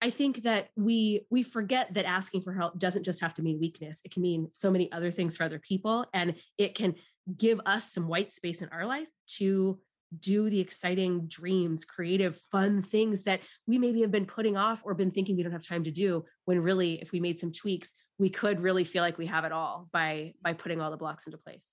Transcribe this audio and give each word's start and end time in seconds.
I 0.00 0.10
think 0.10 0.42
that 0.42 0.68
we 0.76 1.26
we 1.30 1.42
forget 1.42 1.92
that 1.94 2.04
asking 2.04 2.42
for 2.42 2.52
help 2.52 2.78
doesn't 2.78 3.02
just 3.02 3.20
have 3.20 3.34
to 3.34 3.42
mean 3.42 3.58
weakness. 3.58 4.00
It 4.04 4.12
can 4.12 4.22
mean 4.22 4.48
so 4.52 4.70
many 4.70 4.90
other 4.92 5.10
things 5.10 5.36
for 5.36 5.44
other 5.44 5.58
people 5.58 6.06
and 6.14 6.34
it 6.56 6.74
can 6.74 6.94
give 7.36 7.60
us 7.66 7.92
some 7.92 8.08
white 8.08 8.32
space 8.32 8.62
in 8.62 8.68
our 8.70 8.86
life 8.86 9.08
to 9.38 9.78
do 10.20 10.48
the 10.48 10.60
exciting 10.60 11.26
dreams, 11.26 11.84
creative, 11.84 12.40
fun 12.50 12.80
things 12.80 13.24
that 13.24 13.40
we 13.66 13.78
maybe 13.78 14.00
have 14.00 14.10
been 14.10 14.24
putting 14.24 14.56
off 14.56 14.80
or 14.84 14.94
been 14.94 15.10
thinking 15.10 15.36
we 15.36 15.42
don't 15.42 15.52
have 15.52 15.62
time 15.62 15.84
to 15.84 15.90
do 15.90 16.24
when 16.46 16.62
really 16.62 16.94
if 17.02 17.12
we 17.12 17.20
made 17.20 17.38
some 17.38 17.52
tweaks, 17.52 17.94
we 18.18 18.30
could 18.30 18.60
really 18.60 18.84
feel 18.84 19.02
like 19.02 19.18
we 19.18 19.26
have 19.26 19.44
it 19.44 19.52
all 19.52 19.88
by 19.92 20.32
by 20.42 20.52
putting 20.52 20.80
all 20.80 20.90
the 20.90 20.96
blocks 20.96 21.26
into 21.26 21.38
place. 21.38 21.68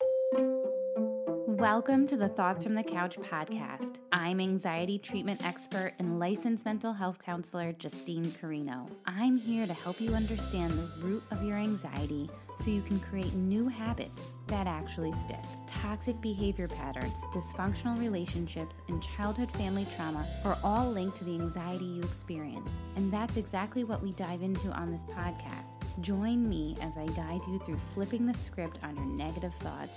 Welcome 1.65 2.05
to 2.09 2.15
the 2.15 2.29
Thoughts 2.29 2.63
from 2.63 2.75
the 2.75 2.83
Couch 2.83 3.17
podcast. 3.17 3.95
I'm 4.11 4.39
anxiety 4.39 4.99
treatment 4.99 5.43
expert 5.43 5.93
and 5.97 6.19
licensed 6.19 6.63
mental 6.63 6.93
health 6.93 7.17
counselor 7.25 7.73
Justine 7.73 8.31
Carino. 8.33 8.87
I'm 9.07 9.35
here 9.35 9.65
to 9.65 9.73
help 9.73 9.99
you 9.99 10.11
understand 10.11 10.73
the 10.73 10.91
root 10.99 11.23
of 11.31 11.43
your 11.43 11.57
anxiety 11.57 12.29
so 12.63 12.69
you 12.69 12.83
can 12.83 12.99
create 12.99 13.33
new 13.33 13.67
habits 13.67 14.35
that 14.45 14.67
actually 14.67 15.11
stick. 15.13 15.41
Toxic 15.65 16.21
behavior 16.21 16.67
patterns, 16.67 17.23
dysfunctional 17.33 17.99
relationships, 17.99 18.79
and 18.87 19.01
childhood 19.01 19.51
family 19.53 19.87
trauma 19.95 20.23
are 20.45 20.59
all 20.63 20.91
linked 20.91 21.17
to 21.17 21.23
the 21.23 21.33
anxiety 21.33 21.85
you 21.85 22.03
experience. 22.03 22.69
And 22.95 23.11
that's 23.11 23.37
exactly 23.37 23.83
what 23.83 24.03
we 24.03 24.11
dive 24.11 24.43
into 24.43 24.69
on 24.69 24.91
this 24.91 25.05
podcast. 25.05 25.74
Join 26.01 26.49
me 26.49 26.75
as 26.81 26.97
I 26.97 27.05
guide 27.05 27.39
you 27.47 27.57
through 27.59 27.77
flipping 27.93 28.25
the 28.25 28.33
script 28.33 28.79
on 28.83 28.97
your 28.97 29.05
negative 29.05 29.53
thoughts, 29.55 29.93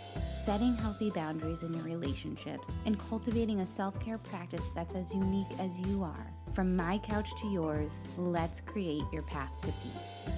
setting 0.46 0.76
healthy 0.76 1.10
boundaries 1.10 1.62
in 1.62 1.74
your 1.74 1.82
relationships, 1.82 2.70
and 2.86 2.96
cultivating 3.10 3.60
a 3.60 3.66
self 3.66 3.98
care 3.98 4.18
practice 4.18 4.64
that's 4.76 4.94
as 4.94 5.12
unique 5.12 5.48
as 5.58 5.76
you 5.80 6.04
are. 6.04 6.32
From 6.54 6.76
my 6.76 6.98
couch 6.98 7.28
to 7.40 7.48
yours, 7.48 7.98
let's 8.16 8.60
create 8.60 9.02
your 9.12 9.22
path 9.22 9.50
to 9.62 9.72
peace. 9.82 10.32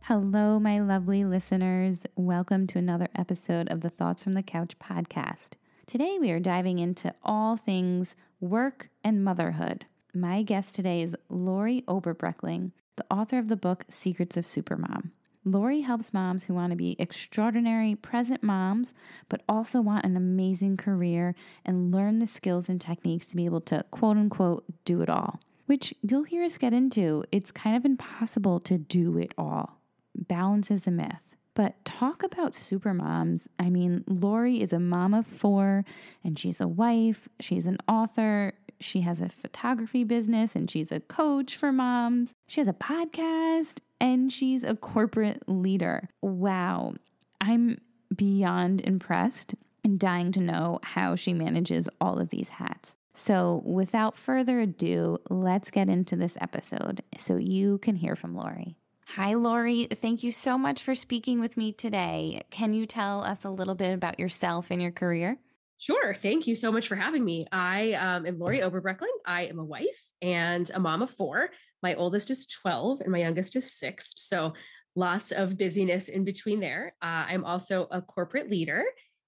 Hello, 0.00 0.58
my 0.58 0.80
lovely 0.80 1.24
listeners. 1.24 2.00
Welcome 2.16 2.66
to 2.68 2.78
another 2.78 3.06
episode 3.14 3.70
of 3.70 3.82
the 3.82 3.90
Thoughts 3.90 4.24
from 4.24 4.32
the 4.32 4.42
Couch 4.42 4.76
podcast. 4.80 5.52
Today, 5.86 6.18
we 6.20 6.32
are 6.32 6.40
diving 6.40 6.80
into 6.80 7.14
all 7.22 7.56
things 7.56 8.16
work 8.40 8.88
and 9.04 9.22
motherhood. 9.22 9.86
My 10.16 10.44
guest 10.44 10.76
today 10.76 11.02
is 11.02 11.16
Lori 11.28 11.82
Oberbroeckling, 11.88 12.70
the 12.94 13.04
author 13.10 13.36
of 13.36 13.48
the 13.48 13.56
book 13.56 13.84
Secrets 13.88 14.36
of 14.36 14.46
Supermom. 14.46 15.10
Lori 15.44 15.80
helps 15.80 16.14
moms 16.14 16.44
who 16.44 16.54
want 16.54 16.70
to 16.70 16.76
be 16.76 16.94
extraordinary 17.00 17.96
present 17.96 18.40
moms, 18.40 18.94
but 19.28 19.42
also 19.48 19.80
want 19.80 20.04
an 20.04 20.16
amazing 20.16 20.76
career 20.76 21.34
and 21.64 21.90
learn 21.90 22.20
the 22.20 22.28
skills 22.28 22.68
and 22.68 22.80
techniques 22.80 23.26
to 23.26 23.36
be 23.36 23.44
able 23.44 23.60
to 23.62 23.84
quote 23.90 24.16
unquote 24.16 24.64
do 24.84 25.00
it 25.00 25.10
all, 25.10 25.40
which 25.66 25.92
you'll 26.08 26.22
hear 26.22 26.44
us 26.44 26.58
get 26.58 26.72
into. 26.72 27.24
It's 27.32 27.50
kind 27.50 27.76
of 27.76 27.84
impossible 27.84 28.60
to 28.60 28.78
do 28.78 29.18
it 29.18 29.32
all. 29.36 29.80
Balance 30.14 30.70
is 30.70 30.86
a 30.86 30.92
myth. 30.92 31.34
But 31.54 31.84
talk 31.84 32.24
about 32.24 32.54
super 32.54 32.92
moms. 32.92 33.48
I 33.60 33.70
mean, 33.70 34.02
Lori 34.08 34.60
is 34.60 34.72
a 34.72 34.80
mom 34.80 35.14
of 35.14 35.24
four 35.24 35.84
and 36.24 36.36
she's 36.36 36.60
a 36.60 36.66
wife, 36.66 37.28
she's 37.38 37.68
an 37.68 37.78
author, 37.86 38.54
she 38.80 39.02
has 39.02 39.20
a 39.20 39.28
photography 39.28 40.04
business 40.04 40.54
and 40.54 40.70
she's 40.70 40.92
a 40.92 41.00
coach 41.00 41.56
for 41.56 41.72
moms. 41.72 42.32
She 42.46 42.60
has 42.60 42.68
a 42.68 42.72
podcast 42.72 43.78
and 44.00 44.32
she's 44.32 44.64
a 44.64 44.74
corporate 44.74 45.42
leader. 45.48 46.08
Wow. 46.20 46.94
I'm 47.40 47.78
beyond 48.14 48.80
impressed 48.80 49.54
and 49.82 49.98
dying 49.98 50.32
to 50.32 50.40
know 50.40 50.78
how 50.82 51.14
she 51.14 51.32
manages 51.34 51.88
all 52.00 52.18
of 52.18 52.30
these 52.30 52.48
hats. 52.48 52.94
So, 53.16 53.62
without 53.64 54.16
further 54.16 54.58
ado, 54.60 55.18
let's 55.30 55.70
get 55.70 55.88
into 55.88 56.16
this 56.16 56.36
episode 56.40 57.02
so 57.16 57.36
you 57.36 57.78
can 57.78 57.94
hear 57.94 58.16
from 58.16 58.34
Lori. 58.34 58.76
Hi, 59.06 59.34
Lori. 59.34 59.84
Thank 59.84 60.24
you 60.24 60.32
so 60.32 60.58
much 60.58 60.82
for 60.82 60.96
speaking 60.96 61.38
with 61.38 61.56
me 61.56 61.70
today. 61.70 62.42
Can 62.50 62.74
you 62.74 62.86
tell 62.86 63.22
us 63.22 63.44
a 63.44 63.50
little 63.50 63.76
bit 63.76 63.94
about 63.94 64.18
yourself 64.18 64.70
and 64.70 64.82
your 64.82 64.90
career? 64.90 65.38
Sure. 65.84 66.14
Thank 66.14 66.46
you 66.46 66.54
so 66.54 66.72
much 66.72 66.88
for 66.88 66.96
having 66.96 67.22
me. 67.22 67.46
I 67.52 67.92
um, 67.92 68.24
am 68.24 68.38
Lori 68.38 68.60
Oberbroeckling. 68.60 69.12
I 69.26 69.42
am 69.42 69.58
a 69.58 69.64
wife 69.64 69.84
and 70.22 70.70
a 70.72 70.80
mom 70.80 71.02
of 71.02 71.10
four. 71.10 71.50
My 71.82 71.94
oldest 71.94 72.30
is 72.30 72.46
12 72.46 73.02
and 73.02 73.12
my 73.12 73.18
youngest 73.18 73.54
is 73.54 73.70
six. 73.70 74.14
So 74.16 74.54
lots 74.96 75.30
of 75.30 75.58
busyness 75.58 76.08
in 76.08 76.24
between 76.24 76.60
there. 76.60 76.94
Uh, 77.02 77.26
I'm 77.28 77.44
also 77.44 77.86
a 77.90 78.00
corporate 78.00 78.48
leader 78.48 78.82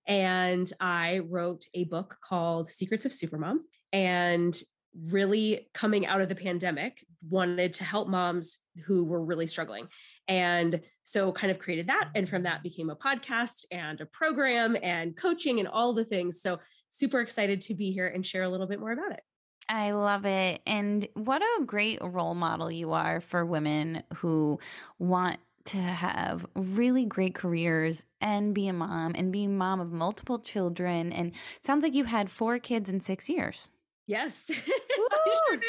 and 0.06 0.72
I 0.80 1.18
wrote 1.28 1.66
a 1.74 1.84
book 1.84 2.16
called 2.22 2.70
Secrets 2.70 3.04
of 3.04 3.12
Supermom. 3.12 3.58
And 3.92 4.58
really 5.10 5.68
coming 5.74 6.06
out 6.06 6.22
of 6.22 6.30
the 6.30 6.34
pandemic, 6.34 7.04
wanted 7.28 7.74
to 7.74 7.84
help 7.84 8.08
moms 8.08 8.56
who 8.86 9.04
were 9.04 9.22
really 9.22 9.46
struggling. 9.46 9.88
And 10.28 10.80
so 11.04 11.30
kind 11.32 11.50
of 11.50 11.58
created 11.58 11.86
that. 11.86 12.10
And 12.14 12.28
from 12.28 12.42
that 12.44 12.62
became 12.62 12.90
a 12.90 12.96
podcast 12.96 13.64
and 13.70 14.00
a 14.00 14.06
program 14.06 14.76
and 14.82 15.16
coaching 15.16 15.60
and 15.60 15.68
all 15.68 15.92
the 15.92 16.04
things. 16.04 16.40
So 16.40 16.58
super 16.88 17.20
excited 17.20 17.60
to 17.62 17.74
be 17.74 17.92
here 17.92 18.08
and 18.08 18.26
share 18.26 18.42
a 18.42 18.48
little 18.48 18.66
bit 18.66 18.80
more 18.80 18.92
about 18.92 19.12
it. 19.12 19.20
I 19.68 19.92
love 19.92 20.24
it. 20.26 20.60
And 20.66 21.08
what 21.14 21.42
a 21.42 21.64
great 21.64 21.98
role 22.02 22.34
model 22.34 22.70
you 22.70 22.92
are 22.92 23.20
for 23.20 23.44
women 23.44 24.02
who 24.16 24.60
want 24.98 25.38
to 25.66 25.78
have 25.78 26.46
really 26.54 27.04
great 27.04 27.34
careers 27.34 28.04
and 28.20 28.54
be 28.54 28.68
a 28.68 28.72
mom 28.72 29.12
and 29.16 29.32
be 29.32 29.44
a 29.44 29.48
mom 29.48 29.80
of 29.80 29.90
multiple 29.90 30.38
children. 30.38 31.12
And 31.12 31.32
sounds 31.64 31.82
like 31.82 31.94
you 31.94 32.04
had 32.04 32.30
four 32.30 32.58
kids 32.60 32.88
in 32.88 33.00
six 33.00 33.28
years. 33.28 33.68
Yes. 34.06 34.50
sure 34.54 35.60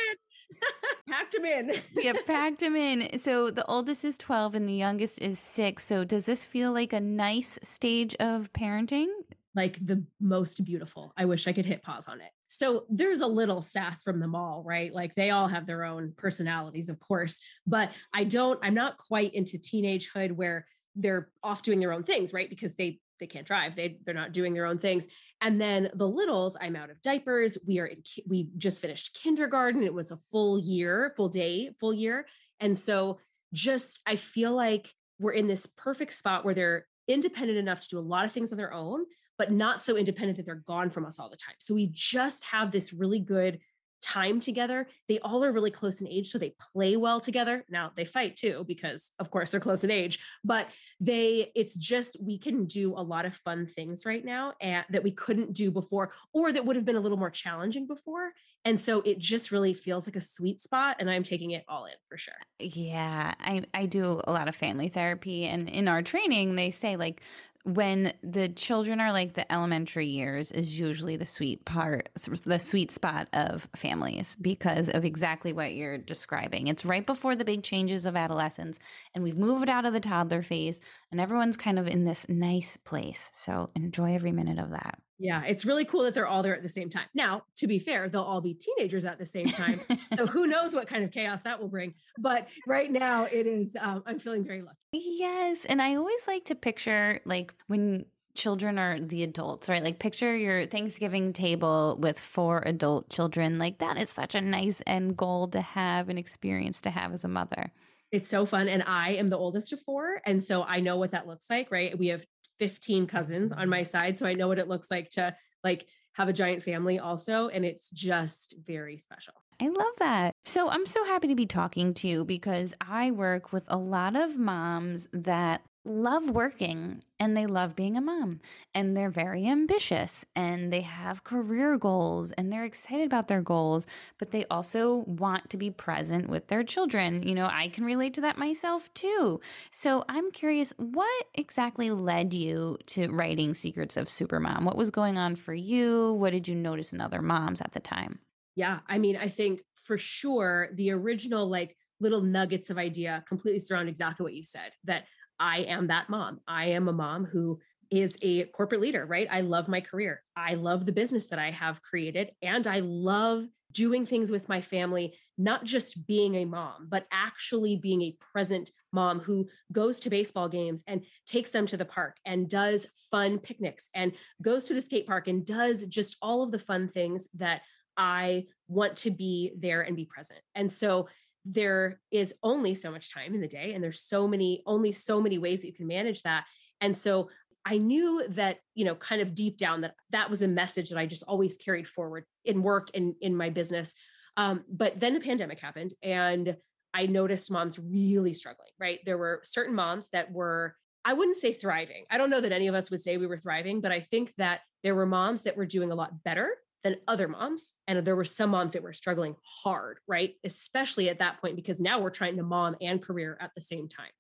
packed 1.09 1.35
him 1.35 1.46
in. 1.46 1.72
yeah, 1.94 2.13
packed 2.25 2.62
him 2.62 2.75
in. 2.75 3.19
So 3.19 3.52
the 3.52 3.66
oldest 3.66 4.03
is 4.06 4.18
12 4.18 4.56
and 4.56 4.68
the 4.68 4.74
youngest 4.74 5.22
is 5.22 5.40
six. 5.40 5.84
So 5.84 6.03
does 6.03 6.25
this 6.25 6.46
feel 6.46 6.74
like 6.74 6.94
a 6.94 7.00
nice 7.00 7.58
stage 7.63 8.16
of 8.16 8.52
parenting? 8.53 9.08
Like 9.56 9.84
the 9.85 10.03
most 10.19 10.63
beautiful. 10.63 11.13
I 11.18 11.25
wish 11.25 11.47
I 11.47 11.53
could 11.53 11.66
hit 11.66 11.81
pause 11.81 12.08
on 12.08 12.22
it. 12.22 12.30
So 12.47 12.85
there's 12.90 13.22
a 13.22 13.28
little 13.28 13.62
sass 13.62 14.03
from 14.03 14.19
them 14.19 14.35
all, 14.35 14.63
right? 14.66 14.94
Like 14.94 15.16
they 15.16 15.31
all 15.31 15.47
have 15.47 15.66
their 15.66 15.84
own 15.84 16.13
personalities, 16.16 16.90
of 16.90 17.00
course, 17.00 17.41
but 17.66 17.91
I 18.14 18.24
don't, 18.24 18.59
I'm 18.62 18.75
not 18.75 18.97
quite 18.97 19.34
into 19.34 19.58
teenagehood 19.58 20.31
where 20.34 20.68
they're 20.96 21.29
off 21.44 21.62
doing 21.62 21.79
their 21.79 21.91
own 21.91 22.03
things, 22.03 22.34
right? 22.34 22.50
Because 22.50 22.75
they 22.75 23.00
they 23.19 23.28
can't 23.28 23.47
drive 23.47 23.75
they 23.75 23.97
they're 24.05 24.13
not 24.13 24.31
doing 24.31 24.53
their 24.53 24.66
own 24.66 24.78
things. 24.78 25.07
And 25.41 25.59
then 25.61 25.89
the 25.94 26.07
littles 26.07 26.57
i'm 26.59 26.75
out 26.75 26.89
of 26.89 27.01
diapers 27.01 27.57
we 27.67 27.79
are 27.79 27.85
in 27.85 28.03
we 28.28 28.50
just 28.57 28.81
finished 28.81 29.17
kindergarten 29.22 29.83
it 29.83 29.94
was 29.94 30.11
a 30.11 30.17
full 30.31 30.59
year 30.59 31.13
full 31.16 31.29
day 31.29 31.72
full 31.79 31.94
year. 31.94 32.28
And 32.59 32.78
so 32.78 33.19
just 33.53 34.01
i 34.05 34.16
feel 34.16 34.53
like 34.53 34.94
we're 35.19 35.31
in 35.31 35.47
this 35.47 35.66
perfect 35.66 36.13
spot 36.13 36.45
where 36.45 36.53
they're 36.53 36.85
independent 37.07 37.57
enough 37.57 37.79
to 37.81 37.88
do 37.89 38.00
a 38.00 38.01
lot 38.01 38.25
of 38.25 38.31
things 38.31 38.51
on 38.51 38.57
their 38.57 38.73
own 38.73 39.05
but 39.38 39.51
not 39.51 39.84
so 39.84 39.95
independent 39.95 40.38
that 40.38 40.45
they're 40.45 40.55
gone 40.55 40.89
from 40.89 41.05
us 41.05 41.19
all 41.19 41.29
the 41.29 41.38
time. 41.38 41.55
So 41.59 41.73
we 41.73 41.89
just 41.94 42.44
have 42.45 42.72
this 42.72 42.91
really 42.94 43.19
good 43.19 43.59
time 44.02 44.40
together. 44.40 44.88
They 45.08 45.19
all 45.19 45.44
are 45.44 45.52
really 45.52 45.72
close 45.72 46.02
in 46.02 46.08
age, 46.08 46.30
so 46.30 46.38
they 46.38 46.53
play 46.74 46.97
well 46.97 47.19
together. 47.19 47.66
Now 47.69 47.91
they 47.96 48.06
fight 48.06 48.35
too, 48.35 48.66
because 48.68 49.12
of 49.19 49.31
course 49.31 49.52
they're 49.52 49.59
close 49.59 49.84
in 49.84 49.91
age, 49.91 50.19
but 50.44 50.68
they, 51.00 51.52
it's 51.56 51.75
just, 51.75 52.18
we 52.22 52.38
can 52.38 52.66
do 52.66 52.94
a 52.94 53.02
lot 53.02 53.25
of 53.25 53.35
fun 53.35 53.66
things 53.66 54.06
right 54.06 54.24
now 54.24 54.53
and, 54.62 54.85
that 54.90 55.03
we 55.03 55.12
couldn't 55.12 55.53
do 55.53 55.72
before, 55.72 56.12
or 56.34 56.52
that 56.52 56.66
would 56.66 56.75
have 56.75 56.85
been 56.85 56.96
a 56.96 57.00
little 57.00 57.18
more 57.18 57.30
challenging 57.30 57.88
before. 57.88 58.31
And 58.66 58.80
so 58.80 59.02
it 59.02 59.19
just 59.19 59.52
really 59.52 59.74
feels 59.74 60.08
like 60.08 60.18
a 60.18 60.22
sweet 60.22 60.59
spot. 60.59 60.97
And 61.00 61.09
I'm 61.09 61.24
taking 61.24 61.52
it 61.52 61.64
all 61.69 61.85
in 61.85 61.94
for 62.09 62.18
sure. 62.18 62.34
Yeah. 62.59 63.34
I, 63.40 63.64
I 63.74 63.85
do 63.85 64.19
a 64.25 64.31
lot 64.31 64.50
of 64.50 64.56
family 64.56 64.90
therapy. 64.90 65.46
And 65.46 65.69
in 65.69 65.88
our 65.88 66.02
training, 66.02 66.56
they 66.56 66.69
say 66.69 66.97
like 66.97 67.22
when 67.63 68.13
the 68.23 68.47
children 68.50 69.01
are 69.01 69.12
like 69.12 69.34
the 69.34 69.51
elementary 69.51 70.07
years 70.07 70.51
is 70.51 70.79
usually 70.79 71.18
the 71.18 71.25
sweet 71.25 71.66
part 71.66 72.09
the 72.45 72.59
sweet 72.59 72.91
spot 72.91 73.28
of 73.34 73.68
families 73.75 74.38
because 74.38 74.90
of 74.90 75.03
exactly 75.03 75.52
what 75.52 75.73
you're 75.73 75.97
describing. 75.97 76.67
It's 76.67 76.85
right 76.85 77.05
before 77.05 77.35
the 77.35 77.46
big 77.46 77.64
changes 77.64 78.05
of 78.05 78.16
adolescence 78.16 78.79
and 79.14 79.23
we've 79.23 79.37
moved 79.37 79.70
out 79.70 79.85
of 79.85 79.93
the 79.93 79.99
toddler 79.99 80.41
phase 80.41 80.79
and 81.11 81.20
everyone's 81.20 81.58
kind 81.58 81.78
of 81.78 81.87
in 81.87 82.05
this 82.05 82.26
nice 82.29 82.78
place. 82.78 83.29
So 83.34 83.70
enjoy 83.76 84.16
every 84.16 84.31
minute 84.31 84.59
of 84.59 84.70
that 84.72 84.99
yeah, 85.19 85.43
it's 85.43 85.66
really 85.66 85.85
cool 85.85 86.03
that 86.03 86.14
they're 86.14 86.28
all 86.28 86.43
there 86.43 86.55
at 86.55 86.61
the 86.61 86.69
same 86.69 86.90
time. 86.90 87.08
Now, 87.14 87.43
to 87.58 87.67
be 87.67 87.79
fair, 87.79 88.08
they'll 88.08 88.22
all 88.22 88.41
be 88.41 88.53
teenagers 88.53 89.03
at 89.03 89.17
the 89.17 89.25
same 89.25 89.47
time. 89.47 89.81
so 90.16 90.28
who 90.28 90.46
knows 90.46 90.75
what 90.75 90.87
kind 90.87 91.03
of 91.03 91.11
chaos 91.11 91.41
that 91.41 91.59
will 91.59 91.69
bring. 91.69 91.96
But 92.19 92.47
right 92.67 92.91
now, 92.91 93.25
it 93.25 93.47
is, 93.47 93.75
um, 93.79 94.03
I'm 94.05 94.19
feeling 94.19 94.43
very 94.43 94.61
lucky. 94.61 94.78
Yes. 94.93 95.66
And 95.66 95.81
I 95.81 95.96
always 95.96 96.28
like 96.28 96.46
to 96.46 96.55
picture 96.55 97.19
like 97.25 97.53
when 97.67 98.05
children 98.35 98.78
are 98.78 98.99
the 98.99 99.23
adults, 99.23 99.67
right? 99.67 99.84
Like 99.84 99.97
picture 99.97 100.35
your 100.35 100.67
Thanksgiving 100.67 101.34
table 101.34 101.97
with 101.99 102.19
four 102.19 102.61
adult 102.66 103.09
children. 103.09 103.58
Like 103.58 103.79
that 103.79 103.97
is 103.97 104.09
such 104.09 104.35
a 104.35 104.41
nice 104.41 104.81
end 104.85 105.17
goal 105.17 105.47
to 105.49 105.61
have 105.61 106.09
an 106.09 106.19
experience 106.19 106.81
to 106.84 106.91
have 106.91 107.11
as 107.11 107.23
a 107.23 107.28
mother. 107.28 107.72
It's 108.11 108.29
so 108.29 108.46
fun. 108.46 108.69
And 108.69 108.84
I 108.84 109.16
am 109.16 109.28
the 109.28 109.37
oldest 109.37 109.73
of 109.73 109.81
four. 109.81 110.22
And 110.25 110.41
so 110.41 110.64
I 110.64 110.79
know 110.79 110.96
what 110.96 111.11
that 111.11 111.28
looks 111.28 111.49
like, 111.49 111.72
right? 111.72 111.97
We 111.97 112.08
have 112.08 112.25
15 112.57 113.07
cousins 113.07 113.51
on 113.51 113.69
my 113.69 113.83
side. 113.83 114.17
So 114.17 114.25
I 114.25 114.33
know 114.33 114.47
what 114.47 114.59
it 114.59 114.67
looks 114.67 114.89
like 114.91 115.09
to 115.11 115.35
like 115.63 115.87
have 116.13 116.29
a 116.29 116.33
giant 116.33 116.63
family 116.63 116.99
also. 116.99 117.47
And 117.49 117.63
it's 117.63 117.89
just 117.89 118.55
very 118.65 118.97
special. 118.97 119.33
I 119.59 119.69
love 119.69 119.93
that. 119.99 120.33
So 120.45 120.69
I'm 120.69 120.85
so 120.85 121.03
happy 121.03 121.27
to 121.27 121.35
be 121.35 121.45
talking 121.45 121.93
to 121.95 122.07
you 122.07 122.25
because 122.25 122.73
I 122.81 123.11
work 123.11 123.51
with 123.51 123.65
a 123.67 123.77
lot 123.77 124.15
of 124.15 124.37
moms 124.37 125.07
that 125.13 125.61
love 125.87 126.29
working 126.29 127.01
and 127.19 127.35
they 127.35 127.45
love 127.45 127.75
being 127.75 127.95
a 127.95 128.01
mom 128.01 128.39
and 128.75 128.95
they're 128.95 129.09
very 129.09 129.47
ambitious 129.47 130.25
and 130.35 130.72
they 130.72 130.81
have 130.81 131.23
career 131.23 131.78
goals 131.78 132.31
and 132.34 132.51
they're 132.51 132.66
excited 132.66 133.05
about 133.05 133.28
their 133.28 133.41
goals 133.41 133.87
but 134.19 134.31
they 134.31 134.45
also 134.51 134.97
want 135.07 135.49
to 135.49 135.57
be 135.57 135.72
present 135.72 136.29
with 136.29 136.47
their 136.47 136.63
children. 136.63 137.23
You 137.23 137.35
know 137.35 137.47
i 137.51 137.69
can 137.69 137.85
relate 137.85 138.13
to 138.16 138.22
that 138.22 138.37
myself 138.37 138.93
too. 138.93 139.39
So 139.72 140.03
i'm 140.09 140.31
curious 140.31 140.73
what 140.78 141.25
exactly 141.34 141.91
led 141.91 142.33
you 142.33 142.78
to 142.87 143.07
writing 143.07 143.53
secrets 143.53 143.97
of 143.97 144.07
supermom? 144.07 144.63
What 144.63 144.78
was 144.78 144.91
going 144.91 145.17
on 145.17 145.35
for 145.35 145.53
you? 145.53 146.13
What 146.13 146.31
did 146.31 146.47
you 146.47 146.55
notice 146.55 146.93
in 146.93 147.01
other 147.01 147.22
moms 147.22 147.61
at 147.61 147.72
the 147.72 147.79
time? 147.79 148.19
Yeah 148.55 148.79
i 148.87 148.97
mean 148.97 149.16
i 149.16 149.29
think 149.29 149.61
for 149.83 149.97
sure 149.97 150.69
the 150.73 150.91
original 150.91 151.49
like 151.49 151.78
little 151.99 152.22
nuggets 152.22 152.69
of 152.69 152.78
idea 152.78 153.23
completely 153.28 153.59
surround 153.59 153.90
exactly 153.90 154.23
what 154.23 154.33
you 154.33 154.43
said 154.43 154.72
that 154.83 155.05
I 155.39 155.59
am 155.59 155.87
that 155.87 156.09
mom. 156.09 156.41
I 156.47 156.67
am 156.67 156.87
a 156.87 156.93
mom 156.93 157.25
who 157.25 157.59
is 157.89 158.17
a 158.22 158.45
corporate 158.45 158.81
leader, 158.81 159.05
right? 159.05 159.28
I 159.29 159.41
love 159.41 159.67
my 159.67 159.81
career. 159.81 160.22
I 160.35 160.55
love 160.55 160.85
the 160.85 160.91
business 160.91 161.28
that 161.28 161.39
I 161.39 161.51
have 161.51 161.81
created. 161.81 162.31
And 162.41 162.67
I 162.67 162.79
love 162.79 163.45
doing 163.72 164.05
things 164.05 164.31
with 164.31 164.49
my 164.49 164.61
family, 164.61 165.13
not 165.37 165.63
just 165.63 166.07
being 166.07 166.35
a 166.35 166.45
mom, 166.45 166.87
but 166.89 167.05
actually 167.11 167.75
being 167.75 168.01
a 168.01 168.17
present 168.31 168.72
mom 168.91 169.19
who 169.19 169.47
goes 169.72 169.99
to 169.99 170.09
baseball 170.09 170.49
games 170.49 170.84
and 170.87 171.03
takes 171.28 171.51
them 171.51 171.66
to 171.67 171.78
the 171.78 171.85
park 171.85 172.17
and 172.25 172.49
does 172.49 172.87
fun 173.11 173.37
picnics 173.37 173.90
and 173.93 174.13
goes 174.41 174.63
to 174.66 174.73
the 174.73 174.81
skate 174.81 175.05
park 175.05 175.28
and 175.28 175.45
does 175.45 175.83
just 175.85 176.17
all 176.22 176.43
of 176.43 176.51
the 176.51 176.59
fun 176.59 176.87
things 176.87 177.28
that 177.35 177.61
I 177.97 178.45
want 178.67 178.95
to 178.97 179.11
be 179.11 179.53
there 179.57 179.81
and 179.81 179.95
be 179.95 180.05
present. 180.05 180.40
And 180.55 180.72
so 180.72 181.07
there 181.49 181.99
is 182.11 182.34
only 182.44 182.73
so 182.73 182.91
much 182.91 183.14
time 183.14 183.34
in 183.34 183.41
the 183.41 183.47
day 183.47 183.73
and 183.73 183.84
there's 183.84 184.02
so 184.02 184.28
many 184.28 184.61
only 184.66 184.91
so 184.91 185.22
many 185.22 185.38
ways 185.38 185.61
that 185.61 185.67
you 185.67 185.73
can 185.73 185.88
manage 185.88 186.22
that 186.23 186.44
and 186.82 186.96
so 186.96 187.29
i 187.66 187.78
knew 187.78 188.23
that 188.29 188.58
you 188.76 188.84
know 188.84 188.96
kind 188.96 189.22
of 189.22 189.34
deep 189.34 189.58
down 189.58 189.82
that 189.82 189.94
that 190.11 190.29
was 190.29 190.41
a 190.41 190.47
message 190.47 190.90
that 190.90 190.99
i 190.99 191.05
just 191.05 191.23
always 191.28 191.55
carried 191.55 191.88
forward 191.88 192.26
in 192.46 192.61
work 192.61 192.90
and 192.94 193.16
in 193.22 193.35
my 193.35 193.49
business 193.49 193.94
um, 194.35 194.64
but 194.70 194.99
then 194.99 195.14
the 195.14 195.20
pandemic 195.20 195.59
happened 195.59 195.94
and 196.03 196.55
i 196.94 197.05
noticed 197.05 197.50
moms 197.50 197.79
really 197.79 198.34
struggling 198.34 198.72
right 198.79 199.00
there 199.05 199.17
were 199.17 199.40
certain 199.43 199.76
moms 199.76 200.09
that 200.09 200.32
were 200.32 200.76
I 201.05 201.14
wouldn't 201.14 201.38
say 201.38 201.53
thriving. 201.53 202.03
I 202.11 202.17
don't 202.17 202.29
know 202.29 202.41
that 202.41 202.52
any 202.52 202.67
of 202.67 202.76
us 202.76 202.91
would 202.91 203.00
say 203.00 203.16
we 203.16 203.28
were 203.28 203.38
thriving, 203.38 203.79
but 203.79 203.93
I 203.93 204.02
think 204.02 204.35
that 204.35 204.59
there 204.84 204.93
were 204.93 205.05
moms 205.05 205.43
that 205.43 205.55
were 205.55 205.66
doing 205.66 205.93
a 205.93 205.96
lot 205.96 206.22
better 206.26 206.58
than 206.84 206.97
other 207.08 207.28
moms. 207.28 207.74
And 207.88 208.06
there 208.06 208.16
were 208.16 208.26
some 208.26 208.52
moms 208.52 208.74
that 208.74 208.84
were 208.84 208.94
struggling 208.94 209.35
hard, 209.44 210.00
right? 210.08 210.35
Especially 210.44 211.09
at 211.09 211.20
that 211.20 211.41
point, 211.41 211.56
because 211.56 211.82
now 211.82 212.00
we're 212.00 212.09
trying 212.09 212.38
to 212.38 212.44
mom 212.44 212.76
and 212.82 213.02
career 213.02 213.38
at 213.41 213.52
the 213.56 213.62
same 213.62 213.90
time. 213.90 214.12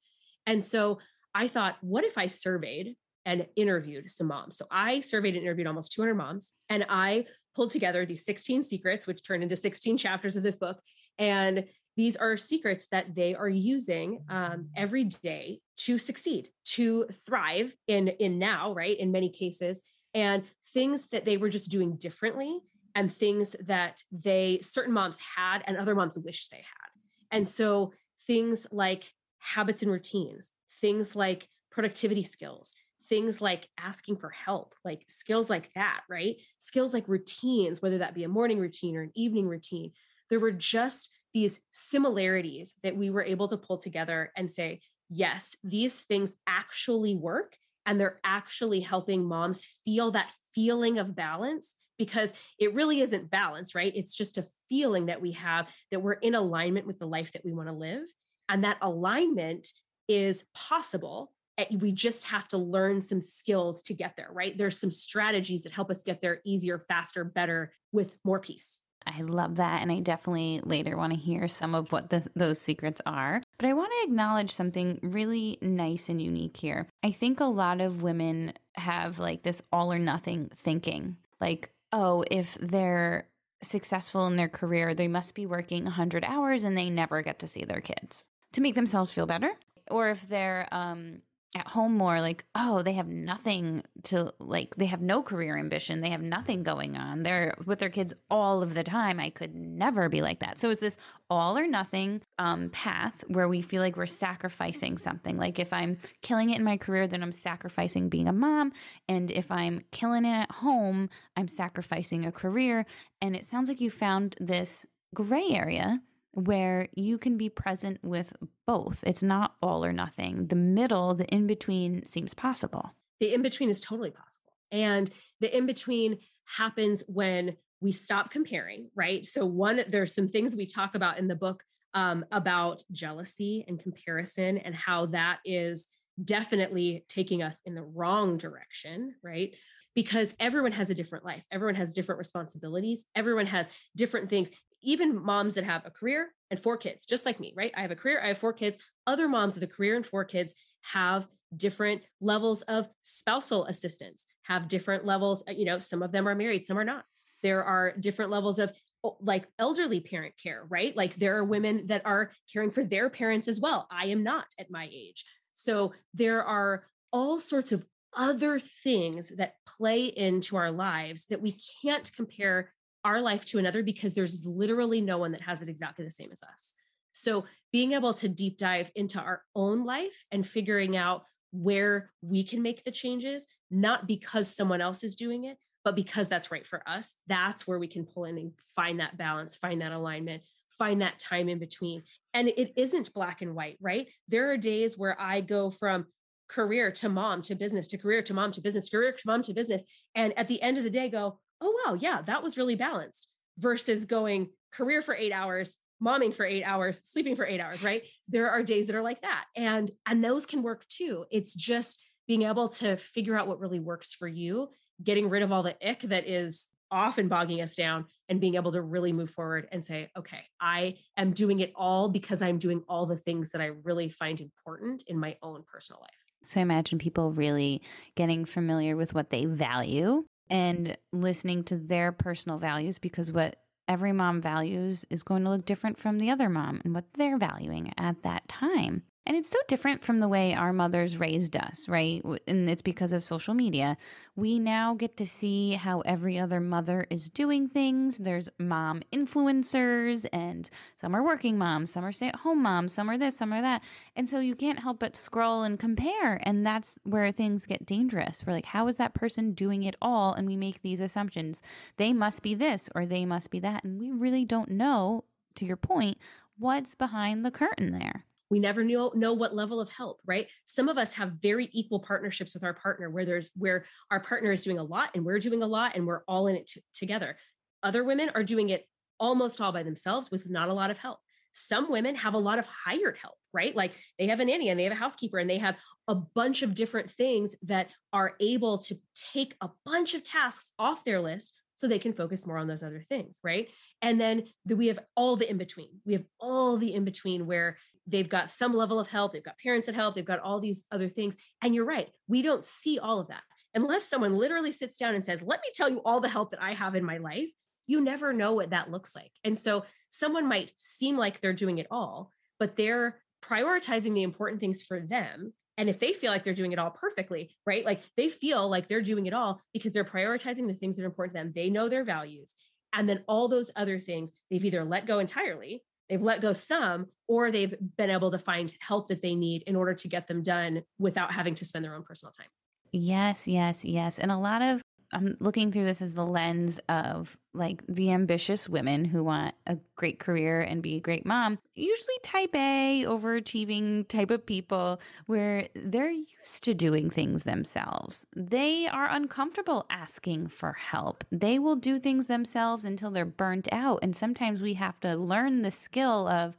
And 0.45 0.63
so 0.63 0.99
I 1.33 1.47
thought, 1.47 1.77
what 1.81 2.03
if 2.03 2.17
I 2.17 2.27
surveyed 2.27 2.95
and 3.25 3.45
interviewed 3.55 4.09
some 4.09 4.27
moms? 4.27 4.57
So 4.57 4.65
I 4.71 5.01
surveyed 5.01 5.35
and 5.35 5.43
interviewed 5.43 5.67
almost 5.67 5.91
200 5.91 6.15
moms, 6.15 6.53
and 6.69 6.85
I 6.89 7.25
pulled 7.55 7.71
together 7.71 8.05
these 8.05 8.25
16 8.25 8.63
secrets, 8.63 9.07
which 9.07 9.23
turned 9.23 9.43
into 9.43 9.55
16 9.55 9.97
chapters 9.97 10.37
of 10.37 10.43
this 10.43 10.55
book. 10.55 10.79
And 11.19 11.65
these 11.95 12.15
are 12.15 12.37
secrets 12.37 12.87
that 12.91 13.15
they 13.15 13.33
are 13.33 13.49
using 13.49 14.23
um, 14.29 14.69
every 14.75 15.05
day 15.05 15.59
to 15.77 15.97
succeed, 15.97 16.49
to 16.65 17.07
thrive 17.25 17.73
in 17.87 18.07
in 18.07 18.37
now, 18.37 18.73
right? 18.73 18.97
In 18.97 19.11
many 19.11 19.29
cases, 19.29 19.81
and 20.13 20.43
things 20.73 21.07
that 21.07 21.25
they 21.25 21.37
were 21.37 21.49
just 21.49 21.69
doing 21.69 21.95
differently 21.95 22.59
and 22.95 23.13
things 23.13 23.55
that 23.65 24.03
they 24.11 24.59
certain 24.61 24.93
moms 24.93 25.19
had 25.19 25.63
and 25.67 25.77
other 25.77 25.95
moms 25.95 26.17
wish 26.17 26.47
they 26.49 26.57
had. 26.57 26.89
And 27.31 27.47
so 27.47 27.93
things 28.27 28.67
like 28.71 29.11
habits 29.39 29.81
and 29.81 29.91
routines 29.91 30.51
things 30.81 31.15
like 31.15 31.47
productivity 31.71 32.23
skills 32.23 32.75
things 33.07 33.39
like 33.39 33.67
asking 33.79 34.17
for 34.17 34.29
help 34.29 34.75
like 34.83 35.03
skills 35.07 35.49
like 35.49 35.71
that 35.73 36.01
right? 36.09 36.35
Skills 36.57 36.93
like 36.93 37.07
routines 37.07 37.81
whether 37.81 37.99
that 37.99 38.13
be 38.13 38.25
a 38.25 38.29
morning 38.29 38.59
routine 38.59 38.95
or 38.97 39.01
an 39.01 39.11
evening 39.15 39.47
routine. 39.47 39.91
There 40.29 40.39
were 40.39 40.51
just 40.51 41.09
these 41.33 41.61
similarities 41.71 42.75
that 42.83 42.97
we 42.97 43.09
were 43.09 43.23
able 43.23 43.47
to 43.47 43.57
pull 43.57 43.77
together 43.77 44.31
and 44.35 44.51
say 44.51 44.81
yes 45.09 45.55
these 45.63 45.99
things 46.01 46.35
actually 46.47 47.15
work 47.15 47.55
and 47.87 47.99
they're 47.99 48.19
actually 48.23 48.81
helping 48.81 49.23
moms 49.25 49.65
feel 49.83 50.11
that 50.11 50.29
feeling 50.53 50.99
of 50.99 51.15
balance 51.15 51.75
because 51.97 52.33
it 52.59 52.73
really 52.75 53.01
isn't 53.01 53.31
balance, 53.31 53.73
right? 53.73 53.93
It's 53.95 54.15
just 54.15 54.37
a 54.37 54.45
feeling 54.69 55.07
that 55.07 55.21
we 55.21 55.31
have 55.31 55.67
that 55.89 56.01
we're 56.01 56.13
in 56.13 56.35
alignment 56.35 56.85
with 56.85 56.99
the 56.99 57.07
life 57.07 57.31
that 57.31 57.43
we 57.43 57.53
want 57.53 57.69
to 57.69 57.73
live. 57.73 58.03
And 58.49 58.63
that 58.63 58.77
alignment 58.81 59.69
is 60.07 60.43
possible. 60.53 61.31
We 61.71 61.91
just 61.91 62.25
have 62.25 62.47
to 62.49 62.57
learn 62.57 63.01
some 63.01 63.21
skills 63.21 63.81
to 63.83 63.93
get 63.95 64.13
there, 64.15 64.29
right? 64.31 64.55
There's 64.55 64.77
some 64.77 64.91
strategies 64.91 65.63
that 65.63 65.71
help 65.71 65.89
us 65.89 66.03
get 66.03 66.21
there 66.21 66.41
easier, 66.45 66.85
faster, 66.87 67.23
better 67.23 67.73
with 67.91 68.19
more 68.23 68.39
peace. 68.39 68.79
I 69.07 69.21
love 69.21 69.55
that. 69.55 69.81
And 69.81 69.91
I 69.91 70.01
definitely 70.01 70.59
later 70.63 70.97
want 70.97 71.13
to 71.13 71.19
hear 71.19 71.47
some 71.47 71.73
of 71.73 71.91
what 71.91 72.09
the, 72.09 72.27
those 72.35 72.59
secrets 72.59 73.01
are. 73.05 73.41
But 73.57 73.67
I 73.67 73.73
want 73.73 73.91
to 73.91 74.07
acknowledge 74.07 74.51
something 74.51 74.99
really 75.01 75.57
nice 75.61 76.09
and 76.09 76.21
unique 76.21 76.57
here. 76.57 76.87
I 77.03 77.11
think 77.11 77.39
a 77.39 77.45
lot 77.45 77.81
of 77.81 78.03
women 78.03 78.53
have 78.75 79.17
like 79.17 79.43
this 79.43 79.61
all 79.71 79.91
or 79.91 79.97
nothing 79.97 80.51
thinking. 80.55 81.17
Like, 81.41 81.71
oh, 81.91 82.23
if 82.29 82.55
they're 82.61 83.27
successful 83.63 84.27
in 84.27 84.35
their 84.35 84.49
career, 84.49 84.93
they 84.93 85.07
must 85.07 85.33
be 85.33 85.47
working 85.47 85.85
100 85.85 86.23
hours 86.23 86.63
and 86.63 86.77
they 86.77 86.89
never 86.89 87.21
get 87.23 87.39
to 87.39 87.47
see 87.47 87.65
their 87.65 87.81
kids 87.81 88.25
to 88.51 88.61
make 88.61 88.75
themselves 88.75 89.11
feel 89.11 89.25
better. 89.25 89.51
Or 89.89 90.09
if 90.09 90.27
they're 90.27 90.67
um, 90.71 91.21
at 91.57 91.67
home 91.67 91.95
more 91.97 92.21
like 92.21 92.45
oh 92.55 92.81
they 92.81 92.93
have 92.93 93.07
nothing 93.07 93.83
to 94.03 94.33
like 94.39 94.75
they 94.75 94.85
have 94.85 95.01
no 95.01 95.21
career 95.21 95.57
ambition 95.57 96.01
they 96.01 96.09
have 96.09 96.21
nothing 96.21 96.63
going 96.63 96.95
on 96.95 97.23
they're 97.23 97.53
with 97.65 97.79
their 97.79 97.89
kids 97.89 98.13
all 98.29 98.63
of 98.63 98.73
the 98.73 98.83
time 98.83 99.19
i 99.19 99.29
could 99.29 99.53
never 99.55 100.09
be 100.09 100.21
like 100.21 100.39
that. 100.39 100.59
So 100.59 100.69
it's 100.69 100.81
this 100.81 100.97
all 101.29 101.57
or 101.57 101.67
nothing 101.67 102.21
um, 102.39 102.69
path 102.69 103.23
where 103.27 103.47
we 103.47 103.61
feel 103.61 103.81
like 103.81 103.97
we're 103.97 104.05
sacrificing 104.05 104.97
something? 104.97 105.37
Like 105.37 105.59
if 105.59 105.73
i'm 105.73 105.97
killing 106.21 106.49
it 106.49 106.57
in 106.57 106.63
my 106.63 106.77
career 106.77 107.07
then 107.07 107.23
i'm 107.23 107.31
sacrificing 107.31 108.09
being 108.09 108.27
a 108.27 108.33
mom 108.33 108.71
and 109.07 109.31
if 109.31 109.51
i'm 109.51 109.81
killing 109.91 110.25
it 110.25 110.31
at 110.31 110.51
home 110.51 111.09
i'm 111.35 111.47
sacrificing 111.47 112.25
a 112.25 112.31
career 112.31 112.85
and 113.21 113.35
it 113.35 113.45
sounds 113.45 113.69
like 113.69 113.81
you 113.81 113.89
found 113.89 114.35
this 114.39 114.85
gray 115.13 115.49
area 115.51 116.01
where 116.37 116.87
you 116.95 117.17
can 117.17 117.35
be 117.35 117.49
present 117.49 117.97
with 118.03 118.31
both. 118.67 119.03
It's 119.07 119.23
not 119.23 119.55
all 119.59 119.83
or 119.83 119.91
nothing. 119.91 120.47
The 120.47 120.55
middle, 120.55 121.15
the 121.15 121.25
in 121.25 121.47
between 121.47 122.05
seems 122.05 122.35
possible. 122.35 122.91
The 123.19 123.33
in 123.33 123.41
between 123.41 123.71
is 123.71 123.81
totally 123.81 124.11
possible. 124.11 124.53
And 124.71 125.09
the 125.41 125.55
in 125.55 125.65
between 125.65 126.19
happens 126.45 127.03
when 127.07 127.57
we 127.81 127.91
stop 127.91 128.29
comparing, 128.29 128.91
right? 128.95 129.25
So, 129.25 129.45
one, 129.47 129.81
there's 129.89 130.13
some 130.13 130.27
things 130.27 130.55
we 130.55 130.67
talk 130.67 130.93
about 130.93 131.17
in 131.17 131.27
the 131.27 131.35
book 131.35 131.63
um, 131.95 132.23
about 132.31 132.83
jealousy 132.91 133.65
and 133.67 133.79
comparison 133.79 134.59
and 134.59 134.75
how 134.75 135.07
that 135.07 135.39
is 135.43 135.87
definitely 136.23 137.03
taking 137.09 137.41
us 137.41 137.61
in 137.65 137.73
the 137.73 137.83
wrong 137.83 138.37
direction, 138.37 139.15
right? 139.23 139.55
Because 139.95 140.35
everyone 140.39 140.71
has 140.73 140.91
a 140.91 140.95
different 140.95 141.25
life, 141.25 141.43
everyone 141.51 141.75
has 141.75 141.93
different 141.93 142.19
responsibilities, 142.19 143.05
everyone 143.15 143.47
has 143.47 143.69
different 143.95 144.29
things 144.29 144.51
even 144.81 145.23
moms 145.23 145.55
that 145.55 145.63
have 145.63 145.85
a 145.85 145.91
career 145.91 146.29
and 146.49 146.61
four 146.61 146.77
kids, 146.77 147.05
just 147.05 147.25
like 147.25 147.39
me, 147.39 147.53
right? 147.55 147.71
I 147.75 147.81
have 147.81 147.91
a 147.91 147.95
career, 147.95 148.21
I 148.23 148.29
have 148.29 148.37
four 148.37 148.53
kids. 148.53 148.77
Other 149.05 149.27
moms 149.27 149.55
with 149.55 149.63
a 149.63 149.67
career 149.67 149.95
and 149.95 150.05
four 150.05 150.23
kids 150.23 150.53
have 150.81 151.27
different 151.55 152.03
levels 152.21 152.61
of 152.63 152.87
spousal 153.01 153.65
assistance, 153.65 154.25
have 154.43 154.67
different 154.67 155.05
levels, 155.05 155.43
uh, 155.47 155.51
you 155.51 155.65
know, 155.65 155.79
some 155.79 156.01
of 156.01 156.11
them 156.11 156.27
are 156.27 156.35
married, 156.35 156.65
some 156.65 156.77
are 156.77 156.83
not. 156.83 157.05
There 157.43 157.63
are 157.63 157.93
different 157.99 158.31
levels 158.31 158.59
of 158.59 158.71
oh, 159.03 159.17
like 159.21 159.47
elderly 159.59 159.99
parent 159.99 160.35
care, 160.41 160.65
right? 160.69 160.95
Like 160.95 161.15
there 161.15 161.37
are 161.37 161.43
women 161.43 161.87
that 161.87 162.05
are 162.05 162.31
caring 162.51 162.71
for 162.71 162.83
their 162.83 163.09
parents 163.09 163.47
as 163.47 163.59
well. 163.59 163.87
I 163.91 164.07
am 164.07 164.23
not 164.23 164.47
at 164.59 164.71
my 164.71 164.89
age. 164.91 165.25
So 165.53 165.93
there 166.13 166.43
are 166.43 166.85
all 167.11 167.39
sorts 167.39 167.71
of 167.71 167.85
other 168.15 168.59
things 168.59 169.29
that 169.37 169.55
play 169.65 170.05
into 170.05 170.57
our 170.57 170.71
lives 170.71 171.25
that 171.29 171.41
we 171.41 171.57
can't 171.81 172.11
compare 172.13 172.71
our 173.07 173.21
life 173.21 173.45
to 173.45 173.57
another 173.57 173.81
because 173.81 174.13
there's 174.13 174.45
literally 174.45 174.99
no 174.99 175.17
one 175.17 175.31
that 175.31 175.41
has 175.41 175.61
it 175.61 175.69
exactly 175.69 176.03
the 176.03 176.11
same 176.11 176.29
as 176.29 176.43
us. 176.43 176.73
So 177.13 177.45
being 177.71 177.93
able 177.93 178.13
to 178.15 178.27
deep 178.27 178.57
dive 178.57 178.91
into 178.95 179.17
our 179.17 179.43
own 179.55 179.85
life 179.85 180.25
and 180.29 180.45
figuring 180.45 180.97
out 180.97 181.23
where 181.53 182.11
we 182.21 182.43
can 182.43 182.61
make 182.61 182.83
the 182.83 182.91
changes, 182.91 183.47
not 183.71 184.07
because 184.07 184.53
someone 184.53 184.81
else 184.81 185.05
is 185.05 185.15
doing 185.15 185.45
it, 185.45 185.57
but 185.85 185.95
because 185.95 186.27
that's 186.27 186.51
right 186.51 186.67
for 186.67 186.83
us, 186.85 187.13
that's 187.27 187.65
where 187.65 187.79
we 187.79 187.87
can 187.87 188.05
pull 188.05 188.25
in 188.25 188.37
and 188.37 188.51
find 188.75 188.99
that 188.99 189.17
balance, 189.17 189.55
find 189.55 189.81
that 189.81 189.93
alignment, 189.93 190.43
find 190.77 191.01
that 191.01 191.17
time 191.17 191.47
in 191.47 191.59
between. 191.59 192.03
And 192.33 192.49
it 192.49 192.73
isn't 192.75 193.13
black 193.13 193.41
and 193.41 193.55
white, 193.55 193.77
right? 193.79 194.09
There 194.27 194.51
are 194.51 194.57
days 194.57 194.97
where 194.97 195.19
I 195.19 195.39
go 195.39 195.69
from 195.69 196.07
career 196.49 196.91
to 196.91 197.07
mom 197.07 197.41
to 197.43 197.55
business 197.55 197.87
to 197.87 197.97
career 197.97 198.21
to 198.23 198.33
mom 198.33 198.51
to 198.51 198.61
business, 198.61 198.89
career 198.89 199.13
to 199.13 199.23
mom 199.25 199.43
to 199.43 199.53
business. 199.53 199.85
And 200.13 200.37
at 200.37 200.49
the 200.49 200.61
end 200.61 200.77
of 200.77 200.83
the 200.83 200.89
day, 200.89 201.09
go, 201.09 201.39
oh, 201.61 201.75
wow, 201.85 201.93
yeah, 201.99 202.21
that 202.23 202.43
was 202.43 202.57
really 202.57 202.75
balanced 202.75 203.27
versus 203.57 204.05
going 204.05 204.49
career 204.71 205.01
for 205.01 205.15
eight 205.15 205.31
hours, 205.31 205.77
momming 206.03 206.33
for 206.33 206.45
eight 206.45 206.63
hours, 206.63 206.99
sleeping 207.03 207.35
for 207.35 207.45
eight 207.45 207.59
hours, 207.59 207.83
right? 207.83 208.03
There 208.27 208.49
are 208.49 208.61
days 208.63 208.87
that 208.87 208.95
are 208.95 209.01
like 209.01 209.21
that. 209.21 209.45
And, 209.55 209.89
and 210.05 210.23
those 210.23 210.45
can 210.45 210.61
work 210.61 210.87
too. 210.87 211.25
It's 211.31 211.53
just 211.53 211.99
being 212.27 212.43
able 212.43 212.69
to 212.69 212.97
figure 212.97 213.37
out 213.37 213.47
what 213.47 213.59
really 213.59 213.79
works 213.79 214.13
for 214.13 214.27
you, 214.27 214.69
getting 215.03 215.29
rid 215.29 215.41
of 215.41 215.51
all 215.51 215.63
the 215.63 215.75
ick 215.87 216.01
that 216.01 216.27
is 216.27 216.67
often 216.91 217.27
bogging 217.27 217.61
us 217.61 217.73
down 217.73 218.05
and 218.29 218.39
being 218.39 218.55
able 218.55 218.71
to 218.71 218.81
really 218.81 219.13
move 219.13 219.29
forward 219.29 219.67
and 219.71 219.83
say, 219.83 220.09
okay, 220.17 220.43
I 220.59 220.95
am 221.17 221.31
doing 221.31 221.59
it 221.59 221.73
all 221.75 222.09
because 222.09 222.41
I'm 222.41 222.59
doing 222.59 222.83
all 222.87 223.05
the 223.05 223.17
things 223.17 223.51
that 223.51 223.61
I 223.61 223.71
really 223.83 224.09
find 224.09 224.39
important 224.39 225.03
in 225.07 225.19
my 225.19 225.37
own 225.41 225.63
personal 225.71 226.01
life. 226.01 226.11
So 226.43 226.59
I 226.59 226.63
imagine 226.63 226.97
people 226.97 227.31
really 227.31 227.81
getting 228.15 228.45
familiar 228.45 228.95
with 228.95 229.13
what 229.13 229.29
they 229.29 229.45
value 229.45 230.23
and 230.49 230.97
listening 231.11 231.63
to 231.65 231.77
their 231.77 232.11
personal 232.11 232.57
values 232.57 232.99
because 232.99 233.31
what 233.31 233.57
every 233.87 234.11
mom 234.11 234.41
values 234.41 235.05
is 235.09 235.23
going 235.23 235.43
to 235.43 235.49
look 235.49 235.65
different 235.65 235.97
from 235.97 236.17
the 236.17 236.29
other 236.29 236.49
mom 236.49 236.81
and 236.83 236.93
what 236.93 237.05
they're 237.13 237.37
valuing 237.37 237.93
at 237.97 238.23
that 238.23 238.47
time. 238.47 239.03
And 239.27 239.35
it's 239.35 239.49
so 239.49 239.59
different 239.67 240.05
from 240.05 240.19
the 240.19 240.29
way 240.29 240.53
our 240.53 240.71
mothers 240.71 241.17
raised 241.17 241.57
us, 241.57 241.89
right? 241.89 242.23
And 242.47 242.69
it's 242.69 242.81
because 242.81 243.11
of 243.11 243.25
social 243.25 243.53
media. 243.53 243.97
We 244.37 244.57
now 244.57 244.93
get 244.93 245.17
to 245.17 245.25
see 245.25 245.73
how 245.73 245.99
every 246.01 246.39
other 246.39 246.61
mother 246.61 247.05
is 247.09 247.27
doing 247.27 247.67
things. 247.67 248.19
There's 248.19 248.47
mom 248.57 249.01
influencers, 249.11 250.25
and 250.31 250.69
some 250.95 251.13
are 251.13 251.25
working 251.25 251.57
moms, 251.57 251.91
some 251.91 252.05
are 252.05 252.13
stay 252.13 252.29
at 252.29 252.37
home 252.37 252.63
moms, 252.63 252.93
some 252.93 253.09
are 253.09 253.17
this, 253.17 253.37
some 253.37 253.51
are 253.51 253.61
that. 253.61 253.83
And 254.15 254.29
so 254.29 254.39
you 254.39 254.55
can't 254.55 254.79
help 254.79 254.99
but 254.99 255.17
scroll 255.17 255.63
and 255.63 255.77
compare. 255.77 256.39
And 256.43 256.65
that's 256.65 256.97
where 257.03 257.29
things 257.33 257.65
get 257.65 257.85
dangerous. 257.85 258.45
We're 258.47 258.53
like, 258.53 258.67
how 258.67 258.87
is 258.87 258.95
that 258.95 259.13
person 259.13 259.51
doing 259.51 259.83
it 259.83 259.97
all? 260.01 260.35
And 260.35 260.47
we 260.47 260.55
make 260.55 260.81
these 260.83 261.01
assumptions. 261.01 261.61
They 261.97 262.13
must 262.13 262.43
be 262.43 262.55
this 262.55 262.89
or 262.95 263.05
they 263.05 263.25
must 263.25 263.51
be 263.51 263.59
that. 263.59 263.83
And 263.83 263.99
we 263.99 264.09
really 264.09 264.45
don't 264.45 264.71
know, 264.71 265.25
to 265.55 265.65
your 265.65 265.75
point, 265.75 266.17
what's 266.57 266.95
behind 266.95 267.43
the 267.43 267.51
curtain 267.51 267.91
there 267.91 268.23
we 268.49 268.59
never 268.59 268.83
know 268.83 269.11
know 269.15 269.33
what 269.33 269.55
level 269.55 269.79
of 269.79 269.89
help 269.89 270.19
right? 270.25 270.47
Some 270.65 270.89
of 270.89 270.97
us 270.97 271.13
have 271.13 271.33
very 271.33 271.69
equal 271.73 271.99
partnerships 271.99 272.53
with 272.53 272.63
our 272.63 272.73
partner 272.73 273.09
where 273.09 273.25
there's 273.25 273.49
where 273.55 273.85
our 274.11 274.19
partner 274.19 274.51
is 274.51 274.61
doing 274.61 274.79
a 274.79 274.83
lot 274.83 275.09
and 275.15 275.25
we're 275.25 275.39
doing 275.39 275.63
a 275.63 275.67
lot 275.67 275.95
and 275.95 276.05
we're 276.05 276.23
all 276.27 276.47
in 276.47 276.55
it 276.55 276.67
t- 276.67 276.83
together. 276.93 277.37
Other 277.83 278.03
women 278.03 278.31
are 278.35 278.43
doing 278.43 278.69
it 278.69 278.87
almost 279.19 279.59
all 279.61 279.71
by 279.71 279.83
themselves 279.83 280.31
with 280.31 280.49
not 280.49 280.69
a 280.69 280.73
lot 280.73 280.91
of 280.91 280.97
help. 280.97 281.19
Some 281.51 281.89
women 281.89 282.15
have 282.15 282.33
a 282.33 282.39
lot 282.39 282.59
of 282.59 282.65
hired 282.65 283.17
help 283.17 283.35
right? 283.57 283.75
Like 283.75 283.93
they 284.19 284.27
have 284.27 284.39
a 284.39 284.45
nanny 284.45 284.69
and 284.69 284.79
they 284.79 284.83
have 284.83 284.93
a 284.93 284.95
housekeeper 284.95 285.39
and 285.39 285.49
they 285.49 285.57
have 285.57 285.77
a 286.07 286.13
bunch 286.13 286.61
of 286.61 286.75
different 286.75 287.09
things 287.09 287.55
that 287.63 287.89
are 288.13 288.35
able 288.39 288.77
to 288.79 288.95
take 289.15 289.55
a 289.61 289.69
bunch 289.83 290.13
of 290.13 290.23
tasks 290.23 290.71
off 290.77 291.03
their 291.03 291.19
list 291.19 291.53
so 291.73 291.87
they 291.87 291.97
can 291.97 292.13
focus 292.13 292.45
more 292.45 292.57
on 292.57 292.67
those 292.67 292.83
other 292.83 293.03
things 293.09 293.39
right? 293.43 293.69
And 294.01 294.21
then 294.21 294.45
the, 294.65 294.75
we 294.75 294.87
have 294.87 294.99
all 295.15 295.35
the 295.35 295.49
in 295.49 295.57
between 295.57 295.89
we 296.05 296.13
have 296.13 296.25
all 296.39 296.77
the 296.77 296.93
in 296.93 297.03
between 297.03 297.47
where 297.47 297.77
they've 298.07 298.29
got 298.29 298.49
some 298.49 298.73
level 298.73 298.99
of 298.99 299.07
help 299.07 299.31
they've 299.31 299.43
got 299.43 299.57
parents 299.59 299.87
at 299.87 299.95
help 299.95 300.15
they've 300.15 300.25
got 300.25 300.39
all 300.39 300.59
these 300.59 300.83
other 300.91 301.09
things 301.09 301.35
and 301.61 301.75
you're 301.75 301.85
right 301.85 302.09
we 302.27 302.41
don't 302.41 302.65
see 302.65 302.97
all 302.99 303.19
of 303.19 303.27
that 303.27 303.43
unless 303.75 304.05
someone 304.05 304.37
literally 304.37 304.71
sits 304.71 304.95
down 304.95 305.15
and 305.15 305.23
says 305.23 305.41
let 305.41 305.59
me 305.61 305.67
tell 305.73 305.89
you 305.89 306.01
all 306.05 306.19
the 306.19 306.29
help 306.29 306.51
that 306.51 306.61
i 306.61 306.73
have 306.73 306.95
in 306.95 307.03
my 307.03 307.17
life 307.17 307.49
you 307.85 308.01
never 308.01 308.33
know 308.33 308.53
what 308.53 308.71
that 308.71 308.91
looks 308.91 309.15
like 309.15 309.31
and 309.43 309.57
so 309.57 309.83
someone 310.09 310.47
might 310.47 310.71
seem 310.77 311.17
like 311.17 311.39
they're 311.39 311.53
doing 311.53 311.77
it 311.77 311.87
all 311.91 312.31
but 312.59 312.75
they're 312.75 313.19
prioritizing 313.43 314.13
the 314.13 314.23
important 314.23 314.59
things 314.59 314.81
for 314.81 314.99
them 314.99 315.53
and 315.77 315.89
if 315.89 315.99
they 315.99 316.13
feel 316.13 316.31
like 316.31 316.43
they're 316.43 316.53
doing 316.55 316.71
it 316.71 316.79
all 316.79 316.89
perfectly, 316.89 317.51
right? 317.65 317.85
Like 317.85 318.01
they 318.17 318.29
feel 318.29 318.67
like 318.67 318.87
they're 318.87 319.01
doing 319.01 319.27
it 319.27 319.33
all 319.33 319.61
because 319.73 319.93
they're 319.93 320.03
prioritizing 320.03 320.65
the 320.65 320.73
things 320.73 320.97
that 320.97 321.03
are 321.03 321.07
important 321.07 321.35
to 321.35 321.43
them. 321.43 321.53
They 321.55 321.69
know 321.69 321.87
their 321.87 322.03
values. 322.03 322.55
And 322.93 323.07
then 323.07 323.23
all 323.27 323.47
those 323.47 323.69
other 323.75 323.99
things, 323.99 324.31
they've 324.49 324.63
either 324.65 324.83
let 324.83 325.05
go 325.05 325.19
entirely, 325.19 325.83
they've 326.09 326.21
let 326.21 326.41
go 326.41 326.53
some, 326.53 327.07
or 327.27 327.51
they've 327.51 327.75
been 327.97 328.09
able 328.09 328.31
to 328.31 328.39
find 328.39 328.73
help 328.79 329.07
that 329.09 329.21
they 329.21 329.35
need 329.35 329.63
in 329.63 329.75
order 329.75 329.93
to 329.93 330.07
get 330.07 330.27
them 330.27 330.41
done 330.41 330.83
without 330.99 331.31
having 331.31 331.55
to 331.55 331.65
spend 331.65 331.83
their 331.83 331.95
own 331.95 332.03
personal 332.03 332.31
time. 332.31 332.47
Yes, 332.91 333.47
yes, 333.47 333.83
yes. 333.83 334.17
And 334.17 334.31
a 334.31 334.37
lot 334.37 334.61
of 334.61 334.81
I'm 335.13 335.37
looking 335.39 335.71
through 335.71 335.85
this 335.85 336.01
as 336.01 336.15
the 336.15 336.25
lens 336.25 336.79
of 336.89 337.37
like 337.53 337.81
the 337.87 338.11
ambitious 338.11 338.67
women 338.67 339.05
who 339.05 339.23
want 339.23 339.55
a 339.65 339.77
great 339.95 340.19
career 340.19 340.61
and 340.61 340.81
be 340.81 340.95
a 340.95 341.01
great 341.01 341.25
mom, 341.25 341.59
usually 341.75 342.19
type 342.23 342.53
A, 342.55 343.05
overachieving 343.07 344.07
type 344.07 344.31
of 344.31 344.45
people 344.45 344.99
where 345.25 345.67
they're 345.75 346.11
used 346.11 346.63
to 346.65 346.73
doing 346.73 347.09
things 347.09 347.43
themselves. 347.43 348.27
They 348.35 348.87
are 348.87 349.09
uncomfortable 349.09 349.85
asking 349.89 350.47
for 350.47 350.73
help. 350.73 351.23
They 351.31 351.57
will 351.57 351.77
do 351.77 351.99
things 351.99 352.27
themselves 352.27 352.83
until 352.83 353.11
they're 353.11 353.25
burnt 353.25 353.67
out. 353.71 353.99
And 354.03 354.15
sometimes 354.15 354.61
we 354.61 354.73
have 354.73 354.99
to 354.99 355.15
learn 355.15 355.61
the 355.61 355.71
skill 355.71 356.27
of 356.27 356.57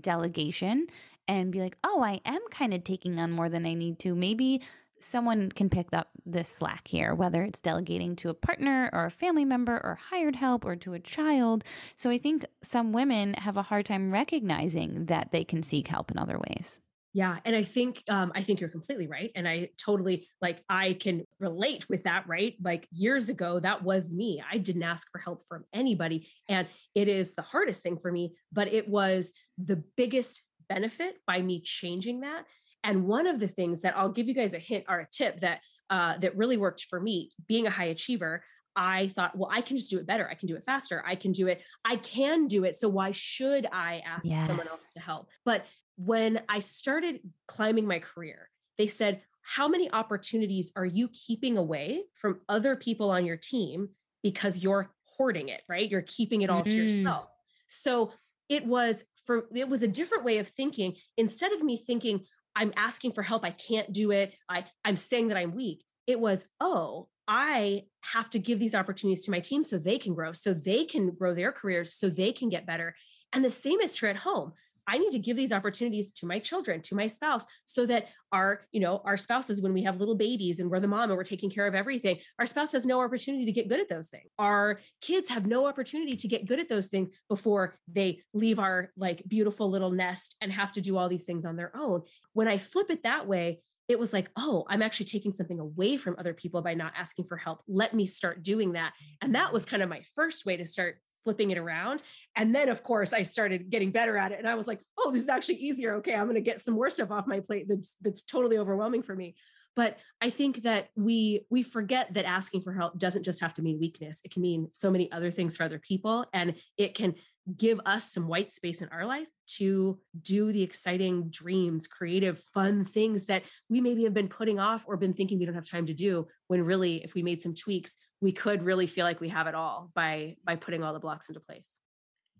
delegation 0.00 0.86
and 1.28 1.52
be 1.52 1.60
like, 1.60 1.76
oh, 1.84 2.02
I 2.02 2.20
am 2.24 2.40
kind 2.50 2.74
of 2.74 2.82
taking 2.82 3.20
on 3.20 3.30
more 3.30 3.48
than 3.48 3.66
I 3.66 3.74
need 3.74 3.98
to. 4.00 4.14
Maybe 4.14 4.62
someone 5.00 5.50
can 5.50 5.70
pick 5.70 5.88
up 5.92 6.08
this 6.26 6.48
slack 6.48 6.88
here, 6.88 7.14
whether 7.14 7.42
it's 7.42 7.60
delegating 7.60 8.16
to 8.16 8.28
a 8.28 8.34
partner 8.34 8.90
or 8.92 9.06
a 9.06 9.10
family 9.10 9.44
member 9.44 9.74
or 9.74 9.98
hired 10.10 10.36
help 10.36 10.64
or 10.64 10.76
to 10.76 10.94
a 10.94 11.00
child. 11.00 11.64
So 11.96 12.10
I 12.10 12.18
think 12.18 12.44
some 12.62 12.92
women 12.92 13.34
have 13.34 13.56
a 13.56 13.62
hard 13.62 13.86
time 13.86 14.12
recognizing 14.12 15.06
that 15.06 15.32
they 15.32 15.44
can 15.44 15.62
seek 15.62 15.88
help 15.88 16.10
in 16.10 16.18
other 16.18 16.38
ways. 16.38 16.80
Yeah, 17.12 17.38
and 17.44 17.56
I 17.56 17.64
think 17.64 18.04
um, 18.08 18.30
I 18.36 18.42
think 18.42 18.60
you're 18.60 18.70
completely 18.70 19.08
right, 19.08 19.32
and 19.34 19.48
I 19.48 19.70
totally 19.76 20.28
like 20.40 20.62
I 20.68 20.92
can 20.92 21.24
relate 21.40 21.88
with 21.88 22.04
that. 22.04 22.28
Right, 22.28 22.54
like 22.62 22.86
years 22.92 23.28
ago, 23.28 23.58
that 23.58 23.82
was 23.82 24.12
me. 24.12 24.40
I 24.48 24.58
didn't 24.58 24.84
ask 24.84 25.10
for 25.10 25.18
help 25.18 25.44
from 25.48 25.64
anybody, 25.72 26.28
and 26.48 26.68
it 26.94 27.08
is 27.08 27.34
the 27.34 27.42
hardest 27.42 27.82
thing 27.82 27.98
for 27.98 28.12
me. 28.12 28.36
But 28.52 28.72
it 28.72 28.88
was 28.88 29.32
the 29.58 29.82
biggest 29.96 30.42
benefit 30.68 31.16
by 31.26 31.42
me 31.42 31.60
changing 31.60 32.20
that 32.20 32.44
and 32.84 33.06
one 33.06 33.26
of 33.26 33.38
the 33.40 33.48
things 33.48 33.80
that 33.82 33.96
I'll 33.96 34.12
give 34.12 34.28
you 34.28 34.34
guys 34.34 34.54
a 34.54 34.58
hint 34.58 34.84
or 34.88 35.00
a 35.00 35.06
tip 35.10 35.40
that 35.40 35.60
uh, 35.90 36.18
that 36.18 36.36
really 36.36 36.56
worked 36.56 36.84
for 36.84 37.00
me, 37.00 37.32
being 37.48 37.66
a 37.66 37.70
high 37.70 37.86
achiever, 37.86 38.44
I 38.76 39.08
thought, 39.08 39.36
well, 39.36 39.50
I 39.52 39.60
can 39.60 39.76
just 39.76 39.90
do 39.90 39.98
it 39.98 40.06
better. 40.06 40.28
I 40.30 40.34
can 40.34 40.46
do 40.46 40.54
it 40.54 40.62
faster. 40.62 41.02
I 41.06 41.16
can 41.16 41.32
do 41.32 41.48
it. 41.48 41.62
I 41.84 41.96
can 41.96 42.46
do 42.46 42.64
it. 42.64 42.76
So 42.76 42.88
why 42.88 43.10
should 43.10 43.66
I 43.72 44.00
ask 44.06 44.24
yes. 44.24 44.46
someone 44.46 44.68
else 44.68 44.88
to 44.94 45.00
help? 45.00 45.28
But 45.44 45.66
when 45.96 46.42
I 46.48 46.60
started 46.60 47.20
climbing 47.48 47.86
my 47.86 47.98
career, 47.98 48.48
they 48.78 48.86
said, 48.86 49.20
how 49.42 49.66
many 49.66 49.90
opportunities 49.90 50.70
are 50.76 50.84
you 50.84 51.08
keeping 51.08 51.58
away 51.58 52.04
from 52.14 52.40
other 52.48 52.76
people 52.76 53.10
on 53.10 53.26
your 53.26 53.36
team 53.36 53.88
because 54.22 54.62
you're 54.62 54.90
hoarding 55.04 55.48
it, 55.48 55.62
right? 55.68 55.90
You're 55.90 56.02
keeping 56.02 56.42
it 56.42 56.50
all 56.50 56.62
mm-hmm. 56.62 56.70
to 56.70 56.84
yourself. 56.84 57.26
So 57.66 58.12
it 58.48 58.64
was 58.64 59.04
for 59.24 59.46
it 59.54 59.68
was 59.68 59.82
a 59.82 59.88
different 59.88 60.24
way 60.24 60.38
of 60.38 60.48
thinking. 60.48 60.96
Instead 61.16 61.52
of 61.52 61.62
me 61.62 61.76
thinking, 61.76 62.24
I'm 62.56 62.72
asking 62.76 63.12
for 63.12 63.22
help. 63.22 63.44
I 63.44 63.50
can't 63.50 63.92
do 63.92 64.10
it. 64.10 64.34
I, 64.48 64.64
I'm 64.84 64.96
saying 64.96 65.28
that 65.28 65.36
I'm 65.36 65.54
weak. 65.54 65.84
It 66.06 66.18
was, 66.18 66.46
oh, 66.60 67.08
I 67.28 67.84
have 68.00 68.28
to 68.30 68.38
give 68.38 68.58
these 68.58 68.74
opportunities 68.74 69.24
to 69.24 69.30
my 69.30 69.40
team 69.40 69.62
so 69.62 69.78
they 69.78 69.98
can 69.98 70.14
grow, 70.14 70.32
so 70.32 70.52
they 70.52 70.84
can 70.84 71.10
grow 71.10 71.34
their 71.34 71.52
careers, 71.52 71.94
so 71.94 72.08
they 72.08 72.32
can 72.32 72.48
get 72.48 72.66
better. 72.66 72.96
And 73.32 73.44
the 73.44 73.50
same 73.50 73.80
is 73.80 73.94
true 73.94 74.10
at 74.10 74.16
home. 74.16 74.52
I 74.86 74.98
need 74.98 75.10
to 75.12 75.18
give 75.18 75.36
these 75.36 75.52
opportunities 75.52 76.12
to 76.12 76.26
my 76.26 76.38
children, 76.38 76.82
to 76.82 76.94
my 76.94 77.06
spouse, 77.06 77.46
so 77.64 77.86
that 77.86 78.08
our, 78.32 78.62
you 78.72 78.80
know, 78.80 79.02
our 79.04 79.16
spouses, 79.16 79.60
when 79.60 79.72
we 79.72 79.82
have 79.82 79.98
little 79.98 80.16
babies 80.16 80.60
and 80.60 80.70
we're 80.70 80.80
the 80.80 80.88
mom 80.88 81.10
and 81.10 81.16
we're 81.16 81.24
taking 81.24 81.50
care 81.50 81.66
of 81.66 81.74
everything, 81.74 82.18
our 82.38 82.46
spouse 82.46 82.72
has 82.72 82.86
no 82.86 83.00
opportunity 83.00 83.44
to 83.44 83.52
get 83.52 83.68
good 83.68 83.80
at 83.80 83.88
those 83.88 84.08
things. 84.08 84.30
Our 84.38 84.80
kids 85.00 85.28
have 85.30 85.46
no 85.46 85.66
opportunity 85.66 86.16
to 86.16 86.28
get 86.28 86.46
good 86.46 86.60
at 86.60 86.68
those 86.68 86.88
things 86.88 87.14
before 87.28 87.76
they 87.90 88.22
leave 88.34 88.58
our 88.58 88.90
like 88.96 89.22
beautiful 89.26 89.70
little 89.70 89.90
nest 89.90 90.36
and 90.40 90.52
have 90.52 90.72
to 90.72 90.80
do 90.80 90.96
all 90.96 91.08
these 91.08 91.24
things 91.24 91.44
on 91.44 91.56
their 91.56 91.74
own. 91.76 92.02
When 92.32 92.48
I 92.48 92.58
flip 92.58 92.90
it 92.90 93.02
that 93.02 93.26
way, 93.26 93.60
it 93.90 93.98
was 93.98 94.12
like, 94.12 94.30
oh, 94.36 94.64
I'm 94.68 94.82
actually 94.82 95.06
taking 95.06 95.32
something 95.32 95.58
away 95.58 95.96
from 95.96 96.14
other 96.16 96.32
people 96.32 96.62
by 96.62 96.74
not 96.74 96.92
asking 96.96 97.24
for 97.24 97.36
help. 97.36 97.60
Let 97.66 97.92
me 97.92 98.06
start 98.06 98.44
doing 98.44 98.74
that. 98.74 98.92
And 99.20 99.34
that 99.34 99.52
was 99.52 99.64
kind 99.64 99.82
of 99.82 99.88
my 99.88 100.02
first 100.14 100.46
way 100.46 100.56
to 100.56 100.64
start 100.64 100.98
flipping 101.24 101.50
it 101.50 101.58
around. 101.58 102.02
And 102.36 102.54
then, 102.54 102.68
of 102.68 102.82
course, 102.82 103.12
I 103.12 103.22
started 103.22 103.70
getting 103.70 103.90
better 103.90 104.16
at 104.16 104.32
it. 104.32 104.38
And 104.38 104.48
I 104.48 104.54
was 104.54 104.66
like, 104.66 104.80
oh, 104.98 105.10
this 105.10 105.22
is 105.22 105.28
actually 105.28 105.56
easier. 105.56 105.94
Okay, 105.96 106.14
I'm 106.14 106.24
going 106.24 106.34
to 106.34 106.40
get 106.40 106.62
some 106.62 106.74
more 106.74 106.90
stuff 106.90 107.10
off 107.10 107.26
my 107.26 107.40
plate 107.40 107.66
that's 107.68 107.96
that's 108.00 108.22
totally 108.22 108.58
overwhelming 108.58 109.02
for 109.02 109.14
me. 109.14 109.34
But 109.76 109.98
I 110.20 110.30
think 110.30 110.62
that 110.62 110.88
we 110.96 111.46
we 111.50 111.62
forget 111.62 112.12
that 112.14 112.24
asking 112.24 112.62
for 112.62 112.72
help 112.72 112.98
doesn't 112.98 113.22
just 113.22 113.40
have 113.40 113.54
to 113.54 113.62
mean 113.62 113.78
weakness. 113.78 114.20
It 114.24 114.32
can 114.32 114.42
mean 114.42 114.68
so 114.72 114.90
many 114.90 115.10
other 115.12 115.30
things 115.30 115.56
for 115.56 115.64
other 115.64 115.78
people. 115.78 116.26
And 116.32 116.54
it 116.76 116.94
can 116.94 117.14
give 117.56 117.80
us 117.86 118.12
some 118.12 118.28
white 118.28 118.52
space 118.52 118.82
in 118.82 118.88
our 118.90 119.04
life 119.04 119.28
to 119.46 119.98
do 120.22 120.52
the 120.52 120.62
exciting 120.62 121.28
dreams, 121.30 121.86
creative, 121.86 122.42
fun 122.54 122.84
things 122.84 123.26
that 123.26 123.42
we 123.68 123.80
maybe 123.80 124.04
have 124.04 124.14
been 124.14 124.28
putting 124.28 124.58
off 124.58 124.84
or 124.86 124.96
been 124.96 125.14
thinking 125.14 125.38
we 125.38 125.44
don't 125.44 125.54
have 125.54 125.64
time 125.64 125.86
to 125.86 125.94
do 125.94 126.26
when 126.48 126.62
really 126.64 127.02
if 127.02 127.14
we 127.14 127.22
made 127.22 127.40
some 127.40 127.54
tweaks, 127.54 127.96
we 128.20 128.32
could 128.32 128.62
really 128.62 128.86
feel 128.86 129.04
like 129.04 129.20
we 129.20 129.28
have 129.28 129.46
it 129.46 129.54
all 129.54 129.90
by 129.94 130.36
by 130.44 130.56
putting 130.56 130.82
all 130.82 130.92
the 130.92 131.00
blocks 131.00 131.28
into 131.28 131.40
place. 131.40 131.78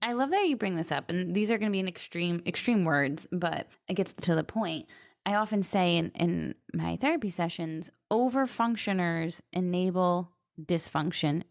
I 0.03 0.13
love 0.13 0.31
that 0.31 0.49
you 0.49 0.57
bring 0.57 0.77
this 0.77 0.93
up 0.93 1.11
and 1.11 1.35
these 1.35 1.51
are 1.51 1.59
going 1.59 1.71
to 1.71 1.77
be 1.77 1.81
an 1.81 1.89
extreme 1.89 2.43
extreme 2.47 2.85
words, 2.85 3.27
but 3.33 3.69
it 3.89 3.95
gets 3.95 4.13
to 4.13 4.35
the 4.35 4.45
point. 4.45 4.87
I 5.27 5.35
often 5.35 5.63
say 5.63 5.97
in, 5.99 6.11
in 6.15 6.55
my 6.73 6.97
therapy 6.97 7.29
sessions, 7.29 7.91
over 8.11 8.47
functioners 8.47 9.43
enable 9.53 10.33
dysfunction 10.61 11.43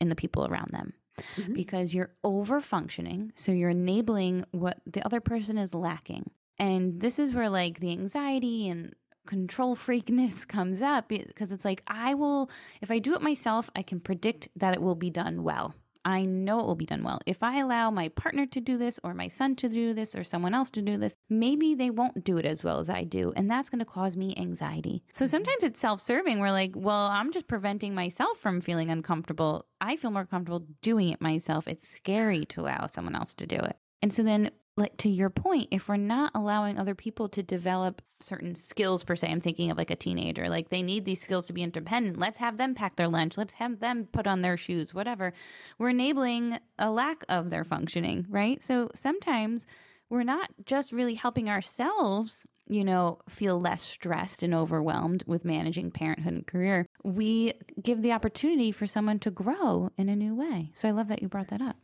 in 0.00 0.10
the 0.10 0.14
people 0.14 0.46
around 0.46 0.70
them 0.72 0.92
Mhm. 1.36 1.54
because 1.54 1.94
you're 1.94 2.10
over 2.24 2.60
functioning. 2.60 3.32
So 3.34 3.52
you're 3.52 3.70
enabling 3.70 4.44
what 4.52 4.80
the 4.86 5.04
other 5.04 5.20
person 5.20 5.58
is 5.58 5.74
lacking. 5.74 6.30
And 6.58 7.00
this 7.00 7.18
is 7.18 7.34
where 7.34 7.48
like 7.50 7.80
the 7.80 7.90
anxiety 7.90 8.68
and 8.68 8.94
control 9.26 9.74
freakness 9.76 10.46
comes 10.56 10.82
up 10.82 11.08
because 11.08 11.52
it's 11.52 11.64
like, 11.64 11.82
I 11.86 12.14
will, 12.14 12.50
if 12.80 12.90
I 12.90 12.98
do 12.98 13.14
it 13.14 13.22
myself, 13.22 13.68
I 13.76 13.82
can 13.82 14.00
predict 14.00 14.48
that 14.56 14.74
it 14.74 14.80
will 14.80 14.94
be 14.94 15.10
done 15.10 15.42
well. 15.42 15.74
I 16.06 16.24
know 16.24 16.60
it 16.60 16.66
will 16.66 16.76
be 16.76 16.84
done 16.84 17.02
well. 17.02 17.20
If 17.26 17.42
I 17.42 17.58
allow 17.58 17.90
my 17.90 18.10
partner 18.10 18.46
to 18.46 18.60
do 18.60 18.78
this 18.78 19.00
or 19.02 19.12
my 19.12 19.26
son 19.26 19.56
to 19.56 19.68
do 19.68 19.92
this 19.92 20.14
or 20.14 20.22
someone 20.22 20.54
else 20.54 20.70
to 20.70 20.82
do 20.82 20.96
this, 20.96 21.16
maybe 21.28 21.74
they 21.74 21.90
won't 21.90 22.22
do 22.22 22.36
it 22.36 22.46
as 22.46 22.62
well 22.62 22.78
as 22.78 22.88
I 22.88 23.02
do. 23.02 23.32
And 23.34 23.50
that's 23.50 23.68
going 23.68 23.80
to 23.80 23.84
cause 23.84 24.16
me 24.16 24.32
anxiety. 24.36 25.02
So 25.12 25.24
mm-hmm. 25.24 25.30
sometimes 25.30 25.64
it's 25.64 25.80
self 25.80 26.00
serving. 26.00 26.38
We're 26.38 26.52
like, 26.52 26.72
well, 26.76 27.08
I'm 27.08 27.32
just 27.32 27.48
preventing 27.48 27.92
myself 27.92 28.38
from 28.38 28.60
feeling 28.60 28.88
uncomfortable. 28.88 29.66
I 29.80 29.96
feel 29.96 30.12
more 30.12 30.24
comfortable 30.24 30.64
doing 30.80 31.08
it 31.08 31.20
myself. 31.20 31.66
It's 31.66 31.88
scary 31.88 32.44
to 32.46 32.60
allow 32.60 32.86
someone 32.86 33.16
else 33.16 33.34
to 33.34 33.46
do 33.48 33.56
it. 33.56 33.76
And 34.00 34.12
so 34.12 34.22
then 34.22 34.52
like 34.76 34.96
to 34.98 35.08
your 35.08 35.30
point, 35.30 35.68
if 35.70 35.88
we're 35.88 35.96
not 35.96 36.32
allowing 36.34 36.78
other 36.78 36.94
people 36.94 37.28
to 37.30 37.42
develop 37.42 38.02
certain 38.20 38.54
skills 38.54 39.04
per 39.04 39.16
se, 39.16 39.28
I'm 39.28 39.40
thinking 39.40 39.70
of 39.70 39.78
like 39.78 39.90
a 39.90 39.96
teenager, 39.96 40.48
like 40.48 40.68
they 40.68 40.82
need 40.82 41.04
these 41.04 41.20
skills 41.20 41.46
to 41.46 41.52
be 41.52 41.62
independent. 41.62 42.18
Let's 42.18 42.38
have 42.38 42.58
them 42.58 42.74
pack 42.74 42.96
their 42.96 43.08
lunch. 43.08 43.38
Let's 43.38 43.54
have 43.54 43.80
them 43.80 44.08
put 44.12 44.26
on 44.26 44.42
their 44.42 44.56
shoes, 44.56 44.92
whatever. 44.92 45.32
We're 45.78 45.90
enabling 45.90 46.58
a 46.78 46.90
lack 46.90 47.24
of 47.28 47.48
their 47.48 47.64
functioning, 47.64 48.26
right? 48.28 48.62
So 48.62 48.90
sometimes 48.94 49.66
we're 50.10 50.22
not 50.22 50.50
just 50.66 50.92
really 50.92 51.14
helping 51.14 51.48
ourselves, 51.48 52.46
you 52.68 52.84
know, 52.84 53.18
feel 53.28 53.60
less 53.60 53.82
stressed 53.82 54.42
and 54.42 54.54
overwhelmed 54.54 55.24
with 55.26 55.44
managing 55.44 55.90
parenthood 55.90 56.34
and 56.34 56.46
career. 56.46 56.86
We 57.02 57.54
give 57.82 58.02
the 58.02 58.12
opportunity 58.12 58.72
for 58.72 58.86
someone 58.86 59.18
to 59.20 59.30
grow 59.30 59.90
in 59.96 60.08
a 60.08 60.16
new 60.16 60.34
way. 60.34 60.70
So 60.74 60.88
I 60.88 60.92
love 60.92 61.08
that 61.08 61.22
you 61.22 61.28
brought 61.28 61.48
that 61.48 61.62
up. 61.62 61.76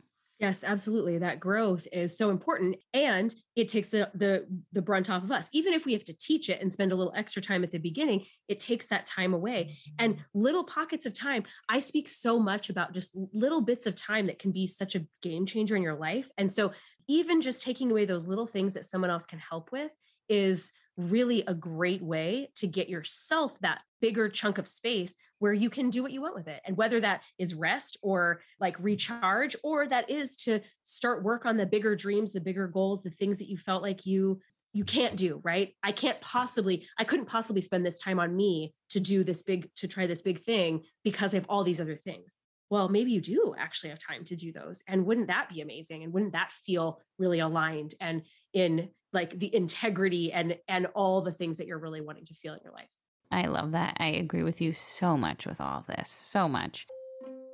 Yes, 0.43 0.65
absolutely. 0.65 1.19
That 1.19 1.39
growth 1.39 1.87
is 1.93 2.17
so 2.17 2.29
important 2.29 2.75
and 2.93 3.33
it 3.55 3.69
takes 3.69 3.87
the 3.87 4.09
the 4.13 4.45
the 4.73 4.81
brunt 4.81 5.09
off 5.09 5.23
of 5.23 5.31
us. 5.31 5.47
Even 5.53 5.71
if 5.71 5.85
we 5.85 5.93
have 5.93 6.03
to 6.03 6.13
teach 6.13 6.49
it 6.49 6.61
and 6.61 6.71
spend 6.71 6.91
a 6.91 6.95
little 6.97 7.13
extra 7.15 7.41
time 7.41 7.63
at 7.63 7.71
the 7.71 7.77
beginning, 7.77 8.25
it 8.49 8.59
takes 8.59 8.87
that 8.87 9.05
time 9.05 9.33
away. 9.33 9.77
And 9.99 10.15
mm-hmm. 10.15 10.23
little 10.33 10.65
pockets 10.65 11.05
of 11.05 11.13
time. 11.13 11.43
I 11.69 11.79
speak 11.79 12.09
so 12.09 12.39
much 12.39 12.69
about 12.69 12.91
just 12.91 13.15
little 13.31 13.61
bits 13.61 13.85
of 13.85 13.95
time 13.95 14.27
that 14.27 14.37
can 14.37 14.51
be 14.51 14.67
such 14.67 14.95
a 14.95 15.05
game 15.21 15.45
changer 15.45 15.77
in 15.77 15.81
your 15.81 15.95
life. 15.95 16.29
And 16.37 16.51
so 16.51 16.73
even 17.07 17.39
just 17.39 17.61
taking 17.61 17.89
away 17.89 18.03
those 18.03 18.27
little 18.27 18.47
things 18.47 18.73
that 18.73 18.83
someone 18.83 19.11
else 19.11 19.25
can 19.25 19.39
help 19.39 19.71
with 19.71 19.91
is 20.27 20.73
really 20.97 21.43
a 21.47 21.53
great 21.53 22.01
way 22.01 22.49
to 22.55 22.67
get 22.67 22.89
yourself 22.89 23.57
that 23.61 23.81
bigger 24.01 24.29
chunk 24.29 24.57
of 24.57 24.67
space 24.67 25.15
where 25.39 25.53
you 25.53 25.69
can 25.69 25.89
do 25.89 26.03
what 26.03 26.11
you 26.11 26.21
want 26.21 26.35
with 26.35 26.47
it. 26.47 26.61
And 26.65 26.77
whether 26.77 26.99
that 27.01 27.21
is 27.37 27.55
rest 27.55 27.97
or 28.01 28.41
like 28.59 28.77
recharge, 28.79 29.55
or 29.63 29.87
that 29.87 30.09
is 30.09 30.35
to 30.37 30.61
start 30.83 31.23
work 31.23 31.45
on 31.45 31.57
the 31.57 31.65
bigger 31.65 31.95
dreams, 31.95 32.31
the 32.31 32.41
bigger 32.41 32.67
goals, 32.67 33.03
the 33.03 33.09
things 33.09 33.39
that 33.39 33.49
you 33.49 33.57
felt 33.57 33.83
like 33.83 34.05
you 34.05 34.39
you 34.75 34.83
can't 34.83 35.15
do 35.15 35.39
right? 35.43 35.75
I 35.83 35.91
can't 35.91 36.19
possibly 36.19 36.87
i 36.97 37.03
couldn't 37.03 37.27
possibly 37.27 37.61
spend 37.61 37.85
this 37.85 37.99
time 37.99 38.19
on 38.19 38.35
me 38.35 38.73
to 38.89 38.99
do 38.99 39.23
this 39.23 39.41
big 39.41 39.69
to 39.75 39.87
try 39.87 40.07
this 40.07 40.21
big 40.21 40.39
thing 40.39 40.81
because 41.03 41.33
i 41.33 41.37
have 41.37 41.45
all 41.47 41.63
these 41.63 41.81
other 41.81 41.95
things. 41.95 42.37
Well 42.69 42.89
maybe 42.89 43.11
you 43.11 43.21
do 43.21 43.53
actually 43.57 43.91
have 43.91 43.99
time 43.99 44.25
to 44.25 44.35
do 44.35 44.51
those 44.51 44.81
and 44.87 45.05
wouldn't 45.05 45.27
that 45.27 45.49
be 45.49 45.61
amazing? 45.61 46.03
And 46.03 46.13
wouldn't 46.13 46.33
that 46.33 46.51
feel 46.65 46.99
really 47.19 47.39
aligned 47.39 47.93
and 47.99 48.23
in 48.53 48.89
like 49.13 49.37
the 49.39 49.53
integrity 49.55 50.31
and 50.31 50.57
and 50.67 50.87
all 50.95 51.21
the 51.21 51.31
things 51.31 51.57
that 51.57 51.67
you're 51.67 51.79
really 51.79 52.01
wanting 52.01 52.25
to 52.25 52.33
feel 52.33 52.53
in 52.53 52.59
your 52.63 52.73
life 52.73 52.89
I 53.33 53.47
love 53.47 53.71
that. 53.71 53.97
I 53.99 54.09
agree 54.09 54.43
with 54.43 54.61
you 54.61 54.73
so 54.73 55.17
much 55.17 55.47
with 55.47 55.59
all 55.59 55.79
of 55.79 55.87
this. 55.87 56.07
So 56.07 56.47
much. 56.47 56.85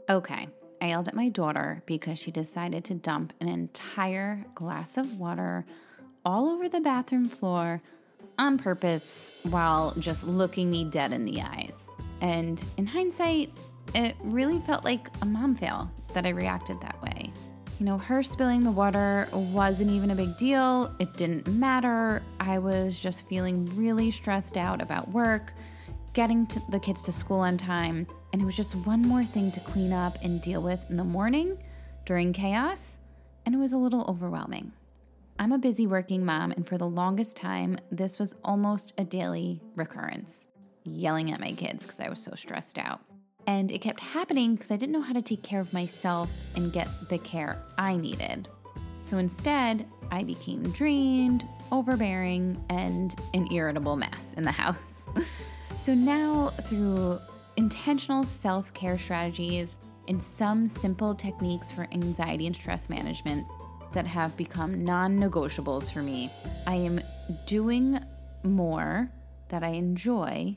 Okay. 0.09 0.49
I 0.81 0.87
yelled 0.87 1.07
at 1.07 1.15
my 1.15 1.29
daughter 1.29 1.83
because 1.85 2.19
she 2.19 2.31
decided 2.31 2.83
to 2.85 2.95
dump 2.95 3.31
an 3.39 3.47
entire 3.47 4.45
glass 4.55 4.97
of 4.97 5.19
water 5.19 5.65
all 6.25 6.49
over 6.49 6.67
the 6.67 6.81
bathroom 6.81 7.25
floor 7.25 7.81
on 8.37 8.57
purpose 8.57 9.31
while 9.43 9.93
just 9.99 10.25
looking 10.25 10.69
me 10.69 10.83
dead 10.83 11.13
in 11.13 11.23
the 11.23 11.41
eyes. 11.41 11.77
And 12.19 12.63
in 12.75 12.85
hindsight, 12.85 13.51
it 13.95 14.15
really 14.21 14.59
felt 14.59 14.83
like 14.83 15.07
a 15.21 15.25
mom 15.25 15.55
fail 15.55 15.89
that 16.13 16.25
I 16.25 16.29
reacted 16.29 16.81
that 16.81 17.01
way. 17.01 17.31
You 17.79 17.85
know, 17.85 17.97
her 17.97 18.23
spilling 18.23 18.59
the 18.59 18.71
water 18.71 19.29
wasn't 19.31 19.91
even 19.91 20.11
a 20.11 20.15
big 20.15 20.35
deal. 20.35 20.93
It 20.99 21.13
didn't 21.13 21.47
matter. 21.47 22.21
I 22.37 22.59
was 22.59 22.99
just 22.99 23.25
feeling 23.27 23.73
really 23.77 24.11
stressed 24.11 24.57
out 24.57 24.81
about 24.81 25.07
work, 25.11 25.53
getting 26.11 26.45
the 26.67 26.79
kids 26.79 27.03
to 27.03 27.13
school 27.13 27.39
on 27.39 27.57
time, 27.57 28.05
and 28.33 28.41
it 28.41 28.45
was 28.45 28.57
just 28.57 28.75
one 28.75 29.01
more 29.01 29.23
thing 29.23 29.49
to 29.53 29.61
clean 29.61 29.93
up 29.93 30.17
and 30.21 30.41
deal 30.41 30.61
with 30.61 30.83
in 30.89 30.97
the 30.97 31.05
morning 31.05 31.57
during 32.05 32.33
chaos, 32.33 32.97
and 33.45 33.55
it 33.55 33.59
was 33.59 33.71
a 33.71 33.77
little 33.77 34.03
overwhelming. 34.09 34.73
I'm 35.39 35.53
a 35.53 35.57
busy 35.57 35.87
working 35.87 36.25
mom, 36.25 36.51
and 36.51 36.67
for 36.67 36.77
the 36.77 36.85
longest 36.85 37.37
time, 37.37 37.77
this 37.91 38.19
was 38.19 38.35
almost 38.43 38.91
a 38.97 39.05
daily 39.05 39.61
recurrence 39.75 40.49
yelling 40.83 41.31
at 41.31 41.39
my 41.39 41.53
kids 41.53 41.85
because 41.85 42.01
I 42.01 42.09
was 42.09 42.21
so 42.21 42.33
stressed 42.35 42.77
out. 42.77 42.99
And 43.49 43.71
it 43.71 43.79
kept 43.79 43.99
happening 43.99 44.53
because 44.53 44.69
I 44.69 44.75
didn't 44.75 44.93
know 44.93 45.01
how 45.01 45.13
to 45.13 45.23
take 45.23 45.41
care 45.41 45.59
of 45.59 45.73
myself 45.73 46.29
and 46.55 46.71
get 46.71 46.87
the 47.09 47.17
care 47.17 47.59
I 47.79 47.97
needed. 47.97 48.47
So 49.01 49.17
instead, 49.17 49.87
I 50.11 50.21
became 50.21 50.61
drained, 50.69 51.47
overbearing, 51.71 52.63
and 52.69 53.15
an 53.33 53.51
irritable 53.51 53.95
mess 53.95 54.35
in 54.37 54.43
the 54.43 54.51
house. 54.63 55.07
so 55.81 55.95
now, 55.95 56.49
through 56.67 57.19
intentional 57.57 58.23
self 58.23 58.71
care 58.75 58.99
strategies 58.99 59.79
and 60.07 60.21
some 60.21 60.67
simple 60.67 61.15
techniques 61.15 61.71
for 61.71 61.87
anxiety 61.91 62.45
and 62.45 62.55
stress 62.55 62.87
management 62.87 63.47
that 63.93 64.05
have 64.05 64.37
become 64.37 64.83
non 64.83 65.19
negotiables 65.19 65.91
for 65.91 66.03
me, 66.03 66.29
I 66.67 66.75
am 66.75 67.01
doing 67.47 67.99
more 68.43 69.09
that 69.47 69.63
I 69.63 69.69
enjoy 69.69 70.55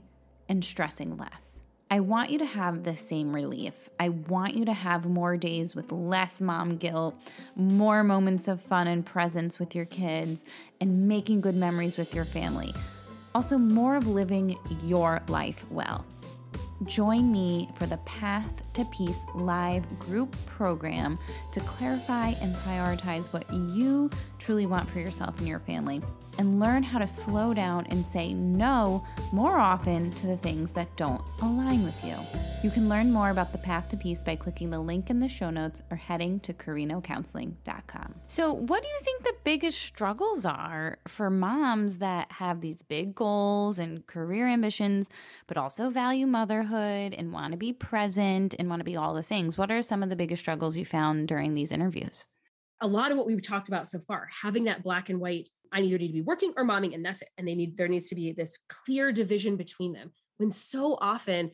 and 0.51 0.63
stressing 0.63 1.17
less. 1.17 1.52
I 1.93 2.01
want 2.01 2.31
you 2.31 2.39
to 2.39 2.47
have 2.47 2.85
the 2.85 2.97
same 2.97 3.35
relief. 3.35 3.91
I 4.01 4.09
want 4.09 4.57
you 4.57 4.65
to 4.65 4.73
have 4.73 5.05
more 5.05 5.37
days 5.37 5.77
with 5.77 5.93
less 5.93 6.41
mom 6.41 6.79
guilt, 6.79 7.19
more 7.55 8.03
moments 8.03 8.49
of 8.49 8.63
fun 8.63 8.87
and 8.87 9.05
presence 9.05 9.59
with 9.59 9.75
your 9.75 9.85
kids, 9.85 10.47
and 10.81 11.07
making 11.07 11.43
good 11.43 11.55
memories 11.55 11.99
with 11.99 12.15
your 12.15 12.25
family. 12.25 12.73
Also, 13.35 13.59
more 13.59 13.95
of 13.95 14.07
living 14.07 14.57
your 14.83 15.21
life 15.29 15.67
well. 15.71 16.07
Join 16.85 17.31
me 17.31 17.69
for 17.77 17.85
the 17.85 17.99
Path 17.99 18.51
to 18.73 18.87
Peace 18.87 19.27
live 19.35 19.85
group 19.99 20.35
program 20.47 21.19
to 21.53 21.61
clarify 21.61 22.29
and 22.41 22.57
prioritize 22.57 23.27
what 23.35 23.53
you 23.53 24.09
truly 24.39 24.65
want 24.65 24.89
for 24.89 24.99
yourself 24.99 25.39
and 25.41 25.47
your 25.47 25.61
family 25.61 26.01
and 26.39 26.61
learn 26.61 26.83
how 26.83 26.99
to 26.99 27.07
slow 27.07 27.55
down 27.55 27.87
and 27.91 28.05
say 28.05 28.33
no 28.33 29.05
more 29.33 29.59
often 29.59 30.11
to 30.13 30.27
the 30.27 30.37
things 30.37 30.73
that 30.73 30.95
don't 30.97 31.23
align 31.41 31.85
with 31.85 32.05
you. 32.05 32.17
You 32.63 32.71
can 32.71 32.89
learn 32.89 33.11
more 33.11 33.31
about 33.31 33.53
the 33.53 33.59
Path 33.59 33.89
to 33.89 33.97
Peace 33.97 34.23
by 34.23 34.37
clicking 34.37 34.71
the 34.71 34.79
link 34.79 35.11
in 35.11 35.21
the 35.21 35.29
show 35.29 35.51
notes 35.51 35.83
or 35.91 35.97
heading 35.97 36.41
to 36.41 36.53
carinocounseling.com. 36.53 38.15
So, 38.29 38.53
what 38.53 38.83
do 38.83 38.89
you 38.89 38.99
think 39.01 39.23
the 39.23 39.35
biggest 39.45 39.81
struggles 39.81 40.45
are 40.45 40.99
for 41.09 41.31
moms 41.31 41.99
that 41.99 42.31
have 42.33 42.61
these 42.61 42.83
big 42.83 43.15
goals 43.15 43.79
and 43.79 44.07
career 44.07 44.47
ambitions, 44.47 45.09
but 45.47 45.57
also 45.57 45.91
value 45.91 46.27
motherhood 46.27 47.15
and 47.15 47.33
want 47.33 47.53
to 47.53 47.59
be 47.59 47.73
present 47.73 48.55
and 48.59 48.69
want 48.69 48.81
to 48.81 48.85
be 48.85 48.97
all 48.97 49.15
the 49.15 49.23
things? 49.23 49.59
What 49.59 49.71
are 49.71 49.83
some 49.83 50.03
of 50.03 50.09
the 50.09 50.17
biggest 50.17 50.43
struggles 50.43 50.77
you 50.77 50.85
found 50.85 51.29
during 51.29 51.55
these 51.55 51.73
interviews? 51.73 52.27
a 52.83 52.87
lot 52.87 53.13
of 53.13 53.17
what 53.17 53.27
we've 53.27 53.41
talked 53.41 53.69
about 53.69 53.89
so 53.89 53.99
far 54.01 54.29
having 54.43 54.65
that 54.65 54.83
black 54.83 55.09
and 55.09 55.21
white 55.21 55.49
i 55.73 55.81
either 55.81 55.99
need 55.99 56.09
to 56.09 56.13
be 56.13 56.23
working 56.23 56.53
or 56.57 56.65
momming 56.65 56.95
and 56.95 57.05
that's 57.05 57.23
it. 57.23 57.29
And 57.39 57.47
they 57.47 57.55
need 57.55 57.77
there 57.77 57.89
needs 57.89 58.09
to 58.09 58.15
be 58.15 58.33
this 58.33 58.57
clear 58.69 59.13
division 59.13 59.57
between 59.57 59.93
them. 59.93 60.13
When 60.39 60.51
so 60.51 60.99
often 61.01 61.53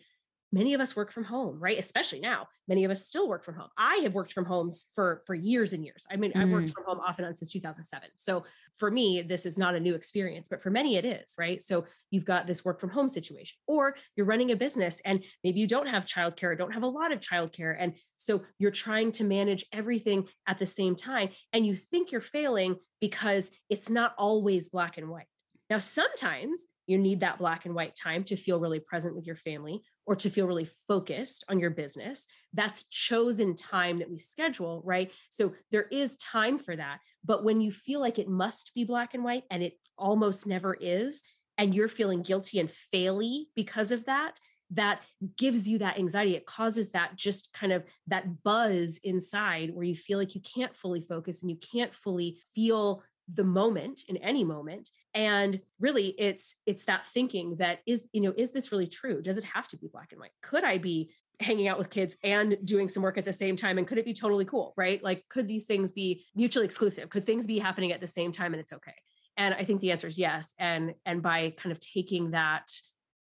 many 0.52 0.74
of 0.74 0.80
us 0.80 0.96
work 0.96 1.12
from 1.12 1.24
home 1.24 1.58
right? 1.60 1.78
Especially 1.78 2.20
now 2.20 2.46
many 2.66 2.84
of 2.84 2.90
us 2.90 3.06
still 3.06 3.28
work 3.28 3.44
from 3.44 3.54
home. 3.54 3.68
I 3.76 3.96
have 4.02 4.14
worked 4.14 4.32
from 4.32 4.44
homes 4.44 4.86
for 4.94 5.22
for 5.26 5.34
years 5.34 5.72
and 5.72 5.84
years. 5.84 6.06
I 6.10 6.16
mean 6.16 6.32
i've 6.36 6.50
worked 6.50 6.68
mm. 6.68 6.74
from 6.74 6.84
home 6.84 7.00
off 7.00 7.18
and 7.18 7.26
on 7.26 7.36
since 7.36 7.50
2007 7.50 8.08
so 8.16 8.44
for 8.78 8.90
me 8.90 9.22
this 9.22 9.46
is 9.46 9.58
not 9.58 9.74
a 9.74 9.80
new 9.80 9.94
experience 9.94 10.48
but 10.48 10.60
for 10.62 10.70
many 10.70 10.96
it 10.96 11.04
is 11.04 11.34
right? 11.38 11.62
So 11.62 11.84
you've 12.10 12.24
got 12.24 12.46
this 12.46 12.64
work 12.64 12.80
from 12.80 12.90
home 12.90 13.08
situation 13.08 13.56
or 13.66 13.94
you're 14.16 14.26
running 14.26 14.52
a 14.52 14.56
business 14.56 15.00
and 15.04 15.22
maybe 15.44 15.60
you 15.60 15.66
don't 15.66 15.88
have 15.88 16.04
childcare 16.06 16.50
or 16.50 16.56
don't 16.56 16.72
have 16.72 16.82
a 16.82 16.88
lot 16.88 17.12
of 17.12 17.20
childcare 17.20 17.76
and 17.78 17.94
so 18.16 18.42
you're 18.58 18.70
trying 18.70 19.12
to 19.12 19.24
manage 19.24 19.64
everything 19.72 20.26
at 20.46 20.58
the 20.58 20.66
same 20.66 20.94
time 20.94 21.28
and 21.52 21.66
you 21.66 21.74
think 21.74 22.10
you're 22.12 22.20
failing 22.20 22.76
because 23.00 23.50
it's 23.68 23.88
not 23.90 24.14
always 24.18 24.68
black 24.68 24.98
and 24.98 25.08
white. 25.08 25.26
Now 25.70 25.78
sometimes 25.78 26.66
you 26.86 26.98
need 26.98 27.20
that 27.20 27.38
black 27.38 27.66
and 27.66 27.74
white 27.74 27.94
time 27.94 28.24
to 28.24 28.36
feel 28.36 28.60
really 28.60 28.80
present 28.80 29.14
with 29.14 29.26
your 29.26 29.36
family 29.36 29.82
or 30.08 30.16
to 30.16 30.30
feel 30.30 30.46
really 30.46 30.64
focused 30.64 31.44
on 31.50 31.60
your 31.60 31.68
business. 31.68 32.26
That's 32.54 32.84
chosen 32.84 33.54
time 33.54 33.98
that 33.98 34.10
we 34.10 34.16
schedule, 34.16 34.80
right? 34.86 35.12
So 35.28 35.52
there 35.70 35.82
is 35.92 36.16
time 36.16 36.58
for 36.58 36.74
that. 36.74 37.00
But 37.22 37.44
when 37.44 37.60
you 37.60 37.70
feel 37.70 38.00
like 38.00 38.18
it 38.18 38.26
must 38.26 38.72
be 38.74 38.84
black 38.84 39.12
and 39.12 39.22
white 39.22 39.44
and 39.50 39.62
it 39.62 39.74
almost 39.98 40.46
never 40.46 40.74
is, 40.80 41.22
and 41.58 41.74
you're 41.74 41.88
feeling 41.88 42.22
guilty 42.22 42.58
and 42.58 42.70
faily 42.70 43.48
because 43.54 43.92
of 43.92 44.06
that, 44.06 44.40
that 44.70 45.02
gives 45.36 45.68
you 45.68 45.78
that 45.78 45.98
anxiety 45.98 46.34
it 46.34 46.46
causes 46.46 46.92
that 46.92 47.16
just 47.16 47.52
kind 47.52 47.72
of 47.72 47.84
that 48.06 48.42
buzz 48.42 49.00
inside 49.04 49.74
where 49.74 49.84
you 49.84 49.94
feel 49.94 50.18
like 50.18 50.34
you 50.34 50.40
can't 50.40 50.74
fully 50.74 51.00
focus 51.00 51.42
and 51.42 51.50
you 51.50 51.58
can't 51.58 51.94
fully 51.94 52.38
feel 52.54 53.02
the 53.32 53.44
moment 53.44 54.02
in 54.08 54.16
any 54.18 54.42
moment 54.42 54.90
and 55.14 55.60
really 55.78 56.14
it's 56.18 56.56
it's 56.66 56.84
that 56.84 57.04
thinking 57.06 57.56
that 57.56 57.80
is 57.86 58.08
you 58.12 58.20
know 58.20 58.32
is 58.36 58.52
this 58.52 58.72
really 58.72 58.86
true? 58.86 59.20
Does 59.20 59.36
it 59.36 59.44
have 59.44 59.68
to 59.68 59.76
be 59.76 59.88
black 59.92 60.12
and 60.12 60.20
white? 60.20 60.30
Could 60.42 60.64
i 60.64 60.78
be 60.78 61.10
hanging 61.40 61.68
out 61.68 61.78
with 61.78 61.90
kids 61.90 62.16
and 62.24 62.58
doing 62.64 62.88
some 62.88 63.02
work 63.02 63.16
at 63.16 63.24
the 63.24 63.32
same 63.32 63.54
time 63.54 63.78
and 63.78 63.86
could 63.86 63.98
it 63.98 64.04
be 64.04 64.14
totally 64.14 64.44
cool 64.44 64.74
right? 64.76 65.02
Like 65.02 65.24
could 65.28 65.46
these 65.46 65.66
things 65.66 65.92
be 65.92 66.24
mutually 66.34 66.64
exclusive? 66.64 67.10
Could 67.10 67.26
things 67.26 67.46
be 67.46 67.58
happening 67.58 67.92
at 67.92 68.00
the 68.00 68.06
same 68.06 68.32
time 68.32 68.54
and 68.54 68.60
it's 68.60 68.72
okay? 68.72 68.94
And 69.36 69.54
i 69.54 69.64
think 69.64 69.80
the 69.80 69.92
answer 69.92 70.06
is 70.06 70.18
yes 70.18 70.54
and 70.58 70.94
and 71.06 71.22
by 71.22 71.54
kind 71.56 71.72
of 71.72 71.80
taking 71.80 72.32
that 72.32 72.72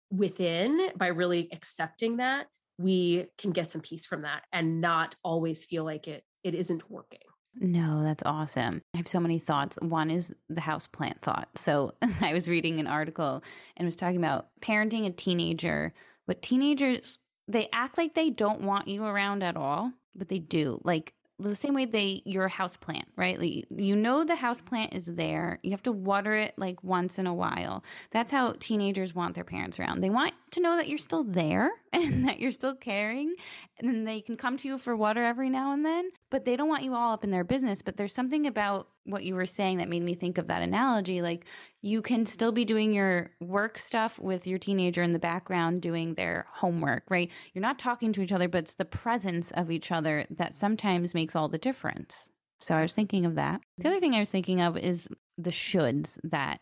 within 0.10 0.90
by 0.96 1.08
really 1.08 1.50
accepting 1.52 2.18
that 2.18 2.48
we 2.78 3.26
can 3.38 3.52
get 3.52 3.72
some 3.72 3.82
peace 3.82 4.06
from 4.06 4.22
that 4.22 4.44
and 4.54 4.80
not 4.80 5.16
always 5.24 5.66
feel 5.66 5.84
like 5.84 6.08
it 6.08 6.24
it 6.44 6.56
isn't 6.56 6.90
working 6.90 7.27
no, 7.60 8.04
that's 8.04 8.24
awesome. 8.26 8.82
I 8.94 8.98
have 8.98 9.08
so 9.08 9.20
many 9.20 9.40
thoughts. 9.40 9.78
One 9.82 10.10
is 10.10 10.34
the 10.50 10.62
house 10.62 10.88
plant 10.88 11.22
thought. 11.22 11.50
So 11.56 11.94
I 12.22 12.34
was 12.34 12.48
reading 12.48 12.80
an 12.80 12.88
article 12.88 13.44
and 13.76 13.86
was 13.86 13.96
talking 13.96 14.18
about 14.18 14.48
parenting 14.62 15.06
a 15.06 15.12
teenager, 15.12 15.94
but 16.26 16.42
teenagers 16.42 17.20
they 17.48 17.70
act 17.72 17.98
like 17.98 18.14
they 18.14 18.30
don't 18.30 18.62
want 18.62 18.88
you 18.88 19.06
around 19.06 19.42
at 19.42 19.56
all, 19.56 19.94
but 20.16 20.28
they 20.28 20.40
do. 20.40 20.82
Like 20.84 21.14
the 21.40 21.56
same 21.56 21.74
way 21.74 21.86
they 21.86 22.22
you're 22.26 22.48
house 22.48 22.78
plant, 22.78 23.06
right? 23.16 23.40
Like 23.40 23.66
you 23.70 23.96
know 23.96 24.24
the 24.24 24.36
house 24.36 24.62
plant 24.62 24.94
is 24.94 25.06
there. 25.06 25.60
You 25.64 25.72
have 25.72 25.84
to 25.84 25.92
water 25.92 26.34
it 26.34 26.54
like 26.58 26.84
once 26.84 27.20
in 27.20 27.28
a 27.28 27.34
while. 27.34 27.84
That's 28.12 28.32
how 28.32 28.56
teenagers 28.60 29.14
want 29.14 29.36
their 29.36 29.44
parents 29.44 29.80
around. 29.80 30.02
They 30.02 30.10
want 30.10 30.34
to 30.52 30.62
know 30.62 30.76
that 30.76 30.88
you're 30.88 30.98
still 30.98 31.24
there 31.24 31.70
and 31.94 32.14
mm. 32.14 32.26
that 32.26 32.40
you're 32.40 32.52
still 32.52 32.76
caring 32.76 33.36
and 33.80 33.88
then 33.88 34.04
they 34.04 34.22
can 34.22 34.36
come 34.38 34.58
to 34.58 34.68
you 34.68 34.78
for 34.78 34.96
water 34.96 35.24
every 35.24 35.50
now 35.50 35.72
and 35.72 35.86
then, 35.86 36.10
but 36.30 36.46
they 36.46 36.56
don't 36.56 36.70
want 36.70 36.84
you 36.84 36.96
all 36.96 37.14
up 37.14 37.24
in 37.24 37.32
their 37.32 37.44
business, 37.44 37.82
but 37.82 37.98
there's 37.98 38.14
something 38.14 38.48
about 38.48 38.88
what 39.08 39.24
you 39.24 39.36
were 39.36 39.46
saying 39.46 39.78
that 39.78 39.90
made 39.90 40.04
me 40.04 40.14
think 40.14 40.38
of 40.38 40.48
that 40.48 40.62
analogy. 40.62 41.22
Like 41.22 41.46
you 41.82 42.02
can 42.02 42.26
still 42.26 42.52
be 42.52 42.66
doing 42.66 42.92
your 42.94 43.32
work 43.40 43.78
stuff 43.80 44.20
with 44.20 44.46
your 44.46 44.60
teenager 44.60 45.02
in 45.02 45.14
the 45.14 45.20
background 45.20 45.82
doing 45.82 46.14
their 46.14 46.46
homework, 46.52 47.04
right? 47.10 47.32
You're 47.54 47.62
not 47.62 47.80
talking 47.80 48.14
to 48.14 48.22
each 48.22 48.32
other, 48.32 48.48
but 48.48 48.60
it's 48.60 48.76
the 48.76 48.86
presence 48.86 49.52
of 49.52 49.72
each 49.72 49.92
other 49.92 50.26
that 50.30 50.56
sometimes 50.56 51.14
makes 51.14 51.36
all 51.36 51.48
the 51.48 51.58
difference. 51.58 52.30
So 52.60 52.76
I 52.76 52.82
was 52.82 52.94
thinking 52.94 53.26
of 53.26 53.36
that. 53.36 53.62
The 53.78 53.88
other 53.88 54.00
thing 54.00 54.16
I 54.16 54.20
was 54.20 54.32
thinking 54.32 54.62
of 54.62 54.78
is 54.78 55.08
the 55.38 55.52
shoulds 55.52 56.18
that 56.24 56.60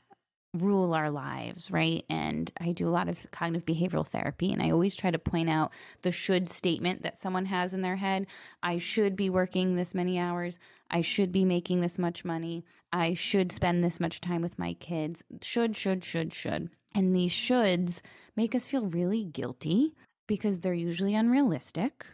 rule 0.62 0.94
our 0.94 1.10
lives, 1.10 1.72
right? 1.72 2.06
And 2.10 2.52
I 2.60 2.72
do 2.72 2.88
a 2.88 2.89
lot 2.89 3.10
of 3.10 3.26
cognitive 3.32 3.65
behavioral 3.65 4.08
therapy, 4.08 4.52
and 4.52 4.62
I 4.62 4.72
always 4.72 4.96
try 4.96 5.12
to 5.12 5.20
point 5.20 5.50
out 5.50 5.72
the 6.02 6.12
should 6.12 6.50
statement 6.50 7.04
that 7.04 7.18
someone 7.18 7.46
has 7.46 7.74
in 7.74 7.82
their 7.82 7.96
head. 7.98 8.28
I 8.63 8.78
should 8.78 9.15
be 9.15 9.30
working 9.30 9.76
this 9.76 9.94
many 9.96 10.20
hours. 10.20 10.60
I 10.89 11.02
should 11.02 11.32
be 11.32 11.46
making 11.46 11.82
this 11.82 12.00
much 12.00 12.26
money. 12.26 12.65
I 12.91 13.13
should 13.13 13.52
spend 13.52 13.84
this 13.84 14.00
much 14.00 14.22
time 14.22 14.41
with 14.41 14.60
my 14.60 14.74
kids. 14.74 15.24
Should, 15.41 15.76
should, 15.76 16.04
should, 16.04 16.34
should. 16.34 16.70
And 16.94 17.15
these 17.15 17.34
shoulds 17.34 18.02
make 18.36 18.56
us 18.56 18.65
feel 18.65 18.86
really 18.86 19.26
guilty 19.26 19.96
because 20.28 20.62
they're 20.62 20.74
usually 20.74 21.13
unrealistic 21.13 22.06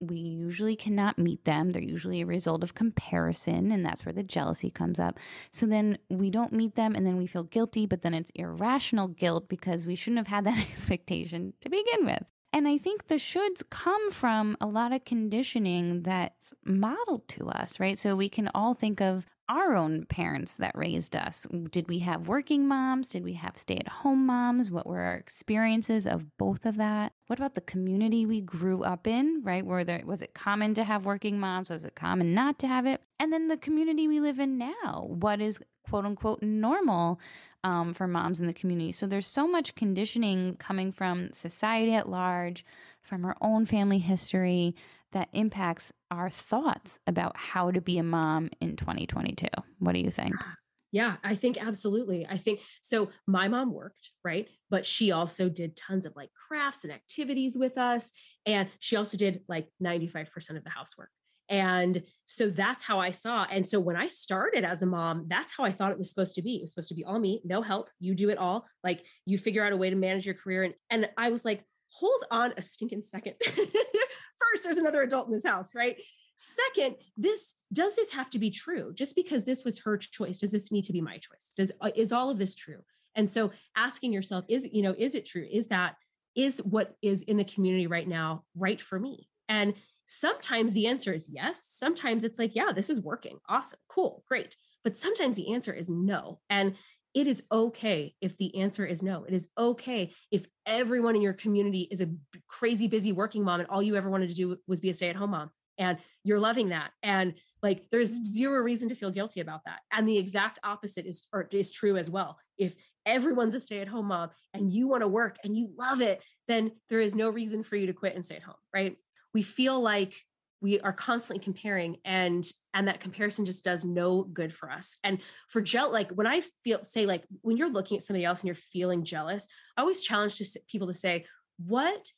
we 0.00 0.16
usually 0.16 0.76
cannot 0.76 1.18
meet 1.18 1.44
them. 1.44 1.70
They're 1.70 1.82
usually 1.82 2.22
a 2.22 2.26
result 2.26 2.64
of 2.64 2.74
comparison, 2.74 3.70
and 3.70 3.84
that's 3.84 4.04
where 4.06 4.12
the 4.12 4.22
jealousy 4.22 4.70
comes 4.70 4.98
up. 4.98 5.18
So 5.50 5.66
then 5.66 5.98
we 6.08 6.30
don't 6.30 6.52
meet 6.52 6.74
them, 6.74 6.94
and 6.94 7.06
then 7.06 7.18
we 7.18 7.26
feel 7.26 7.44
guilty, 7.44 7.86
but 7.86 8.02
then 8.02 8.14
it's 8.14 8.30
irrational 8.34 9.08
guilt 9.08 9.48
because 9.48 9.86
we 9.86 9.94
shouldn't 9.94 10.18
have 10.18 10.26
had 10.26 10.44
that 10.44 10.58
expectation 10.70 11.52
to 11.60 11.68
begin 11.68 12.06
with. 12.06 12.24
And 12.52 12.66
I 12.66 12.78
think 12.78 13.06
the 13.06 13.14
shoulds 13.16 13.62
come 13.70 14.10
from 14.10 14.56
a 14.60 14.66
lot 14.66 14.92
of 14.92 15.04
conditioning 15.04 16.02
that's 16.02 16.52
modeled 16.64 17.28
to 17.28 17.48
us, 17.48 17.78
right? 17.78 17.96
So 17.96 18.16
we 18.16 18.28
can 18.28 18.50
all 18.54 18.74
think 18.74 19.00
of 19.00 19.26
our 19.50 19.74
own 19.74 20.06
parents 20.06 20.54
that 20.54 20.70
raised 20.76 21.16
us. 21.16 21.44
Did 21.70 21.88
we 21.88 21.98
have 21.98 22.28
working 22.28 22.68
moms? 22.68 23.08
Did 23.08 23.24
we 23.24 23.32
have 23.32 23.58
stay 23.58 23.76
at 23.76 23.88
home 23.88 24.24
moms? 24.24 24.70
What 24.70 24.86
were 24.86 25.00
our 25.00 25.16
experiences 25.16 26.06
of 26.06 26.36
both 26.38 26.64
of 26.64 26.76
that? 26.76 27.12
What 27.26 27.40
about 27.40 27.56
the 27.56 27.60
community 27.60 28.24
we 28.24 28.40
grew 28.42 28.84
up 28.84 29.08
in, 29.08 29.42
right? 29.42 29.66
Were 29.66 29.82
there, 29.82 30.02
was 30.06 30.22
it 30.22 30.34
common 30.34 30.72
to 30.74 30.84
have 30.84 31.04
working 31.04 31.40
moms? 31.40 31.68
Was 31.68 31.84
it 31.84 31.96
common 31.96 32.32
not 32.32 32.60
to 32.60 32.68
have 32.68 32.86
it? 32.86 33.02
And 33.18 33.32
then 33.32 33.48
the 33.48 33.56
community 33.56 34.06
we 34.06 34.20
live 34.20 34.38
in 34.38 34.56
now. 34.56 35.06
What 35.08 35.40
is 35.40 35.58
quote 35.88 36.04
unquote 36.04 36.42
normal 36.42 37.18
um, 37.64 37.92
for 37.92 38.06
moms 38.06 38.40
in 38.40 38.46
the 38.46 38.52
community? 38.52 38.92
So 38.92 39.08
there's 39.08 39.26
so 39.26 39.48
much 39.48 39.74
conditioning 39.74 40.58
coming 40.58 40.92
from 40.92 41.32
society 41.32 41.94
at 41.94 42.08
large, 42.08 42.64
from 43.02 43.24
our 43.24 43.36
own 43.40 43.66
family 43.66 43.98
history 43.98 44.76
that 45.12 45.28
impacts 45.32 45.92
our 46.10 46.30
thoughts 46.30 46.98
about 47.06 47.36
how 47.36 47.70
to 47.70 47.80
be 47.80 47.98
a 47.98 48.02
mom 48.02 48.50
in 48.60 48.76
2022. 48.76 49.46
What 49.78 49.92
do 49.92 50.00
you 50.00 50.10
think? 50.10 50.34
Ah, 50.38 50.54
yeah, 50.92 51.16
I 51.22 51.36
think 51.36 51.64
absolutely. 51.64 52.26
I 52.28 52.36
think 52.36 52.60
so. 52.82 53.10
My 53.26 53.48
mom 53.48 53.72
worked, 53.72 54.10
right? 54.24 54.48
But 54.70 54.86
she 54.86 55.12
also 55.12 55.48
did 55.48 55.76
tons 55.76 56.04
of 56.04 56.16
like 56.16 56.30
crafts 56.48 56.84
and 56.84 56.92
activities 56.92 57.56
with 57.56 57.78
us. 57.78 58.10
And 58.44 58.68
she 58.80 58.96
also 58.96 59.16
did 59.16 59.42
like 59.48 59.68
95% 59.82 60.28
of 60.56 60.64
the 60.64 60.70
housework. 60.70 61.10
And 61.48 62.02
so 62.26 62.48
that's 62.48 62.84
how 62.84 63.00
I 63.00 63.10
saw. 63.10 63.44
And 63.50 63.66
so 63.66 63.80
when 63.80 63.96
I 63.96 64.06
started 64.06 64.64
as 64.64 64.82
a 64.82 64.86
mom, 64.86 65.26
that's 65.28 65.52
how 65.52 65.64
I 65.64 65.72
thought 65.72 65.90
it 65.90 65.98
was 65.98 66.08
supposed 66.08 66.36
to 66.36 66.42
be. 66.42 66.56
It 66.56 66.62
was 66.62 66.70
supposed 66.70 66.90
to 66.90 66.94
be 66.94 67.04
all 67.04 67.18
me, 67.18 67.42
no 67.44 67.60
help. 67.60 67.90
You 67.98 68.14
do 68.14 68.30
it 68.30 68.38
all. 68.38 68.66
Like 68.84 69.04
you 69.26 69.36
figure 69.36 69.64
out 69.64 69.72
a 69.72 69.76
way 69.76 69.90
to 69.90 69.96
manage 69.96 70.26
your 70.26 70.36
career. 70.36 70.62
And, 70.62 70.74
and 70.90 71.08
I 71.16 71.30
was 71.30 71.44
like, 71.44 71.64
hold 71.88 72.22
on 72.30 72.54
a 72.56 72.62
stinking 72.62 73.02
second. 73.02 73.34
First, 74.40 74.64
there's 74.64 74.78
another 74.78 75.02
adult 75.02 75.26
in 75.26 75.32
this 75.32 75.46
house, 75.46 75.74
right? 75.74 75.96
Second, 76.36 76.96
this 77.16 77.54
does 77.72 77.94
this 77.96 78.12
have 78.12 78.30
to 78.30 78.38
be 78.38 78.50
true? 78.50 78.92
Just 78.94 79.14
because 79.14 79.44
this 79.44 79.64
was 79.64 79.78
her 79.80 79.98
choice, 79.98 80.38
does 80.38 80.52
this 80.52 80.72
need 80.72 80.84
to 80.84 80.92
be 80.92 81.02
my 81.02 81.18
choice? 81.18 81.52
Does 81.56 81.70
uh, 81.80 81.90
is 81.94 82.12
all 82.12 82.30
of 82.30 82.38
this 82.38 82.54
true? 82.54 82.78
And 83.14 83.28
so 83.28 83.50
asking 83.76 84.12
yourself, 84.12 84.44
is 84.48 84.66
you 84.72 84.82
know, 84.82 84.94
is 84.96 85.14
it 85.14 85.26
true? 85.26 85.46
Is 85.50 85.68
that 85.68 85.96
is 86.34 86.58
what 86.58 86.96
is 87.02 87.22
in 87.22 87.36
the 87.36 87.44
community 87.44 87.86
right 87.86 88.08
now 88.08 88.44
right 88.56 88.80
for 88.80 88.98
me? 88.98 89.28
And 89.48 89.74
sometimes 90.06 90.72
the 90.72 90.86
answer 90.86 91.12
is 91.12 91.28
yes. 91.28 91.62
Sometimes 91.62 92.24
it's 92.24 92.38
like, 92.38 92.54
yeah, 92.54 92.72
this 92.74 92.88
is 92.88 93.00
working. 93.00 93.38
Awesome, 93.48 93.78
cool, 93.88 94.24
great. 94.26 94.56
But 94.82 94.96
sometimes 94.96 95.36
the 95.36 95.52
answer 95.52 95.72
is 95.74 95.90
no. 95.90 96.40
And 96.48 96.74
it 97.14 97.26
is 97.26 97.42
okay 97.50 98.14
if 98.20 98.36
the 98.36 98.56
answer 98.56 98.84
is 98.84 99.02
no. 99.02 99.24
It 99.24 99.34
is 99.34 99.48
okay 99.58 100.12
if 100.30 100.46
everyone 100.66 101.16
in 101.16 101.22
your 101.22 101.32
community 101.32 101.88
is 101.90 102.00
a 102.00 102.10
crazy 102.48 102.86
busy 102.86 103.12
working 103.12 103.42
mom 103.42 103.60
and 103.60 103.68
all 103.68 103.82
you 103.82 103.96
ever 103.96 104.08
wanted 104.08 104.28
to 104.28 104.34
do 104.34 104.56
was 104.66 104.80
be 104.80 104.90
a 104.90 104.94
stay 104.94 105.08
at 105.08 105.16
home 105.16 105.30
mom 105.30 105.50
and 105.78 105.98
you're 106.22 106.38
loving 106.38 106.68
that. 106.68 106.92
And 107.02 107.34
like 107.62 107.86
there's 107.90 108.18
mm. 108.18 108.24
zero 108.24 108.60
reason 108.60 108.88
to 108.90 108.94
feel 108.94 109.10
guilty 109.10 109.40
about 109.40 109.62
that. 109.64 109.80
And 109.90 110.06
the 110.06 110.18
exact 110.18 110.58
opposite 110.62 111.06
is 111.06 111.26
or 111.32 111.48
is 111.50 111.70
true 111.70 111.96
as 111.96 112.10
well. 112.10 112.38
If 112.58 112.74
everyone's 113.06 113.54
a 113.54 113.60
stay 113.60 113.80
at 113.80 113.88
home 113.88 114.06
mom 114.06 114.30
and 114.54 114.70
you 114.70 114.86
want 114.86 115.02
to 115.02 115.08
work 115.08 115.38
and 115.42 115.56
you 115.56 115.70
love 115.76 116.00
it, 116.00 116.22
then 116.46 116.72
there 116.88 117.00
is 117.00 117.14
no 117.14 117.30
reason 117.30 117.64
for 117.64 117.76
you 117.76 117.86
to 117.86 117.92
quit 117.92 118.14
and 118.14 118.24
stay 118.24 118.36
at 118.36 118.42
home, 118.42 118.54
right? 118.72 118.96
We 119.34 119.42
feel 119.42 119.80
like 119.80 120.14
we 120.60 120.78
are 120.80 120.92
constantly 120.92 121.42
comparing 121.42 121.96
and 122.04 122.46
and 122.74 122.86
that 122.86 123.00
comparison 123.00 123.44
just 123.44 123.64
does 123.64 123.84
no 123.84 124.22
good 124.22 124.54
for 124.54 124.70
us. 124.70 124.96
And 125.02 125.18
for 125.48 125.60
gel 125.60 125.90
like 125.92 126.10
when 126.12 126.26
i 126.26 126.40
feel 126.62 126.84
say 126.84 127.06
like 127.06 127.24
when 127.42 127.56
you're 127.56 127.72
looking 127.72 127.96
at 127.96 128.02
somebody 128.02 128.24
else 128.24 128.40
and 128.40 128.48
you're 128.48 128.54
feeling 128.54 129.04
jealous 129.04 129.46
i 129.76 129.80
always 129.80 130.02
challenge 130.02 130.36
to 130.36 130.60
people 130.68 130.86
to 130.86 130.94
say 130.94 131.24
what 131.66 132.10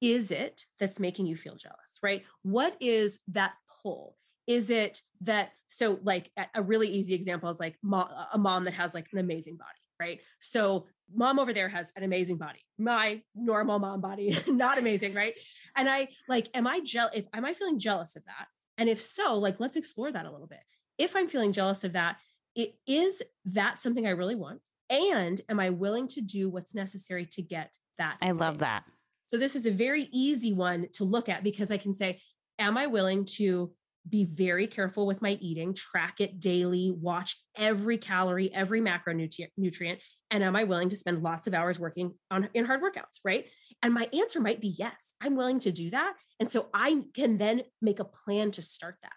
is 0.00 0.30
it 0.30 0.64
that's 0.78 1.00
making 1.00 1.26
you 1.26 1.36
feel 1.36 1.56
jealous? 1.56 1.98
Right? 2.02 2.24
What 2.42 2.76
is 2.80 3.20
that 3.28 3.54
pull? 3.82 4.16
Is 4.46 4.70
it 4.70 5.02
that 5.22 5.50
so 5.68 5.98
like 6.02 6.30
a 6.54 6.62
really 6.62 6.88
easy 6.88 7.14
example 7.14 7.50
is 7.50 7.58
like 7.58 7.76
a 7.82 8.38
mom 8.38 8.64
that 8.64 8.74
has 8.74 8.94
like 8.94 9.08
an 9.12 9.18
amazing 9.18 9.56
body 9.56 9.70
right? 9.98 10.20
So 10.40 10.86
mom 11.14 11.38
over 11.38 11.52
there 11.52 11.68
has 11.68 11.92
an 11.96 12.02
amazing 12.02 12.36
body. 12.36 12.60
My 12.78 13.22
normal 13.34 13.78
mom 13.78 14.00
body 14.00 14.36
not 14.46 14.78
amazing 14.78 15.14
right 15.14 15.34
and 15.76 15.88
I 15.88 16.08
like, 16.28 16.48
am 16.54 16.66
I 16.66 16.80
jealous? 16.80 17.12
If 17.14 17.26
am 17.32 17.44
I 17.44 17.52
feeling 17.52 17.78
jealous 17.78 18.16
of 18.16 18.24
that? 18.24 18.46
And 18.78 18.88
if 18.88 19.00
so, 19.00 19.38
like, 19.38 19.60
let's 19.60 19.76
explore 19.76 20.12
that 20.12 20.26
a 20.26 20.30
little 20.30 20.46
bit. 20.46 20.60
If 20.98 21.14
I'm 21.14 21.28
feeling 21.28 21.52
jealous 21.52 21.84
of 21.84 21.92
that, 21.92 22.16
it 22.54 22.74
is 22.86 23.22
that 23.44 23.78
something 23.78 24.06
I 24.06 24.10
really 24.10 24.34
want? 24.34 24.60
And 24.88 25.40
am 25.48 25.60
I 25.60 25.70
willing 25.70 26.08
to 26.08 26.20
do 26.20 26.48
what's 26.48 26.74
necessary 26.74 27.26
to 27.32 27.42
get 27.42 27.76
that? 27.98 28.16
I 28.22 28.30
love 28.30 28.58
that. 28.58 28.84
So 29.26 29.36
this 29.36 29.56
is 29.56 29.66
a 29.66 29.70
very 29.70 30.08
easy 30.12 30.52
one 30.52 30.86
to 30.94 31.04
look 31.04 31.28
at 31.28 31.42
because 31.42 31.70
I 31.70 31.78
can 31.78 31.92
say, 31.92 32.20
am 32.58 32.78
I 32.78 32.86
willing 32.86 33.24
to 33.36 33.72
be 34.08 34.24
very 34.24 34.66
careful 34.68 35.06
with 35.06 35.20
my 35.20 35.32
eating, 35.40 35.74
track 35.74 36.20
it 36.20 36.38
daily, 36.38 36.94
watch 36.96 37.36
every 37.56 37.98
calorie, 37.98 38.52
every 38.54 38.80
macronutrient, 38.80 39.98
and 40.30 40.44
am 40.44 40.54
I 40.54 40.64
willing 40.64 40.90
to 40.90 40.96
spend 40.96 41.22
lots 41.22 41.46
of 41.46 41.54
hours 41.54 41.78
working 41.80 42.14
on 42.30 42.48
in 42.54 42.64
hard 42.64 42.82
workouts, 42.82 43.18
right? 43.24 43.46
And 43.82 43.94
my 43.94 44.08
answer 44.12 44.40
might 44.40 44.60
be 44.60 44.68
yes, 44.68 45.14
I'm 45.20 45.36
willing 45.36 45.60
to 45.60 45.70
do 45.72 45.90
that. 45.90 46.14
And 46.40 46.50
so 46.50 46.68
I 46.74 47.04
can 47.14 47.38
then 47.38 47.62
make 47.80 48.00
a 48.00 48.04
plan 48.04 48.50
to 48.52 48.62
start 48.62 48.96
that. 49.02 49.12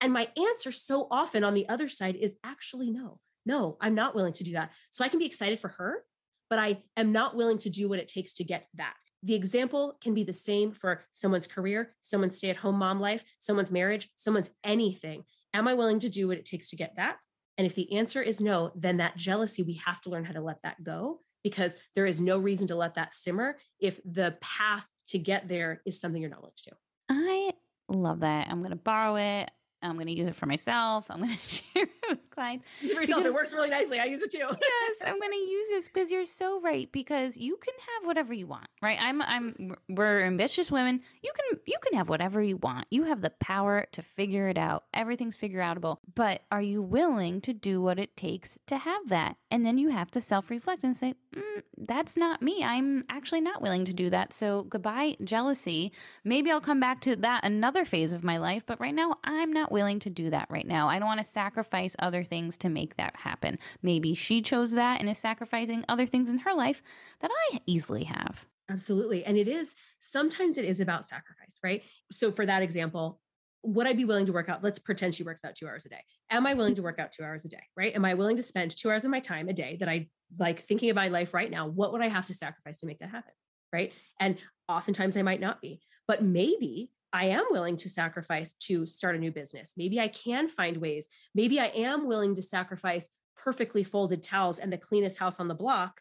And 0.00 0.12
my 0.12 0.28
answer 0.36 0.72
so 0.72 1.08
often 1.10 1.44
on 1.44 1.54
the 1.54 1.68
other 1.68 1.88
side 1.88 2.16
is 2.16 2.36
actually 2.44 2.90
no. 2.90 3.20
No, 3.46 3.76
I'm 3.80 3.94
not 3.94 4.14
willing 4.14 4.32
to 4.34 4.44
do 4.44 4.52
that. 4.52 4.72
So 4.90 5.04
I 5.04 5.08
can 5.08 5.18
be 5.18 5.26
excited 5.26 5.60
for 5.60 5.68
her, 5.68 6.04
but 6.50 6.58
I 6.58 6.82
am 6.96 7.12
not 7.12 7.36
willing 7.36 7.58
to 7.58 7.70
do 7.70 7.88
what 7.88 7.98
it 7.98 8.08
takes 8.08 8.32
to 8.34 8.44
get 8.44 8.66
that. 8.74 8.94
the 9.22 9.34
example 9.34 9.96
can 10.00 10.14
be 10.14 10.24
the 10.24 10.32
same 10.32 10.72
for 10.72 11.04
someone's 11.10 11.46
career, 11.46 11.94
someone's 12.00 12.36
stay 12.36 12.50
at 12.50 12.58
home 12.58 12.76
mom 12.76 13.00
life, 13.00 13.24
someone's 13.38 13.72
marriage, 13.72 14.10
someone's 14.14 14.50
anything. 14.62 15.24
Am 15.54 15.66
I 15.66 15.74
willing 15.74 16.00
to 16.00 16.08
do 16.08 16.28
what 16.28 16.38
it 16.38 16.44
takes 16.44 16.68
to 16.70 16.76
get 16.76 16.96
that? 16.96 17.16
And 17.56 17.66
if 17.66 17.74
the 17.74 17.92
answer 17.92 18.22
is 18.22 18.40
no, 18.40 18.70
then 18.76 18.98
that 18.98 19.16
jealousy, 19.16 19.62
we 19.62 19.80
have 19.84 20.00
to 20.02 20.10
learn 20.10 20.24
how 20.24 20.32
to 20.32 20.40
let 20.40 20.62
that 20.62 20.82
go 20.84 21.20
because 21.48 21.76
there 21.94 22.06
is 22.06 22.20
no 22.20 22.38
reason 22.38 22.66
to 22.68 22.76
let 22.76 22.94
that 22.94 23.14
simmer 23.14 23.58
if 23.80 24.00
the 24.04 24.36
path 24.40 24.86
to 25.08 25.18
get 25.18 25.48
there 25.48 25.82
is 25.86 26.00
something 26.00 26.20
you're 26.20 26.30
not 26.30 26.40
willing 26.40 26.52
to. 26.64 26.72
I 27.08 27.50
love 27.88 28.20
that. 28.20 28.48
I'm 28.48 28.58
going 28.58 28.70
to 28.70 28.76
borrow 28.76 29.16
it. 29.16 29.50
I'm 29.82 29.94
going 29.94 30.06
to 30.06 30.12
use 30.12 30.28
it 30.28 30.34
for 30.34 30.46
myself. 30.46 31.06
I'm 31.10 31.18
going 31.18 31.36
to 31.48 31.48
share 31.48 31.84
it 31.84 31.90
with 32.08 32.30
clients. 32.30 32.66
Use 32.82 32.90
it 32.90 32.94
for 32.94 33.00
yourself. 33.00 33.20
Because, 33.20 33.32
it 33.32 33.34
works 33.34 33.52
really 33.52 33.70
nicely. 33.70 34.00
I 34.00 34.04
use 34.04 34.22
it 34.22 34.30
too. 34.30 34.38
yes, 34.38 34.96
I'm 35.04 35.18
going 35.18 35.32
to 35.32 35.38
use 35.38 35.66
this 35.68 35.88
because 35.88 36.10
you're 36.10 36.24
so 36.24 36.60
right. 36.60 36.90
Because 36.90 37.36
you 37.36 37.56
can 37.56 37.74
have 37.74 38.06
whatever 38.06 38.34
you 38.34 38.46
want, 38.46 38.66
right? 38.82 38.98
I'm, 39.00 39.22
I'm, 39.22 39.76
we're 39.88 40.24
ambitious 40.24 40.70
women. 40.70 41.00
You 41.22 41.32
can, 41.34 41.60
you 41.66 41.76
can 41.82 41.96
have 41.96 42.08
whatever 42.08 42.42
you 42.42 42.56
want. 42.56 42.86
You 42.90 43.04
have 43.04 43.20
the 43.20 43.30
power 43.30 43.86
to 43.92 44.02
figure 44.02 44.48
it 44.48 44.58
out. 44.58 44.84
Everything's 44.94 45.36
figure 45.36 45.60
outable. 45.60 45.98
But 46.14 46.42
are 46.50 46.62
you 46.62 46.82
willing 46.82 47.40
to 47.42 47.52
do 47.52 47.80
what 47.80 47.98
it 47.98 48.16
takes 48.16 48.58
to 48.66 48.78
have 48.78 49.08
that? 49.08 49.36
And 49.50 49.64
then 49.64 49.78
you 49.78 49.90
have 49.90 50.10
to 50.12 50.20
self 50.20 50.50
reflect 50.50 50.84
and 50.84 50.96
say, 50.96 51.14
mm, 51.34 51.62
that's 51.76 52.16
not 52.16 52.42
me. 52.42 52.64
I'm 52.64 53.04
actually 53.08 53.40
not 53.40 53.62
willing 53.62 53.84
to 53.84 53.92
do 53.92 54.10
that. 54.10 54.32
So 54.32 54.64
goodbye, 54.64 55.16
jealousy. 55.22 55.92
Maybe 56.24 56.50
I'll 56.50 56.60
come 56.60 56.80
back 56.80 57.00
to 57.02 57.16
that 57.16 57.44
another 57.44 57.84
phase 57.84 58.12
of 58.12 58.24
my 58.24 58.38
life. 58.38 58.64
But 58.66 58.80
right 58.80 58.94
now, 58.94 59.16
I'm 59.24 59.52
not 59.68 59.72
willing 59.74 59.98
to 60.00 60.10
do 60.10 60.30
that 60.30 60.48
right 60.50 60.66
now. 60.66 60.88
I 60.88 60.98
don't 60.98 61.08
want 61.08 61.20
to 61.20 61.24
sacrifice 61.24 61.94
other 61.98 62.24
things 62.24 62.56
to 62.58 62.68
make 62.68 62.96
that 62.96 63.16
happen. 63.16 63.58
Maybe 63.82 64.14
she 64.14 64.40
chose 64.40 64.72
that 64.72 65.00
and 65.00 65.08
is 65.08 65.18
sacrificing 65.18 65.84
other 65.88 66.06
things 66.06 66.30
in 66.30 66.38
her 66.38 66.54
life 66.54 66.82
that 67.20 67.30
I 67.52 67.60
easily 67.66 68.04
have. 68.04 68.46
Absolutely. 68.70 69.24
And 69.24 69.36
it 69.36 69.48
is 69.48 69.74
sometimes 69.98 70.58
it 70.58 70.64
is 70.64 70.80
about 70.80 71.06
sacrifice, 71.06 71.58
right? 71.62 71.82
So 72.12 72.30
for 72.32 72.46
that 72.46 72.62
example, 72.62 73.20
would 73.62 73.86
I 73.86 73.92
be 73.92 74.04
willing 74.04 74.26
to 74.26 74.32
work 74.32 74.48
out? 74.48 74.62
Let's 74.62 74.78
pretend 74.78 75.14
she 75.14 75.24
works 75.24 75.44
out 75.44 75.54
two 75.54 75.66
hours 75.66 75.84
a 75.84 75.88
day. 75.88 76.02
Am 76.30 76.46
I 76.46 76.54
willing 76.54 76.76
to 76.76 76.82
work 76.82 76.98
out 76.98 77.12
two 77.12 77.24
hours 77.24 77.44
a 77.44 77.48
day? 77.48 77.62
Right? 77.76 77.94
Am 77.94 78.04
I 78.04 78.14
willing 78.14 78.36
to 78.36 78.42
spend 78.42 78.70
two 78.70 78.90
hours 78.90 79.04
of 79.04 79.10
my 79.10 79.20
time 79.20 79.48
a 79.48 79.52
day 79.52 79.76
that 79.80 79.88
I 79.88 80.08
like 80.38 80.60
thinking 80.60 80.90
of 80.90 80.96
my 80.96 81.08
life 81.08 81.34
right 81.34 81.50
now? 81.50 81.66
What 81.66 81.92
would 81.92 82.02
I 82.02 82.08
have 82.08 82.26
to 82.26 82.34
sacrifice 82.34 82.78
to 82.78 82.86
make 82.86 83.00
that 83.00 83.10
happen? 83.10 83.32
Right. 83.72 83.92
And 84.20 84.38
oftentimes 84.68 85.16
I 85.16 85.22
might 85.22 85.40
not 85.40 85.60
be, 85.60 85.80
but 86.06 86.22
maybe 86.22 86.90
I 87.12 87.26
am 87.26 87.44
willing 87.50 87.76
to 87.78 87.88
sacrifice 87.88 88.52
to 88.60 88.86
start 88.86 89.16
a 89.16 89.18
new 89.18 89.32
business. 89.32 89.74
Maybe 89.76 89.98
I 89.98 90.08
can 90.08 90.48
find 90.48 90.76
ways. 90.76 91.08
Maybe 91.34 91.58
I 91.58 91.66
am 91.66 92.06
willing 92.06 92.34
to 92.34 92.42
sacrifice 92.42 93.10
perfectly 93.36 93.84
folded 93.84 94.22
towels 94.22 94.58
and 94.58 94.72
the 94.72 94.78
cleanest 94.78 95.18
house 95.18 95.40
on 95.40 95.48
the 95.48 95.54
block 95.54 96.00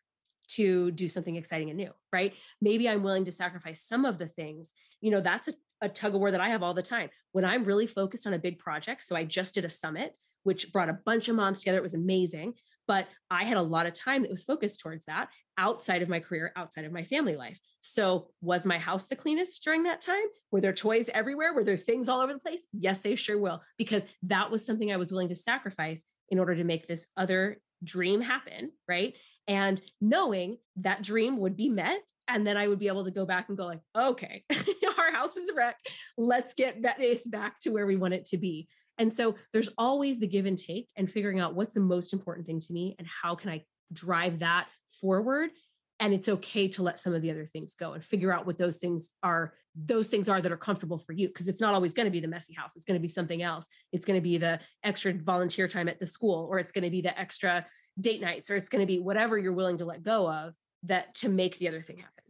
to 0.50 0.92
do 0.92 1.08
something 1.08 1.36
exciting 1.36 1.70
and 1.70 1.78
new, 1.78 1.92
right? 2.12 2.34
Maybe 2.62 2.88
I'm 2.88 3.04
willing 3.04 3.26
to 3.26 3.32
sacrifice 3.32 3.82
some 3.82 4.06
of 4.06 4.18
the 4.18 4.28
things. 4.28 4.74
You 5.02 5.12
know, 5.12 5.22
that's 5.22 5.50
a, 5.50 5.54
a 5.82 5.90
tug 5.90 6.16
of 6.16 6.20
war 6.20 6.32
that 6.32 6.42
I 6.42 6.50
have 6.50 6.64
all 6.64 6.74
the 6.74 6.82
time. 6.82 7.10
When 7.32 7.46
I'm 7.46 7.66
really 7.66 7.88
focused 7.88 8.26
on 8.26 8.34
a 8.34 8.40
big 8.40 8.60
project, 8.60 9.04
so 9.04 9.16
I 9.16 9.24
just 9.24 9.54
did 9.54 9.66
a 9.66 9.70
summit, 9.70 10.18
which 10.44 10.72
brought 10.72 10.90
a 10.90 11.00
bunch 11.06 11.28
of 11.28 11.36
moms 11.36 11.60
together. 11.60 11.78
It 11.78 11.84
was 11.84 11.94
amazing. 11.94 12.54
But 12.88 13.08
I 13.30 13.44
had 13.44 13.58
a 13.58 13.62
lot 13.62 13.86
of 13.86 13.94
time 13.94 14.22
that 14.22 14.32
was 14.32 14.44
focused 14.44 14.80
towards 14.80 15.06
that 15.06 15.30
outside 15.58 16.02
of 16.02 16.10
my 16.10 16.20
career, 16.20 16.52
outside 16.56 16.86
of 16.86 16.92
my 16.92 17.04
family 17.04 17.36
life. 17.36 17.60
So, 17.82 18.30
was 18.42 18.66
my 18.66 18.78
house 18.78 19.08
the 19.08 19.16
cleanest 19.16 19.64
during 19.64 19.84
that 19.84 20.02
time? 20.02 20.24
Were 20.52 20.62
there 20.62 20.74
toys 20.74 21.10
everywhere? 21.14 21.54
Were 21.54 21.64
there 21.64 21.78
things 21.78 22.10
all 22.10 22.22
over 22.22 22.34
the 22.34 22.40
place? 22.40 22.66
Yes, 22.74 23.00
they 23.00 23.16
sure 23.16 23.40
will, 23.40 23.62
because 23.78 24.06
that 24.24 24.50
was 24.52 24.66
something 24.66 24.92
I 24.92 24.98
was 24.98 25.12
willing 25.12 25.30
to 25.30 25.36
sacrifice 25.36 26.06
in 26.30 26.40
order 26.40 26.56
to 26.56 26.64
make 26.64 26.88
this 26.88 27.08
other 27.18 27.58
dream 27.84 28.22
happen. 28.22 28.72
Right. 28.88 29.16
And 29.48 29.82
knowing 30.02 30.58
that 30.78 31.04
dream 31.04 31.38
would 31.38 31.56
be 31.56 31.70
met. 31.70 32.00
And 32.30 32.46
then 32.46 32.58
I 32.58 32.68
would 32.68 32.80
be 32.80 32.90
able 32.90 33.06
to 33.06 33.12
go 33.12 33.26
back 33.26 33.48
and 33.48 33.58
go, 33.58 33.68
like, 33.68 33.80
okay, 33.98 34.44
our 34.98 35.14
house 35.14 35.38
is 35.38 35.48
a 35.48 35.54
wreck. 35.54 35.78
Let's 36.18 36.54
get 36.54 36.82
this 36.98 37.26
back 37.26 37.58
to 37.62 37.70
where 37.70 37.88
we 37.88 37.96
want 37.96 38.16
it 38.16 38.26
to 38.26 38.38
be. 38.38 38.68
And 38.98 39.12
so 39.12 39.36
there's 39.54 39.70
always 39.78 40.20
the 40.20 40.28
give 40.28 40.46
and 40.46 40.58
take 40.58 40.90
and 40.96 41.10
figuring 41.10 41.40
out 41.40 41.56
what's 41.56 41.74
the 41.74 41.80
most 41.80 42.14
important 42.14 42.48
thing 42.48 42.60
to 42.60 42.74
me 42.74 42.96
and 42.98 43.08
how 43.08 43.36
can 43.36 43.50
I 43.50 43.64
drive 43.94 44.40
that 44.40 44.68
forward. 45.02 45.52
And 46.00 46.14
it's 46.14 46.30
okay 46.30 46.68
to 46.70 46.84
let 46.84 47.00
some 47.00 47.14
of 47.14 47.22
the 47.22 47.32
other 47.32 47.50
things 47.52 47.76
go 47.76 47.94
and 47.94 48.04
figure 48.04 48.32
out 48.32 48.46
what 48.46 48.58
those 48.58 48.78
things 48.78 49.10
are 49.24 49.54
those 49.86 50.08
things 50.08 50.28
are 50.28 50.42
that 50.42 50.52
are 50.52 50.58
comfortable 50.58 50.98
for 50.98 51.14
you 51.14 51.28
because 51.28 51.48
it's 51.48 51.62
not 51.62 51.76
always 51.76 51.94
going 51.94 52.06
to 52.06 52.12
be 52.12 52.20
the 52.20 52.28
messy 52.28 52.54
house. 52.54 52.76
It's 52.76 52.86
going 52.86 53.00
to 53.00 53.02
be 53.02 53.08
something 53.08 53.44
else. 53.44 53.68
It's 53.92 54.06
going 54.06 54.18
to 54.18 54.24
be 54.24 54.40
the 54.40 54.60
extra 54.84 55.14
volunteer 55.14 55.68
time 55.68 55.88
at 55.88 56.00
the 56.00 56.08
school 56.08 56.48
or 56.50 56.58
it's 56.58 56.72
going 56.72 56.84
to 56.84 56.90
be 56.90 57.02
the 57.02 57.18
extra 57.20 57.66
date 58.00 58.22
nights 58.22 58.50
or 58.50 58.56
it's 58.56 58.70
going 58.70 58.82
to 58.82 58.88
be 58.88 59.00
whatever 59.00 59.38
you're 59.38 59.54
willing 59.54 59.78
to 59.78 59.86
let 59.86 60.04
go 60.04 60.32
of 60.32 60.54
that 60.84 61.14
to 61.16 61.30
make 61.30 61.58
the 61.60 61.68
other 61.68 61.82
thing 61.82 61.98
happen 61.98 62.27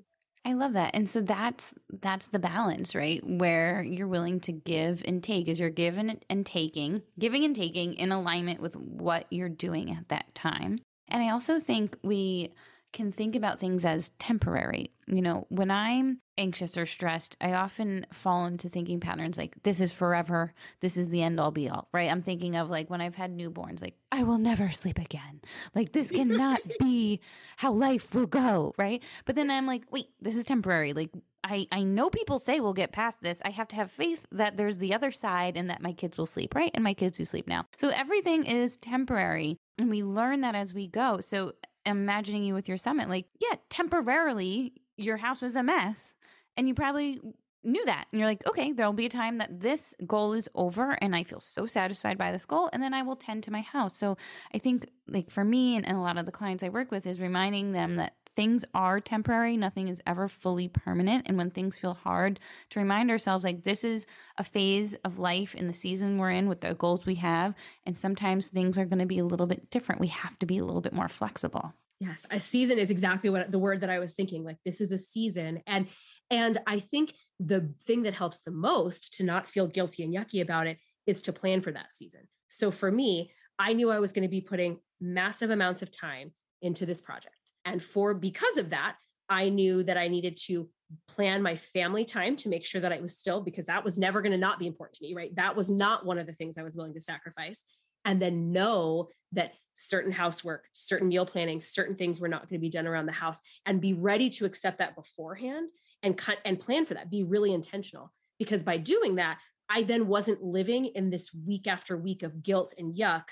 I 0.47 0.53
love 0.53 0.73
that. 0.73 0.91
And 0.93 1.09
so 1.09 1.19
that's 1.19 1.73
that's 1.99 2.29
the 2.29 2.39
balance, 2.39 2.95
right? 2.95 3.21
Where 3.21 3.83
you're 3.83 4.07
willing 4.07 4.39
to 4.41 4.53
give 4.53 5.03
and 5.03 5.21
take 5.21 5.49
is 5.49 5.59
you're 5.59 5.69
giving 5.69 6.21
and 6.29 6.45
taking, 6.45 7.01
giving 7.19 7.43
and 7.43 7.53
taking 7.53 7.95
in 7.95 8.13
alignment 8.13 8.61
with 8.61 8.77
what 8.77 9.25
you're 9.29 9.49
doing 9.49 9.91
at 9.91 10.07
that 10.07 10.33
time. 10.35 10.79
And 11.09 11.21
I 11.21 11.31
also 11.31 11.59
think 11.59 11.97
we 12.01 12.53
can 12.93 13.11
think 13.11 13.35
about 13.35 13.59
things 13.59 13.85
as 13.85 14.09
temporary. 14.19 14.91
You 15.07 15.21
know, 15.21 15.45
when 15.49 15.71
I'm 15.71 16.19
anxious 16.37 16.77
or 16.77 16.85
stressed, 16.85 17.35
I 17.41 17.53
often 17.53 18.05
fall 18.11 18.45
into 18.45 18.69
thinking 18.69 18.99
patterns 18.99 19.37
like, 19.37 19.55
this 19.63 19.81
is 19.81 19.91
forever. 19.91 20.53
This 20.81 20.97
is 20.97 21.07
the 21.09 21.21
end 21.21 21.39
all 21.39 21.51
be 21.51 21.69
all, 21.69 21.87
right? 21.93 22.11
I'm 22.11 22.21
thinking 22.21 22.55
of 22.55 22.69
like 22.69 22.89
when 22.89 23.01
I've 23.01 23.15
had 23.15 23.37
newborns, 23.37 23.81
like, 23.81 23.95
I 24.11 24.23
will 24.23 24.37
never 24.37 24.69
sleep 24.69 24.99
again. 24.99 25.41
Like, 25.75 25.91
this 25.91 26.11
cannot 26.11 26.61
be 26.79 27.21
how 27.57 27.71
life 27.71 28.13
will 28.13 28.27
go, 28.27 28.73
right? 28.77 29.03
But 29.25 29.35
then 29.35 29.49
I'm 29.51 29.67
like, 29.67 29.83
wait, 29.91 30.07
this 30.21 30.35
is 30.35 30.45
temporary. 30.45 30.93
Like, 30.93 31.11
I, 31.43 31.67
I 31.71 31.83
know 31.83 32.09
people 32.09 32.39
say 32.39 32.59
we'll 32.59 32.73
get 32.73 32.91
past 32.91 33.19
this. 33.21 33.39
I 33.45 33.51
have 33.51 33.69
to 33.69 33.75
have 33.77 33.91
faith 33.91 34.25
that 34.31 34.57
there's 34.57 34.79
the 34.79 34.93
other 34.93 35.11
side 35.11 35.55
and 35.55 35.69
that 35.69 35.81
my 35.81 35.93
kids 35.93 36.17
will 36.17 36.25
sleep, 36.25 36.55
right? 36.55 36.71
And 36.73 36.83
my 36.83 36.93
kids 36.93 37.17
do 37.17 37.25
sleep 37.25 37.47
now. 37.47 37.65
So 37.77 37.89
everything 37.89 38.45
is 38.45 38.75
temporary. 38.77 39.57
And 39.77 39.89
we 39.89 40.03
learn 40.03 40.41
that 40.41 40.55
as 40.55 40.73
we 40.73 40.87
go. 40.87 41.19
So 41.21 41.53
imagining 41.87 42.43
you 42.43 42.53
with 42.53 42.67
your 42.67 42.77
summit, 42.77 43.09
like, 43.09 43.25
yeah, 43.39 43.55
temporarily 43.69 44.73
your 44.97 45.17
house 45.17 45.41
was 45.41 45.55
a 45.55 45.63
mess. 45.63 46.13
And 46.55 46.67
you 46.67 46.73
probably 46.73 47.19
knew 47.63 47.85
that. 47.85 48.07
And 48.11 48.19
you're 48.19 48.27
like, 48.27 48.45
okay, 48.47 48.71
there'll 48.71 48.93
be 48.93 49.05
a 49.05 49.09
time 49.09 49.37
that 49.37 49.59
this 49.59 49.95
goal 50.05 50.33
is 50.33 50.49
over 50.55 50.97
and 51.01 51.15
I 51.15 51.23
feel 51.23 51.39
so 51.39 51.65
satisfied 51.65 52.17
by 52.17 52.31
this 52.31 52.45
goal. 52.45 52.69
And 52.73 52.81
then 52.81 52.93
I 52.93 53.03
will 53.03 53.15
tend 53.15 53.43
to 53.43 53.51
my 53.51 53.61
house. 53.61 53.95
So 53.95 54.17
I 54.53 54.57
think, 54.57 54.87
like, 55.07 55.29
for 55.29 55.43
me 55.43 55.75
and, 55.75 55.87
and 55.87 55.97
a 55.97 56.01
lot 56.01 56.17
of 56.17 56.25
the 56.25 56.31
clients 56.31 56.63
I 56.63 56.69
work 56.69 56.91
with, 56.91 57.05
is 57.05 57.19
reminding 57.19 57.71
them 57.71 57.95
that 57.95 58.15
things 58.37 58.63
are 58.75 58.99
temporary. 58.99 59.57
Nothing 59.57 59.87
is 59.87 59.99
ever 60.05 60.27
fully 60.27 60.67
permanent. 60.67 61.23
And 61.25 61.37
when 61.39 61.49
things 61.49 61.75
feel 61.75 61.95
hard, 61.95 62.39
to 62.69 62.79
remind 62.79 63.09
ourselves 63.09 63.43
like 63.43 63.63
this 63.63 63.83
is 63.83 64.05
a 64.37 64.43
phase 64.43 64.93
of 65.03 65.17
life 65.17 65.55
in 65.55 65.65
the 65.65 65.73
season 65.73 66.19
we're 66.19 66.29
in 66.29 66.47
with 66.47 66.61
the 66.61 66.75
goals 66.75 67.07
we 67.07 67.15
have. 67.15 67.55
And 67.87 67.97
sometimes 67.97 68.47
things 68.47 68.77
are 68.77 68.85
going 68.85 68.99
to 68.99 69.07
be 69.07 69.17
a 69.17 69.25
little 69.25 69.47
bit 69.47 69.71
different. 69.71 69.99
We 69.99 70.07
have 70.07 70.37
to 70.37 70.45
be 70.45 70.59
a 70.59 70.63
little 70.63 70.81
bit 70.81 70.93
more 70.93 71.09
flexible. 71.09 71.73
Yes, 71.99 72.27
a 72.29 72.39
season 72.39 72.77
is 72.77 72.91
exactly 72.91 73.31
what 73.31 73.51
the 73.51 73.57
word 73.57 73.81
that 73.81 73.89
I 73.89 73.97
was 73.97 74.13
thinking. 74.13 74.43
Like 74.43 74.57
this 74.63 74.81
is 74.81 74.91
a 74.91 74.99
season. 74.99 75.63
And 75.65 75.87
and 76.29 76.59
I 76.67 76.79
think 76.79 77.15
the 77.39 77.73
thing 77.87 78.03
that 78.03 78.13
helps 78.13 78.43
the 78.43 78.51
most 78.51 79.15
to 79.15 79.23
not 79.23 79.47
feel 79.47 79.65
guilty 79.65 80.03
and 80.03 80.13
yucky 80.13 80.43
about 80.43 80.67
it 80.67 80.77
is 81.07 81.23
to 81.23 81.33
plan 81.33 81.61
for 81.61 81.71
that 81.71 81.91
season. 81.91 82.27
So 82.49 82.69
for 82.69 82.91
me, 82.91 83.31
I 83.57 83.73
knew 83.73 83.89
I 83.89 83.97
was 83.99 84.13
going 84.13 84.23
to 84.23 84.29
be 84.29 84.41
putting 84.41 84.77
massive 85.01 85.49
amounts 85.49 85.81
of 85.81 85.89
time 85.89 86.33
into 86.61 86.85
this 86.85 87.01
project. 87.01 87.36
And 87.67 87.83
for 87.83 88.13
because 88.13 88.57
of 88.57 88.69
that, 88.69 88.95
I 89.29 89.49
knew 89.49 89.83
that 89.83 89.97
I 89.97 90.07
needed 90.07 90.37
to 90.45 90.69
plan 91.09 91.41
my 91.41 91.57
family 91.57 92.05
time 92.05 92.37
to 92.37 92.49
make 92.49 92.65
sure 92.65 92.79
that 92.79 92.93
I 92.93 93.01
was 93.01 93.17
still, 93.17 93.41
because 93.41 93.65
that 93.65 93.83
was 93.83 93.97
never 93.97 94.21
going 94.21 94.31
to 94.31 94.37
not 94.37 94.57
be 94.57 94.67
important 94.67 94.95
to 94.95 95.03
me, 95.03 95.13
right? 95.13 95.35
That 95.35 95.57
was 95.57 95.69
not 95.69 96.05
one 96.05 96.17
of 96.17 96.25
the 96.25 96.33
things 96.33 96.57
I 96.57 96.63
was 96.63 96.77
willing 96.77 96.93
to 96.93 97.01
sacrifice. 97.01 97.65
And 98.05 98.21
then 98.21 98.53
know 98.53 99.09
that 99.33 99.51
certain 99.73 100.13
housework, 100.13 100.65
certain 100.71 101.09
meal 101.09 101.25
planning, 101.25 101.61
certain 101.61 101.97
things 101.97 102.21
were 102.21 102.29
not 102.29 102.43
going 102.47 102.57
to 102.57 102.65
be 102.65 102.69
done 102.69 102.87
around 102.87 103.05
the 103.05 103.11
house 103.11 103.41
and 103.65 103.81
be 103.81 103.93
ready 103.93 104.29
to 104.29 104.45
accept 104.45 104.77
that 104.77 104.95
beforehand 104.95 105.69
and 106.03 106.17
cut 106.17 106.37
and 106.45 106.57
plan 106.57 106.85
for 106.85 106.93
that. 106.93 107.11
Be 107.11 107.23
really 107.23 107.53
intentional. 107.53 108.13
Because 108.39 108.63
by 108.63 108.77
doing 108.77 109.15
that, 109.15 109.39
I 109.69 109.83
then 109.83 110.07
wasn't 110.07 110.41
living 110.41 110.85
in 110.85 111.09
this 111.09 111.31
week 111.33 111.67
after 111.67 111.97
week 111.97 112.23
of 112.23 112.41
guilt 112.41 112.73
and 112.77 112.95
yuck 112.95 113.25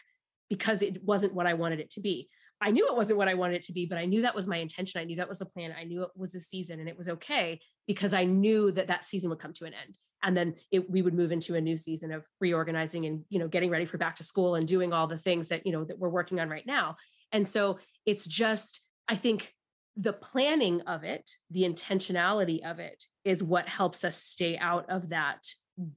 because 0.49 0.81
it 0.81 1.03
wasn't 1.05 1.33
what 1.33 1.47
I 1.47 1.53
wanted 1.53 1.79
it 1.79 1.91
to 1.91 2.01
be. 2.01 2.27
I 2.65 2.71
knew 2.71 2.87
it 2.87 2.95
wasn't 2.95 3.19
what 3.19 3.27
I 3.27 3.35
wanted 3.35 3.57
it 3.57 3.61
to 3.63 3.73
be, 3.73 3.85
but 3.85 3.99
I 3.99 4.05
knew 4.05 4.23
that 4.23 4.33
was 4.33 4.47
my 4.47 4.57
intention. 4.57 4.99
I 4.99 5.03
knew 5.03 5.17
that 5.17 5.29
was 5.29 5.37
the 5.37 5.45
plan. 5.45 5.75
I 5.79 5.83
knew 5.83 6.01
it 6.01 6.09
was 6.15 6.33
a 6.33 6.39
season 6.39 6.79
and 6.79 6.89
it 6.89 6.97
was 6.97 7.07
okay 7.07 7.59
because 7.85 8.11
I 8.11 8.25
knew 8.25 8.71
that 8.71 8.87
that 8.87 9.05
season 9.05 9.29
would 9.29 9.37
come 9.37 9.53
to 9.53 9.65
an 9.65 9.73
end. 9.73 9.99
And 10.23 10.35
then 10.35 10.55
it, 10.71 10.89
we 10.89 11.03
would 11.03 11.13
move 11.13 11.31
into 11.31 11.53
a 11.53 11.61
new 11.61 11.77
season 11.77 12.11
of 12.11 12.25
reorganizing 12.41 13.05
and, 13.05 13.23
you 13.29 13.37
know, 13.37 13.47
getting 13.47 13.69
ready 13.69 13.85
for 13.85 13.99
back 13.99 14.15
to 14.15 14.23
school 14.23 14.55
and 14.55 14.67
doing 14.67 14.93
all 14.93 15.05
the 15.05 15.19
things 15.19 15.49
that, 15.49 15.63
you 15.63 15.71
know, 15.71 15.83
that 15.83 15.99
we're 15.99 16.09
working 16.09 16.39
on 16.39 16.49
right 16.49 16.65
now. 16.65 16.95
And 17.31 17.47
so 17.47 17.77
it's 18.07 18.25
just, 18.25 18.81
I 19.07 19.15
think 19.15 19.53
the 19.95 20.13
planning 20.13 20.81
of 20.81 21.03
it, 21.03 21.29
the 21.51 21.65
intentionality 21.65 22.65
of 22.67 22.79
it 22.79 23.03
is 23.23 23.43
what 23.43 23.67
helps 23.67 24.03
us 24.03 24.17
stay 24.17 24.57
out 24.57 24.89
of 24.89 25.09
that 25.09 25.45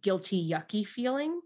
guilty, 0.02 0.46
yucky 0.46 0.86
feeling 0.86 1.40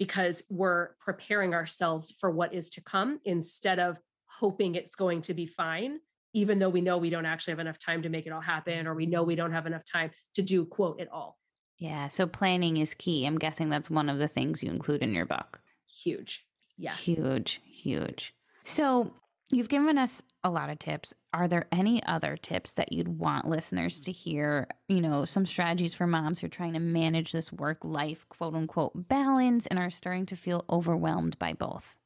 because 0.00 0.42
we're 0.50 0.96
preparing 0.98 1.54
ourselves 1.54 2.12
for 2.18 2.32
what 2.32 2.52
is 2.52 2.68
to 2.70 2.82
come 2.82 3.20
instead 3.24 3.78
of 3.78 3.98
hoping 4.38 4.74
it's 4.74 4.96
going 4.96 5.22
to 5.22 5.34
be 5.34 5.46
fine 5.46 6.00
even 6.34 6.58
though 6.58 6.68
we 6.68 6.80
know 6.80 6.98
we 6.98 7.10
don't 7.10 7.26
actually 7.26 7.52
have 7.52 7.60
enough 7.60 7.78
time 7.78 8.02
to 8.02 8.08
make 8.08 8.26
it 8.26 8.32
all 8.32 8.40
happen, 8.40 8.86
or 8.86 8.94
we 8.94 9.06
know 9.06 9.22
we 9.22 9.36
don't 9.36 9.52
have 9.52 9.66
enough 9.66 9.84
time 9.84 10.10
to 10.34 10.42
do 10.42 10.64
quote 10.66 11.00
it 11.00 11.08
all. 11.10 11.38
Yeah. 11.78 12.08
So 12.08 12.26
planning 12.26 12.76
is 12.76 12.92
key. 12.92 13.24
I'm 13.24 13.38
guessing 13.38 13.70
that's 13.70 13.88
one 13.88 14.08
of 14.08 14.18
the 14.18 14.28
things 14.28 14.62
you 14.62 14.70
include 14.70 15.02
in 15.02 15.14
your 15.14 15.26
book. 15.26 15.60
Huge. 15.86 16.44
Yes. 16.76 16.98
Huge, 16.98 17.60
huge. 17.64 18.34
So 18.64 19.12
you've 19.50 19.68
given 19.68 19.96
us 19.96 20.22
a 20.42 20.50
lot 20.50 20.70
of 20.70 20.78
tips. 20.78 21.14
Are 21.32 21.46
there 21.46 21.66
any 21.70 22.02
other 22.04 22.36
tips 22.36 22.72
that 22.74 22.92
you'd 22.92 23.08
want 23.08 23.48
listeners 23.48 24.00
to 24.00 24.12
hear? 24.12 24.68
You 24.88 25.02
know, 25.02 25.24
some 25.24 25.46
strategies 25.46 25.94
for 25.94 26.06
moms 26.06 26.40
who 26.40 26.46
are 26.46 26.50
trying 26.50 26.72
to 26.72 26.80
manage 26.80 27.30
this 27.32 27.52
work 27.52 27.84
life, 27.84 28.26
quote 28.28 28.54
unquote, 28.54 29.08
balance 29.08 29.66
and 29.66 29.78
are 29.78 29.90
starting 29.90 30.26
to 30.26 30.36
feel 30.36 30.64
overwhelmed 30.68 31.38
by 31.38 31.52
both? 31.52 31.96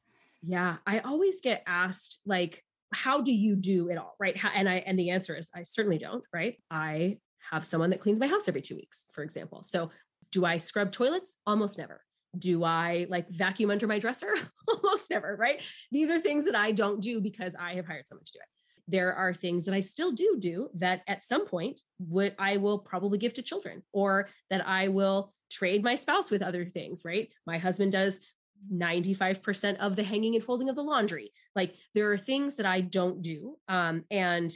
Yeah. 0.41 0.77
I 0.85 0.99
always 0.99 1.41
get 1.41 1.63
asked, 1.67 2.19
like, 2.25 2.63
how 2.93 3.21
do 3.21 3.31
you 3.31 3.55
do 3.55 3.89
it 3.89 3.97
all? 3.97 4.15
Right. 4.19 4.35
How, 4.35 4.49
and 4.49 4.67
I, 4.67 4.77
and 4.77 4.97
the 4.97 5.11
answer 5.11 5.35
is 5.35 5.49
I 5.55 5.63
certainly 5.63 5.97
don't. 5.97 6.23
Right. 6.33 6.61
I 6.71 7.17
have 7.51 7.65
someone 7.65 7.89
that 7.91 8.01
cleans 8.01 8.19
my 8.19 8.27
house 8.27 8.47
every 8.47 8.61
two 8.61 8.75
weeks, 8.75 9.05
for 9.13 9.23
example. 9.23 9.63
So 9.63 9.91
do 10.31 10.45
I 10.45 10.57
scrub 10.57 10.91
toilets? 10.91 11.37
Almost 11.45 11.77
never. 11.77 12.01
Do 12.37 12.63
I 12.63 13.07
like 13.09 13.29
vacuum 13.29 13.71
under 13.71 13.87
my 13.87 13.99
dresser? 13.99 14.33
Almost 14.67 15.09
never, 15.09 15.35
right? 15.35 15.61
These 15.91 16.11
are 16.11 16.19
things 16.19 16.45
that 16.45 16.55
I 16.55 16.71
don't 16.71 17.01
do 17.01 17.21
because 17.21 17.55
I 17.55 17.75
have 17.75 17.87
hired 17.87 18.07
someone 18.07 18.25
to 18.25 18.31
do 18.31 18.39
it. 18.39 18.47
There 18.87 19.13
are 19.13 19.33
things 19.33 19.65
that 19.65 19.75
I 19.75 19.79
still 19.81 20.11
do 20.11 20.37
do 20.39 20.69
that 20.75 21.01
at 21.07 21.23
some 21.23 21.47
point 21.47 21.81
would 21.99 22.35
I 22.39 22.57
will 22.57 22.79
probably 22.79 23.17
give 23.17 23.33
to 23.35 23.41
children 23.41 23.83
or 23.93 24.29
that 24.49 24.67
I 24.67 24.87
will 24.87 25.31
trade 25.51 25.83
my 25.83 25.95
spouse 25.95 26.31
with 26.31 26.41
other 26.41 26.65
things, 26.65 27.03
right? 27.05 27.29
My 27.45 27.57
husband 27.57 27.91
does 27.91 28.21
95% 28.73 29.77
of 29.77 29.95
the 29.95 30.03
hanging 30.03 30.35
and 30.35 30.43
folding 30.43 30.69
of 30.69 30.75
the 30.75 30.83
laundry. 30.83 31.31
Like 31.55 31.75
there 31.93 32.11
are 32.11 32.17
things 32.17 32.55
that 32.57 32.65
I 32.65 32.81
don't 32.81 33.21
do. 33.21 33.57
Um, 33.67 34.05
and 34.11 34.55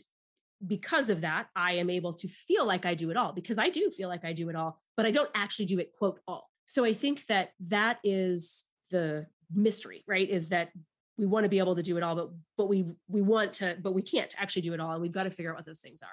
because 0.65 1.09
of 1.09 1.21
that, 1.21 1.47
I 1.55 1.73
am 1.73 1.89
able 1.89 2.13
to 2.13 2.27
feel 2.27 2.65
like 2.65 2.85
I 2.85 2.93
do 2.93 3.09
it 3.09 3.17
all 3.17 3.33
because 3.33 3.57
I 3.57 3.69
do 3.69 3.89
feel 3.91 4.09
like 4.09 4.23
I 4.23 4.33
do 4.33 4.49
it 4.49 4.55
all, 4.55 4.79
but 4.95 5.05
I 5.05 5.11
don't 5.11 5.29
actually 5.35 5.65
do 5.65 5.79
it, 5.79 5.91
quote, 5.97 6.19
all. 6.27 6.49
So 6.65 6.85
I 6.85 6.93
think 6.93 7.25
that 7.27 7.51
that 7.67 7.99
is 8.03 8.65
the 8.89 9.25
mystery, 9.53 10.03
right? 10.07 10.29
Is 10.29 10.49
that 10.49 10.69
we 11.17 11.25
want 11.25 11.43
to 11.43 11.49
be 11.49 11.59
able 11.59 11.75
to 11.75 11.83
do 11.83 11.97
it 11.97 12.03
all, 12.03 12.15
but 12.15 12.29
but 12.57 12.69
we 12.69 12.85
we 13.07 13.21
want 13.21 13.53
to, 13.53 13.77
but 13.81 13.93
we 13.93 14.01
can't 14.01 14.33
actually 14.37 14.63
do 14.63 14.73
it 14.73 14.79
all. 14.79 14.93
And 14.93 15.01
we've 15.01 15.11
got 15.11 15.23
to 15.23 15.29
figure 15.29 15.51
out 15.51 15.57
what 15.57 15.65
those 15.65 15.81
things 15.81 16.01
are. 16.01 16.07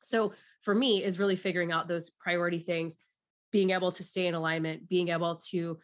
So 0.00 0.32
for 0.62 0.74
me, 0.74 1.02
is 1.02 1.18
really 1.18 1.36
figuring 1.36 1.72
out 1.72 1.88
those 1.88 2.10
priority 2.10 2.60
things, 2.60 2.96
being 3.50 3.70
able 3.70 3.92
to 3.92 4.02
stay 4.02 4.26
in 4.26 4.34
alignment, 4.34 4.88
being 4.88 5.08
able 5.08 5.36
to 5.50 5.78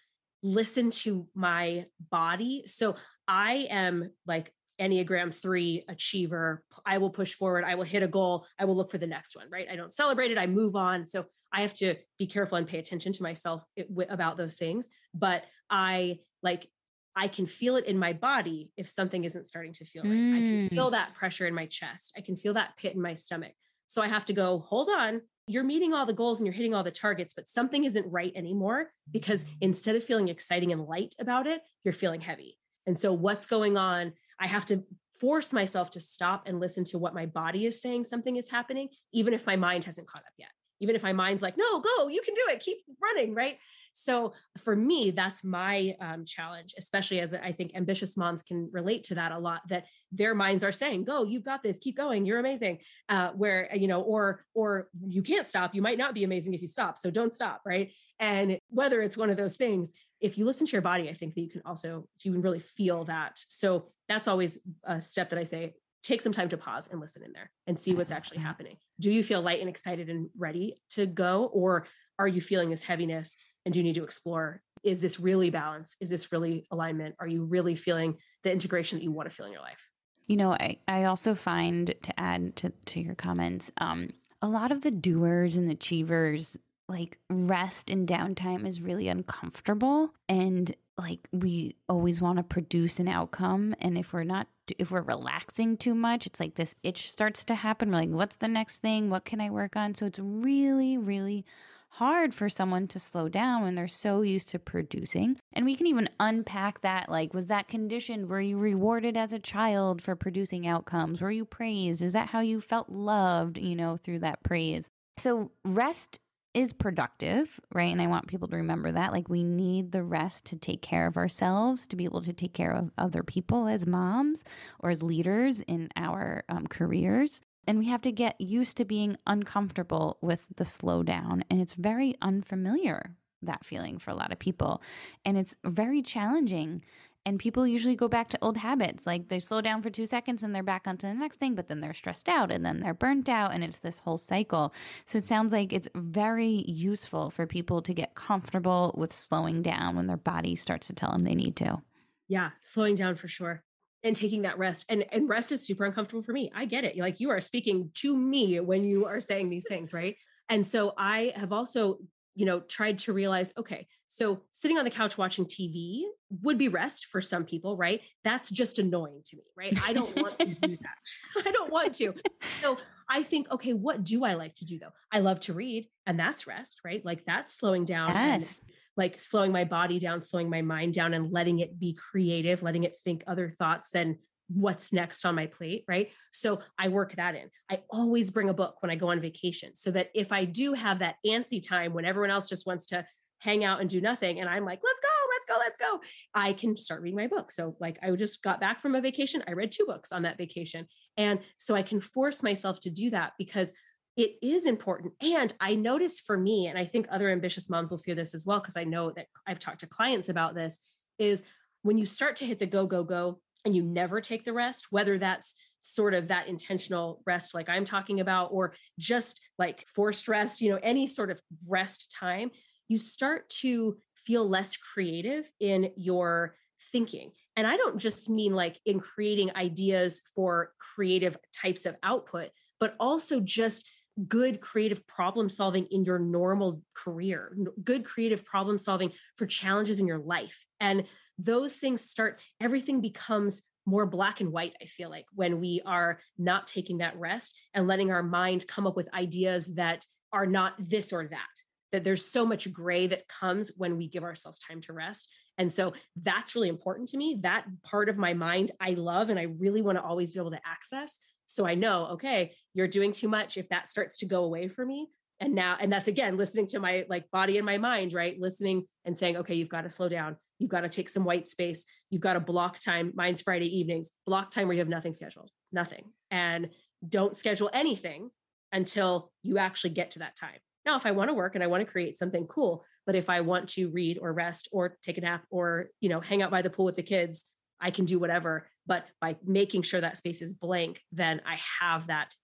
listen 0.45 0.91
to 0.91 1.27
my 1.35 1.87
body. 2.11 2.63
So 2.67 2.95
I 3.27 3.67
am 3.71 4.11
like 4.27 4.53
Enneagram 4.81 5.35
three 5.35 5.85
achiever. 5.89 6.63
I 6.85 6.99
will 6.99 7.11
push 7.11 7.35
forward. 7.35 7.65
I 7.65 7.77
will 7.77 7.85
hit 7.85 8.03
a 8.03 8.09
goal. 8.09 8.47
I 8.59 8.67
will 8.67 8.77
look 8.77 8.91
for 8.91 8.99
the 8.99 9.07
next 9.07 9.35
one, 9.35 9.47
right? 9.51 9.67
I 9.71 9.77
don't 9.77 9.93
celebrate 9.93 10.31
it. 10.31 10.39
I 10.39 10.47
move 10.47 10.77
on. 10.77 11.07
So 11.07 11.25
I 11.53 11.63
have 11.63 11.73
to 11.75 11.95
be 12.19 12.27
careful 12.27 12.59
and 12.59 12.69
pay 12.69 12.79
attention 12.79 13.13
to 13.15 13.23
myself 13.23 13.65
about 14.11 14.37
those 14.37 14.57
things. 14.57 14.91
But 15.15 15.45
I 15.71 16.19
like, 16.43 16.69
I 17.17 17.29
can 17.29 17.47
feel 17.47 17.77
it 17.77 17.87
in 17.87 17.97
my 17.97 18.13
body 18.13 18.71
if 18.77 18.89
something 18.89 19.25
isn't 19.25 19.47
starting 19.47 19.73
to 19.75 19.85
feel 19.85 20.03
right. 20.03 20.13
Mm. 20.13 20.35
I 20.35 20.39
can 20.39 20.69
feel 20.71 20.89
mm. 20.89 20.93
that 20.93 21.15
pressure 21.15 21.47
in 21.47 21.55
my 21.55 21.67
chest. 21.67 22.13
I 22.19 22.21
can 22.21 22.37
feel 22.37 22.55
that 22.55 22.77
pit 22.77 22.95
in 22.95 23.01
my 23.01 23.15
stomach. 23.15 23.53
So 23.87 24.03
I 24.03 24.09
have 24.09 24.25
to 24.27 24.33
go, 24.33 24.59
hold 24.59 24.89
on. 24.89 25.23
You're 25.47 25.65
meeting 25.65 25.93
all 25.93 26.07
the 26.07 26.13
goals 26.13 26.41
and 26.41 26.47
you're 26.47 26.55
hitting 26.55 26.75
all 26.75 26.83
the 26.83 26.91
targets, 26.91 27.35
but 27.35 27.49
something 27.49 27.85
isn't 27.85 28.11
right 28.11 28.33
anymore 28.35 28.91
because 29.11 29.45
mm-hmm. 29.45 29.57
instead 29.61 29.97
of 29.97 30.05
feeling 30.05 30.29
exciting 30.29 30.73
and 30.73 30.87
light 30.87 31.15
about 31.21 31.47
it, 31.47 31.61
you're 31.85 31.95
feeling 31.95 32.21
heavy. 32.21 32.59
And 32.87 32.97
so 32.97 33.13
what's 33.13 33.47
going 33.47 33.77
on 33.77 34.13
I 34.41 34.47
have 34.47 34.65
to 34.67 34.85
force 35.21 35.53
myself 35.53 35.91
to 35.93 36.01
stop 36.01 36.45
and 36.47 36.61
listen 36.61 36.85
to 36.85 36.99
what 36.99 37.15
my 37.15 37.27
body 37.27 37.67
is 37.67 37.81
saying 37.81 38.05
something 38.05 38.37
is 38.37 38.51
happening, 38.51 38.89
even 39.13 39.33
if 39.33 39.47
my 39.47 39.57
mind 39.57 39.85
hasn't 39.85 40.09
caught 40.09 40.23
up 40.23 40.33
yet. 40.39 40.49
Even 40.81 40.97
if 40.97 41.03
my 41.03 41.13
mind's 41.13 41.43
like, 41.43 41.57
no, 41.57 41.81
go, 41.81 42.09
you 42.09 42.21
can 42.23 42.35
do 42.35 42.43
it, 42.49 42.61
keep 42.61 42.79
running, 43.01 43.35
right? 43.35 43.59
So 43.95 44.35
for 44.63 44.77
me, 44.77 45.11
that's 45.13 45.43
my 45.43 45.97
um, 46.01 46.25
challenge, 46.25 46.75
especially 46.77 47.21
as 47.21 47.33
I 47.33 47.53
think 47.53 47.73
ambitious 47.75 48.17
moms 48.17 48.43
can 48.43 48.69
relate 48.73 49.05
to 49.05 49.15
that 49.15 49.33
a 49.33 49.39
lot. 49.39 49.63
That 49.69 49.87
their 50.13 50.35
minds 50.35 50.63
are 50.63 50.73
saying, 50.73 51.05
"Go, 51.05 51.25
you've 51.25 51.45
got 51.45 51.63
this, 51.63 51.79
keep 51.79 51.97
going, 51.97 52.27
you're 52.27 52.41
amazing." 52.41 52.79
Uh, 53.09 53.31
where 53.31 53.75
you 53.75 53.89
know, 53.89 54.03
or 54.03 54.45
or 54.53 54.89
you 55.07 55.23
can't 55.23 55.49
stop. 55.49 55.75
You 55.75 55.83
might 55.83 55.99
not 55.99 56.13
be 56.13 56.25
amazing 56.25 56.55
if 56.55 56.61
you 56.61 56.69
stop, 56.69 56.99
so 56.99 57.11
don't 57.11 57.33
stop, 57.33 57.63
right? 57.65 57.93
And 58.21 58.59
whether 58.69 59.01
it's 59.01 59.17
one 59.17 59.31
of 59.31 59.37
those 59.37 59.57
things, 59.57 59.93
if 60.21 60.37
you 60.37 60.45
listen 60.45 60.67
to 60.67 60.73
your 60.73 60.83
body, 60.83 61.09
I 61.09 61.15
think 61.15 61.35
that 61.35 61.41
you 61.41 61.51
can 61.51 61.63
also 61.65 62.09
you 62.23 62.33
can 62.33 62.43
really 62.43 62.59
feel 62.59 63.05
that. 63.05 63.39
So 63.49 63.87
that's 64.09 64.29
always 64.29 64.59
a 64.85 65.01
step 65.01 65.31
that 65.31 65.39
I 65.39 65.45
say 65.45 65.75
take 66.05 66.23
some 66.23 66.33
time 66.33 66.49
to 66.51 66.57
pause 66.57 66.89
and 66.91 67.01
listen 67.01 67.23
in 67.25 67.33
there 67.33 67.51
and 67.67 67.79
see 67.79 67.95
what's 67.95 68.13
actually 68.13 68.39
mm-hmm. 68.39 68.47
happening. 68.47 68.77
Do 69.01 69.11
you 69.11 69.25
feel 69.25 69.41
light 69.41 69.61
and 69.61 69.69
excited 69.69 70.09
and 70.09 70.29
ready 70.39 70.77
to 70.91 71.07
go 71.07 71.51
or 71.53 71.87
are 72.19 72.29
you 72.29 72.41
feeling 72.41 72.71
this 72.71 72.85
heaviness 72.85 73.37
and 73.65 73.75
do 73.75 73.81
you 73.81 73.85
need 73.85 73.95
to 73.95 74.05
explore 74.05 74.63
is 74.85 75.01
this 75.01 75.19
really 75.19 75.49
balance? 75.49 75.97
Is 75.99 76.11
this 76.11 76.31
really 76.31 76.67
alignment? 76.71 77.15
Are 77.19 77.27
you 77.27 77.45
really 77.45 77.75
feeling 77.75 78.19
the 78.43 78.53
integration 78.53 78.99
that 78.99 79.03
you 79.03 79.11
want 79.11 79.31
to 79.31 79.35
feel 79.35 79.47
in 79.47 79.53
your 79.53 79.63
life? 79.63 79.81
You 80.27 80.37
know, 80.37 80.53
I, 80.53 80.79
I 80.87 81.05
also 81.05 81.35
find 81.35 81.95
to 82.03 82.21
add 82.21 82.55
to, 82.57 82.71
to 82.87 83.01
your 83.01 83.15
comments, 83.15 83.71
um, 83.79 84.11
a 84.43 84.49
lot 84.49 84.71
of 84.73 84.83
the 84.83 84.91
doers 84.91 85.57
and 85.57 85.69
the 85.69 85.73
achievers 85.73 86.59
like 86.87 87.19
rest 87.31 87.89
and 87.89 88.07
downtime 88.07 88.67
is 88.67 88.83
really 88.83 89.09
uncomfortable 89.09 90.11
and 90.29 90.77
like 90.99 91.21
we 91.33 91.77
always 91.89 92.21
want 92.21 92.37
to 92.37 92.43
produce 92.43 93.01
an 93.01 93.09
outcome 93.09 93.75
and 93.81 93.99
if 93.99 94.13
we're 94.13 94.25
not 94.25 94.47
if 94.79 94.91
we're 94.91 95.03
relaxing 95.03 95.77
too 95.77 95.95
much 95.95 96.27
it's 96.27 96.41
like 96.41 96.55
this 96.55 96.75
itch 96.83 97.11
starts 97.11 97.45
to 97.45 97.55
happen. 97.55 97.91
We're 97.91 97.99
like 97.99 98.11
what's 98.11 98.37
the 98.37 98.49
next 98.49 98.79
thing? 98.79 99.11
What 99.11 99.25
can 99.25 99.41
i 99.41 99.51
work 99.51 99.77
on? 99.77 99.95
So 99.95 100.07
it's 100.07 100.19
really 100.19 100.97
really 100.97 101.45
hard 101.91 102.35
for 102.35 102.49
someone 102.49 102.89
to 102.89 102.99
slow 102.99 103.29
down 103.29 103.63
when 103.63 103.77
they're 103.77 103.87
so 103.87 104.23
used 104.23 104.49
to 104.49 104.59
producing. 104.59 105.39
And 105.53 105.65
we 105.65 105.77
can 105.77 105.87
even 105.87 106.09
unpack 106.19 106.81
that 106.81 107.09
like 107.09 107.35
was 107.35 107.47
that 107.47 107.69
conditioned? 107.69 108.29
Were 108.29 108.41
you 108.41 108.59
rewarded 108.59 109.17
as 109.17 109.33
a 109.33 109.39
child 109.39 110.03
for 110.03 110.17
producing 110.17 110.67
outcomes? 110.67 111.21
Were 111.21 111.31
you 111.31 111.45
praised? 111.45 112.03
Is 112.03 112.13
that 112.13 112.29
how 112.29 112.41
you 112.41 112.61
felt 112.61 112.89
loved 112.89 113.59
you 113.59 113.77
know 113.77 113.97
through 113.97 114.21
that 114.21 114.43
praise? 114.43 114.89
So 115.17 115.51
rest 115.65 116.19
is 116.55 116.73
productive, 116.73 117.61
right? 117.73 117.93
And 117.93 118.01
I 118.01 118.07
want 118.07 118.29
people 118.29 118.49
to 118.49 118.57
remember 118.57 118.93
that. 118.93 119.13
Like, 119.13 119.29
we 119.29 119.43
need 119.43 119.93
the 119.93 120.03
rest 120.03 120.47
to 120.47 120.57
take 120.57 120.83
care 120.83 121.07
of 121.07 121.17
ourselves, 121.17 121.87
to 121.89 121.97
be 121.97 122.05
able 122.05 122.23
to 122.23 122.33
take 122.33 122.55
care 122.55 122.73
of 122.73 122.91
other 122.97 123.23
people 123.23 123.67
as 123.69 123.87
moms 123.87 124.45
or 124.79 124.91
as 124.91 125.03
leaders 125.03 125.61
in 125.61 125.89
our 125.97 126.45
um, 126.49 126.67
careers. 126.67 127.41
And 127.67 127.79
we 127.79 127.89
have 127.89 128.03
to 128.03 128.13
get 128.13 128.41
used 128.41 128.77
to 128.77 128.85
being 128.85 129.17
uncomfortable 129.27 130.19
with 130.21 130.47
the 130.57 130.65
slowdown. 130.65 131.43
And 131.51 131.61
it's 131.61 131.75
very 131.75 132.15
unfamiliar, 132.23 133.17
that 133.43 133.65
feeling 133.65 133.99
for 133.99 134.11
a 134.11 134.15
lot 134.15 134.33
of 134.33 134.39
people. 134.39 134.83
And 135.25 135.37
it's 135.37 135.57
very 135.65 136.03
challenging 136.03 136.85
and 137.27 137.39
people 137.39 137.67
usually 137.67 137.97
go 137.97 138.09
back 138.09 138.29
to 138.31 138.39
old 138.43 138.57
habits. 138.57 139.07
Like 139.07 139.29
they 139.29 139.41
slow 139.41 139.61
down 139.61 139.83
for 139.83 139.91
two 139.91 140.07
seconds 140.07 140.43
and 140.43 140.55
they're 140.55 140.63
back 140.63 140.87
onto 140.87 141.07
the 141.07 141.15
next 141.15 141.39
thing 141.39 141.55
but 141.55 141.69
then 141.69 141.81
they're 141.81 141.95
stressed 141.95 142.29
out 142.29 142.51
and 142.51 142.65
then 142.65 142.81
they're 142.81 142.95
burnt 142.95 143.29
out 143.29 143.53
and 143.53 143.65
it's 143.65 143.79
this 143.79 143.99
whole 143.99 144.19
cycle. 144.19 144.75
So 145.07 145.19
it 145.19 145.25
sounds 145.25 145.53
like 145.53 145.73
it's 145.73 145.89
very 145.95 146.65
useful 146.69 147.31
for 147.31 147.47
people 147.47 147.83
to 147.83 147.95
get 147.95 148.15
comfortable 148.15 148.95
with 148.97 149.13
slowing 149.13 149.63
down 149.63 149.97
when 149.97 150.07
their 150.07 150.17
body 150.17 150.57
starts 150.57 150.87
to 150.89 150.93
tell 150.93 151.13
them 151.13 151.23
they 151.23 151.35
need 151.35 151.57
to. 151.57 151.83
Yeah 152.29 152.51
slowing 152.63 152.95
down 152.95 153.17
for 153.17 153.29
sure 153.29 153.63
and 154.03 154.15
taking 154.15 154.43
that 154.43 154.59
rest 154.59 154.85
and 154.89 155.05
and 155.13 155.29
rest 155.29 155.51
is 155.53 155.67
super 155.67 155.85
uncomfortable 155.85 156.23
for 156.23 156.33
me. 156.33 156.53
I 156.55 156.67
get 156.67 156.85
it. 156.85 156.97
Like 156.97 157.21
you 157.21 157.31
are 157.31 157.41
speaking 157.41 157.91
to 157.95 158.17
me 158.17 158.61
when 158.61 158.85
you 158.85 159.07
are 159.07 159.21
saying 159.21 159.49
these 159.49 159.67
things 159.69 159.93
right? 159.93 160.17
And 160.51 160.67
so 160.67 160.93
i 160.99 161.33
have 161.37 161.53
also 161.53 161.99
you 162.35 162.47
know 162.47 162.61
tried 162.61 162.99
to 162.99 163.13
realize 163.13 163.53
okay 163.57 163.87
so 164.09 164.41
sitting 164.53 164.79
on 164.79 164.85
the 164.85 164.91
couch 164.91 165.17
watching 165.19 165.45
tv 165.45 166.03
would 166.43 166.59
be 166.59 166.69
rest 166.69 167.07
for 167.07 167.21
some 167.21 167.45
people 167.45 167.77
right? 167.77 168.01
That's 168.25 168.51
just 168.51 168.79
annoying 168.79 169.23
to 169.27 169.37
me 169.37 169.43
right? 169.57 169.75
I 169.85 169.93
don't 169.93 170.15
want 170.17 170.39
to 170.39 170.47
do 170.47 170.77
that. 170.77 170.99
I 171.47 171.51
don't 171.51 171.71
want 171.71 171.95
to. 171.97 172.15
So 172.43 172.77
i 173.07 173.23
think 173.23 173.51
okay 173.51 173.75
what 173.75 174.03
do 174.03 174.25
i 174.25 174.33
like 174.33 174.55
to 174.55 174.65
do 174.65 174.79
though? 174.79 174.93
I 175.13 175.21
love 175.21 175.41
to 175.41 175.53
read 175.53 175.89
and 176.07 176.19
that's 176.19 176.47
rest 176.47 176.81
right? 176.85 177.05
Like 177.05 177.25
that's 177.27 177.55
slowing 177.55 177.85
down 177.85 178.09
yes. 178.09 178.59
and 178.59 178.71
like 178.97 179.19
slowing 179.19 179.53
my 179.53 179.65
body 179.65 179.99
down 179.99 180.23
slowing 180.23 180.49
my 180.49 180.63
mind 180.63 180.95
down 180.95 181.15
and 181.15 181.33
letting 181.33 181.61
it 181.61 181.79
be 181.79 181.93
creative 181.93 182.63
letting 182.63 182.85
it 182.85 182.97
think 182.99 183.25
other 183.27 183.51
thoughts 183.51 183.91
than 183.91 184.19
what's 184.49 184.93
next 184.93 185.25
on 185.25 185.35
my 185.35 185.47
plate, 185.47 185.85
right? 185.89 186.11
So 186.33 186.61
I 186.79 186.89
work 186.89 187.17
that 187.17 187.35
in. 187.35 187.49
I 187.71 187.83
always 187.91 188.31
bring 188.31 188.49
a 188.49 188.55
book 188.55 188.77
when 188.81 188.91
I 188.91 188.97
go 188.97 189.09
on 189.11 189.21
vacation 189.21 189.75
so 189.75 189.91
that 189.93 190.11
if 190.15 190.33
I 190.33 190.45
do 190.45 190.75
have 190.75 190.99
that 190.99 191.17
antsy 191.27 191.67
time 191.67 191.95
when 191.95 192.05
everyone 192.05 192.31
else 192.31 192.49
just 192.49 192.67
wants 192.67 192.87
to 192.87 193.07
hang 193.39 193.65
out 193.65 193.81
and 193.81 193.91
do 193.91 194.01
nothing 194.01 194.41
and 194.41 194.49
I'm 194.49 194.65
like, 194.65 194.81
let's 194.83 195.01
go, 195.01 195.09
let's 195.31 195.47
go, 195.47 195.57
let's 195.59 195.77
go, 195.77 196.01
I 196.35 196.53
can 196.53 196.77
start 196.77 197.03
reading 197.03 197.19
my 197.19 197.27
book. 197.27 197.51
So 197.51 197.77
like 197.81 197.99
I 198.03 198.11
just 198.13 198.43
got 198.43 198.61
back 198.61 198.81
from 198.81 198.95
a 198.95 199.01
vacation, 199.01 199.43
I 199.47 199.53
read 199.53 199.73
two 199.73 199.85
books 199.87 200.13
on 200.13 200.23
that 200.23 200.39
vacation. 200.39 200.87
And 201.17 201.41
so 201.59 201.75
I 201.75 201.83
can 201.83 202.01
force 202.01 202.43
myself 202.43 202.81
to 202.81 202.91
do 202.91 203.11
that 203.11 203.33
because 203.39 203.73
it 204.17 204.37
is 204.43 204.67
important. 204.67 205.15
And 205.21 205.53
I 205.61 205.75
noticed 205.75 206.23
for 206.25 206.39
me, 206.39 206.69
and 206.69 206.79
I 206.79 206.85
think 206.85 207.07
other 207.11 207.31
ambitious 207.31 207.69
moms 207.69 207.91
will 207.91 207.99
feel 207.99 208.15
this 208.15 208.35
as 208.35 208.47
well, 208.47 208.61
because 208.61 208.77
I 208.77 208.85
know 208.85 209.11
that 209.11 209.27
I've 209.47 209.59
talked 209.59 209.81
to 209.81 209.87
clients 209.89 210.29
about 210.29 210.55
this, 210.55 210.79
is 211.19 211.45
when 211.83 211.99
you 211.99 212.07
start 212.07 212.37
to 212.37 212.47
hit 212.47 212.59
the 212.59 212.67
go, 212.67 212.87
go, 212.87 213.03
go, 213.03 213.41
and 213.65 213.75
you 213.75 213.83
never 213.83 214.21
take 214.21 214.45
the 214.45 214.53
rest, 214.53 214.89
whether 214.91 215.19
that's 215.19 215.55
sort 215.81 216.15
of 216.15 216.29
that 216.29 216.49
intentional 216.49 217.23
rest, 217.27 217.55
like 217.55 217.69
I'm 217.69 217.85
talking 217.85 218.21
about, 218.21 218.49
or 218.53 218.75
just 218.99 219.41
like 219.59 219.87
forced 219.89 220.29
rest, 220.29 220.61
you 220.61 220.71
know, 220.71 220.81
any 220.83 221.07
sort 221.07 221.31
of 221.31 221.41
rest 221.69 222.15
time, 222.19 222.51
you 222.89 222.99
start 222.99 223.49
to 223.61 223.97
feel 224.27 224.49
less 224.49 224.77
creative 224.77 225.51
in 225.61 225.91
your 225.97 226.57
thinking. 226.93 227.33
And 227.57 227.67
I 227.67 227.77
don't 227.77 227.99
just 227.99 228.29
mean 228.29 228.55
like 228.55 228.79
in 228.85 229.01
creating 229.01 229.55
ideas 229.57 230.23
for 230.35 230.73
creative 230.79 231.37
types 231.53 231.87
of 231.87 231.97
output, 232.03 232.51
but 232.81 232.95
also 232.99 233.41
just 233.41 233.87
good 234.29 234.61
creative 234.61 235.07
problem 235.07 235.49
solving 235.49 235.87
in 235.91 236.05
your 236.05 236.19
normal 236.19 236.83
career, 236.95 237.57
good 237.83 238.05
creative 238.05 238.45
problem 238.45 238.79
solving 238.79 239.13
for 239.37 239.47
challenges 239.47 240.01
in 240.01 240.07
your 240.07 240.19
life. 240.19 240.59
And 240.81 241.05
those 241.39 241.77
things 241.77 242.03
start, 242.03 242.41
everything 242.61 243.01
becomes 243.01 243.63
more 243.87 244.07
black 244.07 244.41
and 244.41 244.51
white, 244.51 244.75
I 244.81 244.87
feel 244.87 245.11
like, 245.11 245.27
when 245.35 245.61
we 245.61 245.83
are 245.85 246.19
not 246.39 246.67
taking 246.67 246.99
that 246.99 247.19
rest 247.19 247.55
and 247.75 247.87
letting 247.87 248.11
our 248.11 248.23
mind 248.23 248.67
come 248.67 248.87
up 248.87 248.97
with 248.97 249.13
ideas 249.15 249.75
that 249.75 250.07
are 250.33 250.47
not 250.47 250.75
this 250.79 251.13
or 251.13 251.29
that. 251.29 251.49
That 251.93 252.03
there's 252.03 252.27
so 252.27 252.45
much 252.45 252.73
gray 252.73 253.07
that 253.09 253.29
comes 253.29 253.71
when 253.77 253.97
we 253.97 254.09
give 254.09 254.25
ourselves 254.25 254.59
time 254.59 254.81
to 254.83 254.93
rest. 254.93 255.29
And 255.59 255.71
so 255.71 255.93
that's 256.17 256.57
really 256.57 256.69
important 256.69 257.09
to 257.11 257.17
me. 257.17 257.39
That 257.43 257.67
part 257.85 258.09
of 258.09 258.17
my 258.17 258.35
mind 258.35 258.73
I 258.81 258.91
love 258.91 259.31
and 259.31 259.39
I 259.39 259.45
really 259.61 259.83
want 259.83 259.99
to 259.99 260.03
always 260.03 260.33
be 260.33 260.41
able 260.41 260.51
to 260.51 260.61
access. 260.67 261.19
So 261.47 261.67
I 261.67 261.75
know, 261.75 262.07
okay, 262.13 262.53
you're 262.73 262.89
doing 262.89 263.13
too 263.13 263.29
much. 263.29 263.57
If 263.57 263.69
that 263.69 263.87
starts 263.87 264.17
to 264.19 264.27
go 264.27 264.45
away 264.45 264.67
for 264.67 264.85
me, 264.85 265.09
and 265.41 265.55
now, 265.55 265.77
and 265.79 265.93
that's 265.93 266.09
again 266.09 266.37
listening 266.37 266.67
to 266.69 266.81
my 266.81 267.05
like 267.09 267.31
body 267.31 267.59
and 267.59 267.67
my 267.67 267.79
mind, 267.79 268.13
right? 268.13 268.39
Listening 268.41 268.87
and 269.05 269.17
saying, 269.17 269.37
okay, 269.37 269.55
you've 269.55 269.69
got 269.69 269.83
to 269.83 269.91
slow 269.91 270.09
down. 270.09 270.37
You've 270.59 270.71
got 270.71 270.83
to 270.83 270.89
take 270.89 271.09
some 271.09 271.25
white 271.25 271.49
space. 271.49 271.85
You've 272.11 272.23
got 272.23 272.35
to 272.35 272.41
block 272.41 272.79
time. 272.79 273.13
Mine's 273.15 273.43
Friday 273.43 273.79
evenings, 273.79 274.11
block 274.27 274.51
time 274.51 274.67
where 274.67 274.75
you 274.75 274.81
have 274.81 274.89
nothing 274.89 275.13
scheduled, 275.13 275.51
nothing. 275.73 276.05
And 276.31 276.71
don't 277.07 277.37
schedule 277.37 277.71
anything 277.73 278.31
until 278.73 279.31
you 279.43 279.59
actually 279.59 279.91
get 279.91 280.13
to 280.13 280.21
that 280.21 280.37
time. 280.37 280.59
Now, 280.87 280.97
if 280.97 281.07
I 281.07 281.13
want 281.13 281.31
to 281.31 281.35
work 281.35 281.55
and 281.55 281.65
I 281.65 281.67
want 281.67 281.81
to 281.85 281.91
create 281.91 282.19
something 282.19 282.47
cool, 282.47 282.85
but 283.07 283.15
if 283.15 283.31
I 283.31 283.41
want 283.41 283.69
to 283.71 283.89
read 283.91 284.19
or 284.21 284.33
rest 284.33 284.69
or 284.73 284.97
take 285.03 285.19
a 285.19 285.21
nap 285.21 285.45
or, 285.51 285.89
you 286.01 286.09
know, 286.09 286.21
hang 286.21 286.43
out 286.43 286.51
by 286.51 286.63
the 286.63 286.71
pool 286.71 286.85
with 286.85 286.97
the 286.97 287.03
kids, 287.03 287.45
I 287.81 287.91
can 287.91 288.05
do 288.05 288.19
whatever. 288.19 288.69
But 288.87 289.07
by 289.21 289.37
making 289.45 289.83
sure 289.83 290.01
that 290.01 290.17
space 290.17 290.43
is 290.43 290.53
blank, 290.53 291.01
then 291.13 291.41
I 291.47 291.59
have 291.81 292.09
that 292.09 292.35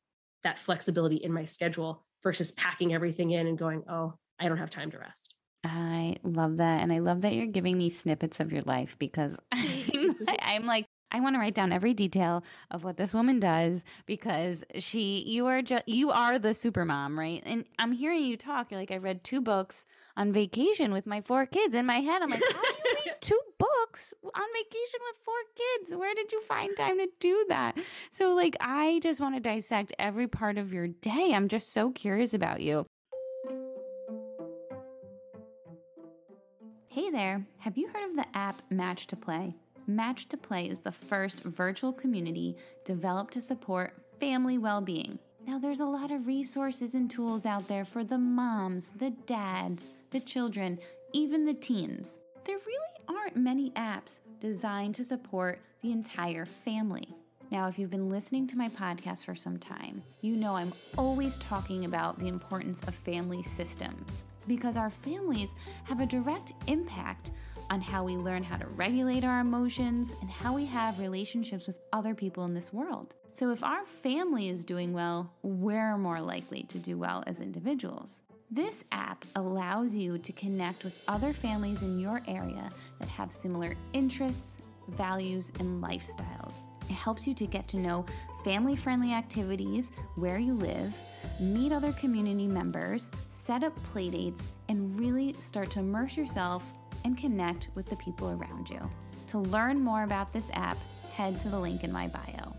that 0.43 0.59
flexibility 0.59 1.17
in 1.17 1.33
my 1.33 1.45
schedule 1.45 2.05
versus 2.23 2.51
packing 2.51 2.95
everything 2.95 3.31
in 3.31 3.47
and 3.47 3.59
going, 3.59 3.83
oh, 3.91 4.15
I 4.39 4.49
don't 4.49 4.57
have 4.57 4.71
time 4.71 4.91
to 4.93 4.99
rest. 4.99 5.35
I 5.65 6.17
love 6.23 6.57
that. 6.59 6.83
And 6.83 6.93
I 6.93 7.01
love 7.01 7.21
that 7.23 7.35
you're 7.35 7.47
giving 7.47 7.77
me 7.79 7.91
snippets 7.91 8.41
of 8.41 8.53
your 8.53 8.63
life 8.63 8.97
because 8.99 9.39
I'm 10.43 10.67
like, 10.67 10.87
I 11.13 11.21
want 11.21 11.35
to 11.35 11.41
write 11.41 11.55
down 11.55 11.73
every 11.73 11.93
detail 11.93 12.45
of 12.71 12.85
what 12.85 12.97
this 12.97 13.13
woman 13.13 13.41
does 13.41 13.85
because 14.07 14.65
she, 14.79 15.25
you 15.27 15.47
are 15.47 15.61
just, 15.61 15.89
you 15.89 16.11
are 16.11 16.39
the 16.39 16.55
super 16.55 16.85
mom, 16.85 17.19
right? 17.19 17.43
And 17.45 17.65
I'm 17.79 17.93
hearing 17.93 18.25
you 18.25 18.37
talk. 18.37 18.71
You're 18.71 18.79
like, 18.79 18.93
I 18.93 18.97
read 18.97 19.25
two 19.25 19.41
books 19.41 19.85
on 20.17 20.33
vacation 20.33 20.93
with 20.93 21.07
my 21.07 21.21
four 21.21 21.47
kids. 21.47 21.75
In 21.75 21.85
my 21.85 22.01
head, 22.01 22.23
I'm 22.23 22.31
like, 22.31 22.43
how 22.43 22.63
do 22.63 22.69
you 22.69 22.97
read 23.07 23.15
two 23.21 23.41
books 23.59 24.15
on 24.23 24.45
vacation 24.55 25.01
with 25.09 25.17
four 25.25 25.35
kids? 25.57 25.97
Where 25.99 26.15
did 26.15 26.31
you 26.31 26.41
find 26.43 26.77
time 26.77 26.99
to 26.99 27.09
do 27.19 27.45
that? 27.49 27.77
So, 28.13 28.35
like, 28.35 28.57
I 28.61 29.01
just 29.03 29.21
want 29.21 29.35
to 29.35 29.41
dissect 29.41 29.93
every 29.99 30.29
part 30.29 30.59
of 30.59 30.73
your 30.73 30.87
day. 30.89 31.33
I'm 31.35 31.49
just 31.49 31.73
so 31.73 31.91
curious 31.91 32.35
about 32.35 32.61
you. 32.61 32.87
There, 37.21 37.45
have 37.59 37.77
you 37.77 37.87
heard 37.89 38.09
of 38.09 38.17
the 38.17 38.25
app 38.35 38.63
Match 38.71 39.07
to 39.07 39.15
Play? 39.15 39.55
Match 39.87 40.27
to 40.29 40.39
Play 40.39 40.71
is 40.71 40.81
the 40.81 40.91
first 40.91 41.43
virtual 41.43 41.93
community 41.93 42.57
developed 42.87 43.35
to 43.35 43.43
support 43.43 43.93
family 44.19 44.57
well 44.57 44.81
being. 44.81 45.19
Now, 45.47 45.59
there's 45.59 45.81
a 45.81 45.85
lot 45.85 46.11
of 46.11 46.27
resources 46.27 46.95
and 46.95 47.11
tools 47.11 47.45
out 47.45 47.69
there 47.69 47.85
for 47.85 48.05
the 48.05 48.17
moms, 48.17 48.93
the 48.97 49.11
dads, 49.11 49.91
the 50.09 50.21
children, 50.21 50.79
even 51.13 51.45
the 51.45 51.53
teens. 51.53 52.17
There 52.45 52.57
really 52.57 53.19
aren't 53.21 53.37
many 53.37 53.71
apps 53.73 54.21
designed 54.41 54.95
to 54.95 55.05
support 55.05 55.61
the 55.83 55.93
entire 55.93 56.47
family. 56.47 57.07
Now, 57.51 57.69
if 57.69 57.79
you've 57.79 57.91
been 57.91 58.09
listening 58.09 58.47
to 58.47 58.57
my 58.57 58.71
podcast 58.71 59.27
for 59.27 59.35
some 59.35 59.59
time, 59.59 60.03
you 60.23 60.37
know 60.37 60.57
I'm 60.57 60.73
always 60.97 61.37
talking 61.37 61.85
about 61.85 62.19
the 62.19 62.29
importance 62.29 62.81
of 62.85 62.95
family 62.95 63.43
systems 63.43 64.23
because 64.47 64.77
our 64.77 64.91
families 64.91 65.55
have 65.85 66.01
a 66.01 66.07
direct 66.07 66.53
impact 66.67 67.31
on 67.71 67.81
how 67.81 68.03
we 68.03 68.17
learn 68.17 68.43
how 68.43 68.57
to 68.57 68.67
regulate 68.69 69.25
our 69.25 69.41
emotions 69.41 70.13
and 70.21 70.29
how 70.29 70.53
we 70.53 70.67
have 70.67 70.99
relationships 70.99 71.67
with 71.67 71.79
other 71.93 72.15
people 72.15 72.45
in 72.45 72.55
this 72.55 72.73
world. 72.73 73.15
So, 73.33 73.53
if 73.53 73.63
our 73.63 73.85
family 74.03 74.49
is 74.49 74.65
doing 74.65 74.93
well, 74.93 75.33
we're 75.43 75.97
more 75.97 76.21
likely 76.21 76.65
to 76.65 76.79
do 76.79 76.99
well 76.99 77.23
as 77.29 77.41
individuals. 77.41 78.23
This 78.51 78.83
app 78.91 79.25
allows 79.37 79.95
you 79.95 80.19
to 80.19 80.33
connect 80.33 80.83
with 80.83 80.99
other 81.07 81.33
families 81.33 81.83
in 81.83 82.01
your 82.01 82.21
area 82.27 82.69
that 82.99 83.09
have 83.09 83.31
similar 83.31 83.77
interests, 83.93 84.59
values, 84.89 85.53
and 85.61 85.81
lifestyles. 85.81 86.65
It 86.89 86.95
helps 86.95 87.25
you 87.29 87.35
to 87.35 87.47
get 87.47 87.69
to 87.69 87.77
know 87.77 88.05
family 88.45 88.75
friendly 88.75 89.13
activities 89.13 89.93
where 90.17 90.41
you 90.41 90.55
live, 90.55 90.93
meet 91.39 91.71
other 91.71 91.93
community 91.93 92.49
members, 92.49 93.13
set 93.43 93.65
up 93.65 93.79
playdates, 93.93 94.43
and 94.69 94.99
really 94.99 95.35
start 95.39 95.71
to 95.73 95.81
immerse 95.81 96.17
yourself 96.17 96.63
and 97.05 97.17
connect 97.17 97.69
with 97.75 97.87
the 97.87 97.97
people 97.97 98.31
around 98.31 98.69
you. 98.69 98.81
To 99.29 99.39
learn 99.39 99.81
more 99.81 100.03
about 100.03 100.33
this 100.33 100.49
app, 100.53 100.77
head 101.13 101.39
to 101.41 101.49
the 101.49 101.59
link 101.59 101.83
in 101.83 101.93
my 101.93 102.09
bio. 102.09 102.55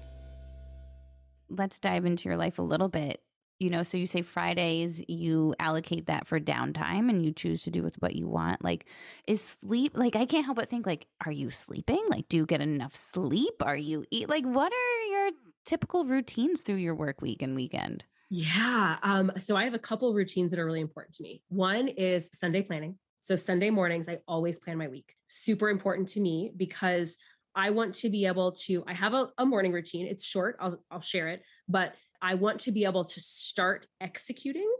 Let's 1.49 1.79
dive 1.79 2.05
into 2.05 2.29
your 2.29 2.37
life 2.37 2.59
a 2.59 2.63
little 2.63 2.89
bit. 2.89 3.21
You 3.59 3.69
know, 3.69 3.83
so 3.83 3.95
you 3.95 4.07
say 4.07 4.23
Fridays, 4.23 5.03
you 5.07 5.53
allocate 5.59 6.07
that 6.07 6.25
for 6.25 6.39
downtime 6.39 7.11
and 7.11 7.23
you 7.23 7.31
choose 7.31 7.61
to 7.63 7.69
do 7.69 7.83
with 7.83 7.95
what 7.99 8.15
you 8.15 8.27
want. 8.27 8.63
Like, 8.63 8.87
is 9.27 9.57
sleep, 9.61 9.95
like, 9.95 10.15
I 10.15 10.25
can't 10.25 10.45
help 10.45 10.57
but 10.57 10.67
think, 10.67 10.87
like, 10.87 11.05
are 11.23 11.31
you 11.31 11.51
sleeping? 11.51 12.03
Like, 12.09 12.27
do 12.27 12.37
you 12.37 12.47
get 12.47 12.61
enough 12.61 12.95
sleep? 12.95 13.53
Are 13.61 13.75
you 13.75 14.03
eat? 14.09 14.29
Like, 14.29 14.45
what 14.45 14.73
are 14.73 15.03
your 15.11 15.31
typical 15.63 16.05
routines 16.05 16.61
through 16.61 16.77
your 16.77 16.95
work 16.95 17.21
week 17.21 17.43
and 17.43 17.55
weekend? 17.55 18.03
Yeah. 18.33 18.95
Um, 19.03 19.33
so 19.37 19.57
I 19.57 19.65
have 19.65 19.73
a 19.73 19.79
couple 19.79 20.13
routines 20.13 20.51
that 20.51 20.59
are 20.59 20.65
really 20.65 20.79
important 20.79 21.13
to 21.15 21.23
me. 21.23 21.43
One 21.49 21.89
is 21.89 22.29
Sunday 22.33 22.61
planning. 22.61 22.97
So 23.19 23.35
Sunday 23.35 23.69
mornings, 23.69 24.07
I 24.07 24.19
always 24.25 24.57
plan 24.57 24.77
my 24.77 24.87
week. 24.87 25.13
Super 25.27 25.69
important 25.69 26.07
to 26.09 26.21
me 26.21 26.53
because 26.55 27.17
I 27.55 27.71
want 27.71 27.93
to 27.95 28.09
be 28.09 28.25
able 28.25 28.53
to, 28.53 28.85
I 28.87 28.93
have 28.93 29.13
a, 29.13 29.27
a, 29.37 29.45
morning 29.45 29.73
routine. 29.73 30.07
It's 30.07 30.25
short, 30.25 30.55
I'll, 30.61 30.81
I'll 30.89 31.01
share 31.01 31.27
it, 31.27 31.43
but 31.67 31.93
I 32.21 32.35
want 32.35 32.61
to 32.61 32.71
be 32.71 32.85
able 32.85 33.03
to 33.03 33.19
start 33.19 33.85
executing 33.99 34.71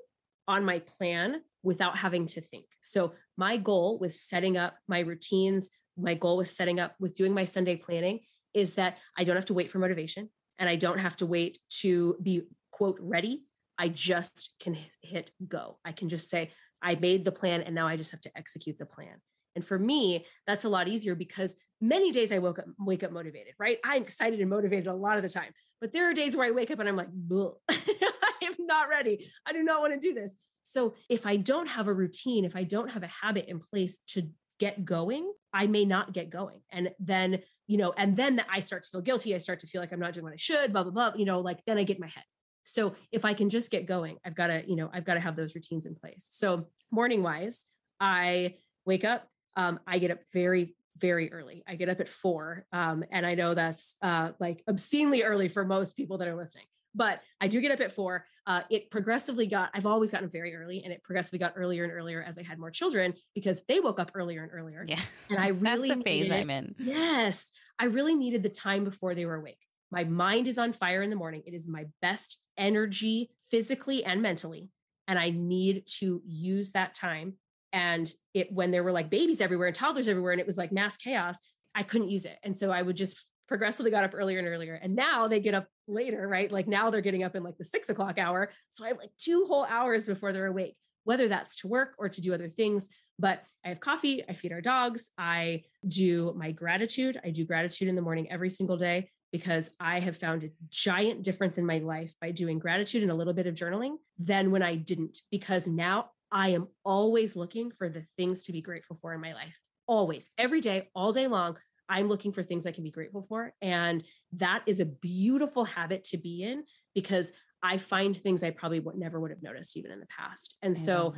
on 0.47 0.64
my 0.64 0.80
plan 0.80 1.41
without 1.62 1.97
having 1.97 2.28
to 2.28 2.39
think. 2.39 2.68
So 2.80 3.12
my 3.36 3.58
goal 3.58 3.99
with 3.99 4.14
setting 4.14 4.56
up 4.56 4.76
my 4.88 5.02
routines, 5.02 5.72
my 5.97 6.14
goal 6.14 6.38
with 6.38 6.47
setting 6.47 6.80
up 6.80 6.95
with 7.02 7.16
doing 7.16 7.34
my 7.34 7.43
Sunday 7.43 7.76
planning 7.76 8.22
is 8.54 8.76
that 8.76 8.97
I 9.18 9.26
don't 9.26 9.36
have 9.36 9.45
to 9.47 9.54
wait 9.54 9.70
for 9.70 9.80
motivation 9.80 10.30
and 10.58 10.70
I 10.70 10.78
don't 10.78 10.99
have 10.99 11.18
to 11.18 11.26
wait 11.26 11.60
to 11.82 12.16
be 12.22 12.43
quote 12.72 12.97
ready. 12.99 13.43
I 13.78 13.88
just 13.88 14.51
can 14.59 14.78
hit 15.01 15.32
go. 15.47 15.80
I 15.86 15.91
can 15.91 16.09
just 16.09 16.30
say, 16.30 16.51
I 16.82 16.95
made 16.95 17.26
the 17.26 17.32
plan 17.32 17.61
and 17.61 17.76
now 17.76 17.88
I 17.88 17.97
just 17.97 18.11
have 18.11 18.22
to 18.22 18.32
execute 18.36 18.78
the 18.78 18.86
plan. 18.86 19.22
And 19.55 19.65
for 19.65 19.78
me, 19.78 20.26
that's 20.47 20.63
a 20.63 20.69
lot 20.69 20.88
easier 20.88 21.15
because 21.15 21.55
many 21.82 22.11
days 22.11 22.32
I 22.32 22.39
woke 22.39 22.59
up, 22.59 22.65
wake 22.80 23.03
up 23.03 23.11
motivated, 23.11 23.53
right? 23.59 23.78
I'm 23.84 24.03
excited 24.03 24.39
and 24.39 24.49
motivated 24.49 24.88
a 24.88 24.93
lot 24.93 25.17
of 25.17 25.24
the 25.24 25.30
time. 25.30 25.51
But 25.80 25.91
there 25.93 26.09
are 26.09 26.13
days 26.13 26.36
where 26.36 26.47
I 26.47 26.51
wake 26.51 26.72
up 26.72 26.80
and 26.80 26.88
I'm 26.88 26.95
like, 26.95 27.09
I 27.69 28.32
am 28.43 28.53
not 28.59 28.89
ready. 28.89 29.30
I 29.45 29.53
do 29.53 29.63
not 29.63 29.82
want 29.82 29.93
to 29.93 29.99
do 29.99 30.13
this. 30.13 30.34
So 30.63 30.93
if 31.09 31.26
I 31.26 31.38
don't 31.38 31.67
have 31.67 31.88
a 31.88 31.93
routine, 31.93 32.45
if 32.45 32.55
I 32.55 32.63
don't 32.63 32.89
have 32.89 33.03
a 33.03 33.07
habit 33.07 33.45
in 33.47 33.59
place 33.59 33.99
to 34.09 34.30
get 34.59 34.86
going, 34.86 35.32
I 35.53 35.67
may 35.67 35.86
not 35.86 36.13
get 36.13 36.30
going. 36.30 36.61
And 36.72 36.91
then, 36.99 37.39
you 37.67 37.78
know, 37.78 37.93
and 37.97 38.15
then 38.15 38.43
I 38.49 38.59
start 38.59 38.84
to 38.84 38.89
feel 38.89 39.01
guilty. 39.01 39.34
I 39.34 39.39
start 39.39 39.59
to 39.61 39.67
feel 39.67 39.82
like 39.82 39.91
I'm 39.91 39.99
not 39.99 40.13
doing 40.13 40.24
what 40.24 40.34
I 40.34 40.38
should, 40.38 40.72
blah, 40.72 40.84
blah, 40.84 40.91
blah. 40.91 41.13
You 41.15 41.26
know, 41.26 41.39
like 41.39 41.59
then 41.65 41.80
I 41.80 41.84
get 41.84 41.99
my 41.99 42.07
head. 42.07 42.24
So 42.64 42.95
if 43.12 43.26
I 43.26 43.34
can 43.34 43.49
just 43.49 43.72
get 43.72 43.86
going, 43.86 44.18
I've 44.26 44.36
got 44.36 44.47
to, 44.47 44.64
you 44.68 44.76
know, 44.76 44.89
I've 44.93 45.05
got 45.05 45.16
to 45.16 45.20
have 45.20 45.36
those 45.36 45.55
routines 45.55 45.86
in 45.86 45.95
place. 45.95 46.28
So 46.30 46.68
morning 46.91 47.24
wise, 47.24 47.66
I 47.99 48.55
wake 48.86 49.03
up, 49.03 49.28
um, 49.55 49.80
I 49.88 49.99
get 49.99 50.12
up 50.12 50.20
very, 50.34 50.76
very 50.97 51.32
early. 51.32 51.64
I 51.68 51.76
get 51.76 51.89
up 51.89 51.99
at 51.99 52.09
four. 52.09 52.66
Um, 52.72 53.03
and 53.12 53.26
I 53.26 53.36
know 53.36 53.53
that's 53.53 53.95
uh, 54.01 54.32
like 54.39 54.64
obscenely 54.68 55.24
early 55.24 55.49
for 55.49 55.66
most 55.66 55.95
people 55.95 56.18
that 56.20 56.28
are 56.28 56.36
listening, 56.36 56.66
but 56.93 57.22
I 57.39 57.47
do 57.47 57.62
get 57.62 57.72
up 57.72 57.80
at 57.80 57.91
four. 57.91 58.26
Uh, 58.45 58.62
it 58.70 58.91
progressively 58.91 59.47
got, 59.47 59.70
I've 59.74 59.86
always 59.86 60.12
gotten 60.12 60.30
very 60.30 60.55
early 60.55 60.84
and 60.84 60.91
it 60.91 61.03
progressively 61.03 61.39
got 61.39 61.53
earlier 61.55 61.84
and 61.84 61.93
earlier 61.93 62.24
as 62.24 62.38
I 62.38 62.43
had 62.43 62.59
more 62.59 62.72
children 62.72 63.14
because 63.36 63.62
they 63.68 63.80
woke 63.80 63.99
up 63.99 64.12
earlier 64.16 64.43
and 64.43 64.51
earlier. 64.51 64.84
Yeah. 64.88 64.99
And 65.30 65.39
I 65.39 65.49
really, 65.49 65.89
that's 65.89 65.99
the 65.99 66.03
phase 66.03 66.24
needed, 66.24 66.39
I'm 66.39 66.49
in. 66.49 66.76
Yes. 66.80 67.51
I 67.80 67.86
really 67.86 68.16
needed 68.16 68.43
the 68.43 68.49
time 68.49 68.84
before 68.84 69.16
they 69.16 69.26
were 69.26 69.36
awake. 69.36 69.59
My 69.92 70.06
mind 70.06 70.48
is 70.48 70.58
on 70.58 70.74
fire 70.74 71.04
in 71.04 71.10
the 71.10 71.16
morning. 71.16 71.44
It 71.46 71.54
is 71.54 71.68
my 71.68 71.86
best 72.02 72.39
energy 72.58 73.30
physically 73.50 74.04
and 74.06 74.22
mentally. 74.22 74.70
And 75.08 75.20
I 75.20 75.32
need 75.32 75.84
to 76.00 76.22
use 76.26 76.72
that 76.72 76.96
time. 76.96 77.34
And 77.74 78.12
it, 78.34 78.52
when 78.52 78.72
there 78.72 78.84
were 78.84 78.92
like 78.92 79.10
babies 79.10 79.42
everywhere 79.42 79.68
and 79.68 79.76
toddlers 79.76 80.08
everywhere, 80.08 80.32
and 80.32 80.42
it 80.42 80.48
was 80.48 80.58
like 80.58 80.72
mass 80.72 80.96
chaos, 80.98 81.39
I 81.76 81.84
couldn't 81.84 82.10
use 82.10 82.26
it. 82.26 82.38
And 82.44 82.56
so 82.56 82.72
I 82.72 82.82
would 82.82 82.96
just 82.96 83.18
progressively 83.48 83.92
got 83.92 84.06
up 84.06 84.12
earlier 84.14 84.39
and 84.39 84.48
earlier. 84.48 84.76
And 84.76 84.96
now 84.96 85.28
they 85.28 85.42
get 85.42 85.54
up 85.54 85.68
later, 85.88 86.26
right? 86.26 86.50
Like 86.50 86.68
now 86.68 86.89
they're 86.89 87.02
getting 87.02 87.24
up 87.24 87.36
in 87.36 87.44
like 87.44 87.58
the 87.58 87.66
six 87.66 87.89
o'clock 87.89 88.18
hour. 88.18 88.50
So 88.70 88.86
I 88.86 88.89
have 88.89 88.98
like 88.98 89.12
two 89.18 89.46
whole 89.46 89.66
hours 89.66 90.06
before 90.06 90.32
they're 90.32 90.48
awake, 90.48 90.78
whether 91.04 91.28
that's 91.28 91.58
to 91.58 91.68
work 91.68 91.96
or 91.98 92.08
to 92.08 92.22
do 92.22 92.34
other 92.34 92.48
things. 92.48 92.88
But 93.20 93.44
I 93.66 93.70
have 93.70 93.82
coffee, 93.82 94.24
I 94.28 94.34
feed 94.34 94.54
our 94.54 94.62
dogs, 94.62 95.12
I 95.18 95.64
do 95.86 96.34
my 96.38 96.52
gratitude. 96.52 97.20
I 97.26 97.32
do 97.32 97.46
gratitude 97.46 97.89
in 97.89 97.96
the 97.96 98.02
morning 98.02 98.32
every 98.32 98.50
single 98.50 98.78
day 98.78 99.10
because 99.32 99.69
I 99.79 99.99
have 99.99 100.17
found 100.17 100.43
a 100.43 100.51
giant 100.69 101.23
difference 101.23 101.57
in 101.57 101.65
my 101.65 101.79
life 101.79 102.13
by 102.19 102.32
doing 102.32 102.59
gratitude 102.59 103.03
and 103.03 103.11
a 103.11 103.15
little 103.15 103.34
bit 103.34 103.47
of 103.47 103.55
journaling 103.55 103.95
than 104.19 104.51
when 104.51 104.61
I 104.61 104.75
didn't, 104.75 105.21
because 105.32 105.67
now 105.67 106.11
I 106.32 106.49
am 106.49 106.67
always 106.84 107.36
looking 107.36 107.71
for 107.71 107.89
the 107.89 108.03
things 108.17 108.43
to 108.43 108.51
be 108.51 108.61
grateful 108.61 108.97
for 109.01 109.13
in 109.13 109.21
my 109.21 109.34
life. 109.34 109.59
Always, 109.88 110.29
every 110.38 110.61
day, 110.61 110.89
all 110.95 111.11
day 111.13 111.27
long. 111.27 111.57
I'm 111.89 112.07
looking 112.07 112.32
for 112.32 112.41
things 112.41 112.65
I 112.65 112.71
can 112.71 112.86
be 112.86 112.91
grateful 112.91 113.21
for. 113.21 113.53
And 113.61 114.01
that 114.34 114.63
is 114.65 114.79
a 114.79 114.86
beautiful 114.86 115.65
habit 115.65 116.05
to 116.05 116.17
be 116.17 116.43
in 116.43 116.63
because 116.95 117.34
I 117.61 117.77
find 117.77 118.15
things 118.15 118.43
I 118.43 118.51
probably 118.51 118.79
would 118.79 118.95
never 118.95 119.19
would 119.19 119.29
have 119.29 119.43
noticed 119.43 119.75
even 119.75 119.91
in 119.91 119.99
the 119.99 120.07
past. 120.07 120.55
And 120.61 120.77
I 120.77 120.79
so, 120.79 121.13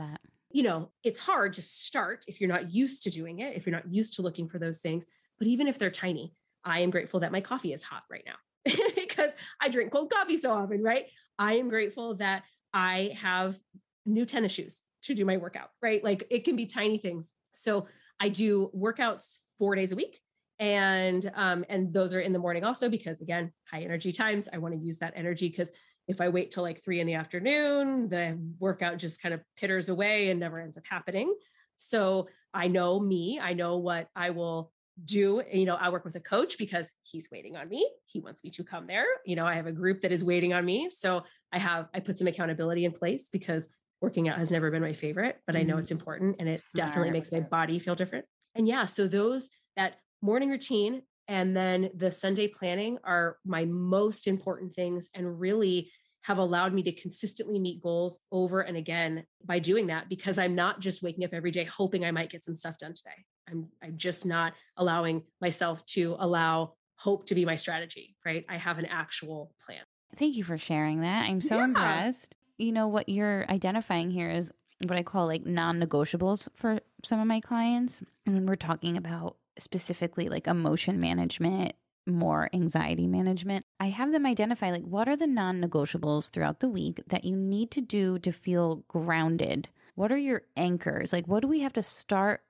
you 0.52 0.64
know, 0.64 0.90
it's 1.04 1.20
hard 1.20 1.54
to 1.54 1.62
start 1.62 2.26
if 2.28 2.42
you're 2.42 2.50
not 2.50 2.72
used 2.72 3.04
to 3.04 3.12
doing 3.12 3.40
it, 3.40 3.56
if 3.56 3.68
you're 3.68 3.76
not 3.76 3.92
used 3.92 4.14
to 4.14 4.24
looking 4.24 4.50
for 4.50 4.58
those 4.58 4.80
things. 4.80 5.06
But 5.38 5.48
even 5.48 5.68
if 5.68 5.78
they're 5.78 5.92
tiny, 5.92 6.34
I 6.66 6.80
am 6.80 6.90
grateful 6.90 7.22
that 7.22 7.32
my 7.32 7.42
coffee 7.42 7.74
is 7.74 7.84
hot 7.84 8.04
right 8.10 8.24
now 8.26 8.74
because 8.96 9.32
I 9.62 9.70
drink 9.70 9.92
cold 9.92 10.12
coffee 10.12 10.38
so 10.38 10.52
often, 10.52 10.82
right? 10.82 11.06
I 11.38 11.54
am 11.54 11.70
grateful 11.70 12.16
that 12.16 12.44
I 12.74 13.16
have 13.20 13.58
new 14.06 14.26
tennis 14.26 14.54
shoes 14.54 14.82
to 15.04 15.16
do 15.16 15.26
my 15.26 15.38
workout, 15.38 15.70
right? 15.82 16.04
Like 16.04 16.26
it 16.30 16.46
can 16.46 16.56
be 16.56 16.66
tiny 16.66 16.98
things. 16.98 17.34
So 17.52 17.88
I 18.20 18.30
do 18.30 18.72
workouts 18.76 19.40
four 19.60 19.76
days 19.76 19.92
a 19.92 19.96
week. 19.96 20.20
And 20.60 21.32
um, 21.36 21.66
and 21.68 21.92
those 21.92 22.14
are 22.14 22.20
in 22.20 22.32
the 22.32 22.40
morning 22.40 22.64
also 22.64 22.90
because 22.90 23.22
again, 23.22 23.52
high 23.70 23.82
energy 23.82 24.12
times. 24.12 24.48
I 24.54 24.60
want 24.60 24.76
to 24.76 24.80
use 24.80 25.00
that 25.00 25.14
energy 25.16 25.50
because 25.50 25.72
if 26.08 26.22
I 26.22 26.30
wait 26.30 26.52
till 26.52 26.64
like 26.64 26.84
three 26.84 27.00
in 27.00 27.08
the 27.08 27.16
afternoon, 27.16 28.10
the 28.10 28.38
workout 28.60 28.98
just 28.98 29.22
kind 29.22 29.34
of 29.34 29.42
pitters 29.58 29.90
away 29.90 30.30
and 30.30 30.40
never 30.40 30.60
ends 30.60 30.78
up 30.78 30.84
happening. 30.90 31.34
So 31.76 32.28
I 32.54 32.68
know 32.68 33.00
me, 33.00 33.40
I 33.42 33.54
know 33.54 33.78
what 33.78 34.10
I 34.16 34.30
will 34.30 34.72
do 35.06 35.42
you 35.52 35.66
know 35.66 35.76
i 35.76 35.90
work 35.90 36.06
with 36.06 36.16
a 36.16 36.20
coach 36.20 36.58
because 36.58 36.92
he's 37.04 37.30
waiting 37.32 37.56
on 37.56 37.68
me 37.68 37.90
he 38.06 38.20
wants 38.20 38.44
me 38.44 38.50
to 38.50 38.64
come 38.64 38.86
there 38.86 39.06
you 39.26 39.36
know 39.36 39.46
i 39.46 39.56
have 39.56 39.66
a 39.66 39.72
group 39.72 40.02
that 40.02 40.12
is 40.12 40.24
waiting 40.24 40.54
on 40.54 40.64
me 40.64 40.88
so 40.92 41.24
i 41.52 41.58
have 41.58 41.88
i 41.94 42.00
put 42.00 42.18
some 42.18 42.28
accountability 42.28 42.86
in 42.86 42.92
place 42.92 43.30
because 43.30 43.76
working 44.02 44.30
out 44.30 44.38
has 44.38 44.52
never 44.52 44.70
been 44.70 44.82
my 44.82 44.94
favorite 44.94 45.38
but 45.48 45.56
i 45.56 45.64
know 45.64 45.74
mm-hmm. 45.74 45.82
it's 45.82 45.92
important 45.92 46.36
and 46.40 46.48
it 46.48 46.60
Smart. 46.60 46.88
definitely 46.88 47.12
makes 47.12 47.32
my 47.32 47.40
body 47.40 47.80
feel 47.80 47.96
different 47.96 48.26
and 48.56 48.68
yeah 48.68 48.86
so 48.86 49.08
those 49.08 49.50
that 49.76 49.96
morning 50.22 50.50
routine 50.50 51.02
and 51.28 51.56
then 51.58 51.90
the 51.96 52.12
sunday 52.12 52.48
planning 52.48 53.00
are 53.04 53.38
my 53.46 53.66
most 53.66 54.28
important 54.28 54.76
things 54.76 55.10
and 55.16 55.40
really 55.40 55.90
have 56.24 56.38
allowed 56.38 56.74
me 56.74 56.84
to 56.84 56.92
consistently 56.92 57.60
meet 57.60 57.82
goals 57.82 58.20
over 58.32 58.62
and 58.62 58.78
again 58.78 59.26
by 59.46 59.60
doing 59.60 59.88
that 59.88 60.10
because 60.10 60.38
I'm 60.38 60.56
not 60.56 60.80
just 60.80 61.04
waking 61.04 61.24
up 61.26 61.34
every 61.34 61.52
day 61.52 61.66
hoping 61.66 62.06
I 62.06 62.12
might 62.12 62.30
get 62.30 62.44
some 62.44 62.56
stuff 62.56 62.78
done 62.78 62.94
today. 62.94 63.26
I'm 63.50 63.68
I'm 63.84 63.98
just 63.98 64.26
not 64.26 64.54
allowing 64.78 65.24
myself 65.42 65.86
to 65.88 66.16
allow 66.20 66.74
hope 66.96 67.26
to 67.28 67.36
be 67.36 67.46
my 67.46 67.58
strategy, 67.58 68.16
right? 68.26 68.46
I 68.50 68.58
have 68.58 68.80
an 68.80 68.86
actual 68.86 69.54
plan. 69.66 69.82
Thank 70.16 70.36
you 70.36 70.44
for 70.44 70.58
sharing 70.58 71.02
that. 71.02 71.26
I'm 71.26 71.42
so 71.42 71.58
yeah. 71.58 71.66
impressed. 71.66 72.36
You 72.58 72.72
know 72.72 72.88
what 72.88 73.10
you're 73.10 73.50
identifying 73.50 74.10
here 74.10 74.30
is 74.30 74.52
what 74.82 74.98
I 74.98 75.04
call 75.04 75.28
like 75.28 75.46
non-negotiables 75.46 76.48
for 76.56 76.80
some 77.04 77.20
of 77.20 77.28
my 77.28 77.42
clients. 77.42 78.02
And 78.26 78.36
when 78.36 78.46
we're 78.46 78.56
talking 78.56 78.96
about 78.96 79.38
specifically 79.60 80.30
like 80.30 80.48
emotion 80.48 81.00
management 81.00 81.74
more 82.06 82.50
anxiety 82.54 83.08
management, 83.08 83.63
I 83.84 83.88
have 83.88 84.14
them 84.14 84.26
identify 84.26 84.72
like 84.72 84.86
what 84.86 85.10
are 85.10 85.18
the 85.18 85.28
non 85.28 85.60
negotiables 85.60 86.30
throughout 86.30 86.62
the 86.62 86.70
week 86.70 87.02
that 87.08 87.26
you 87.26 87.36
need 87.36 87.70
to 87.72 87.82
do 87.82 88.18
to 88.20 88.32
feel 88.32 88.78
grounded? 88.88 89.68
What 89.96 90.10
are 90.10 90.18
your 90.18 90.44
anchors? 90.56 91.12
Like, 91.12 91.28
what 91.28 91.42
do 91.42 91.50
we 91.50 91.60
have 91.60 91.74
to 91.74 91.84
start 91.84 92.44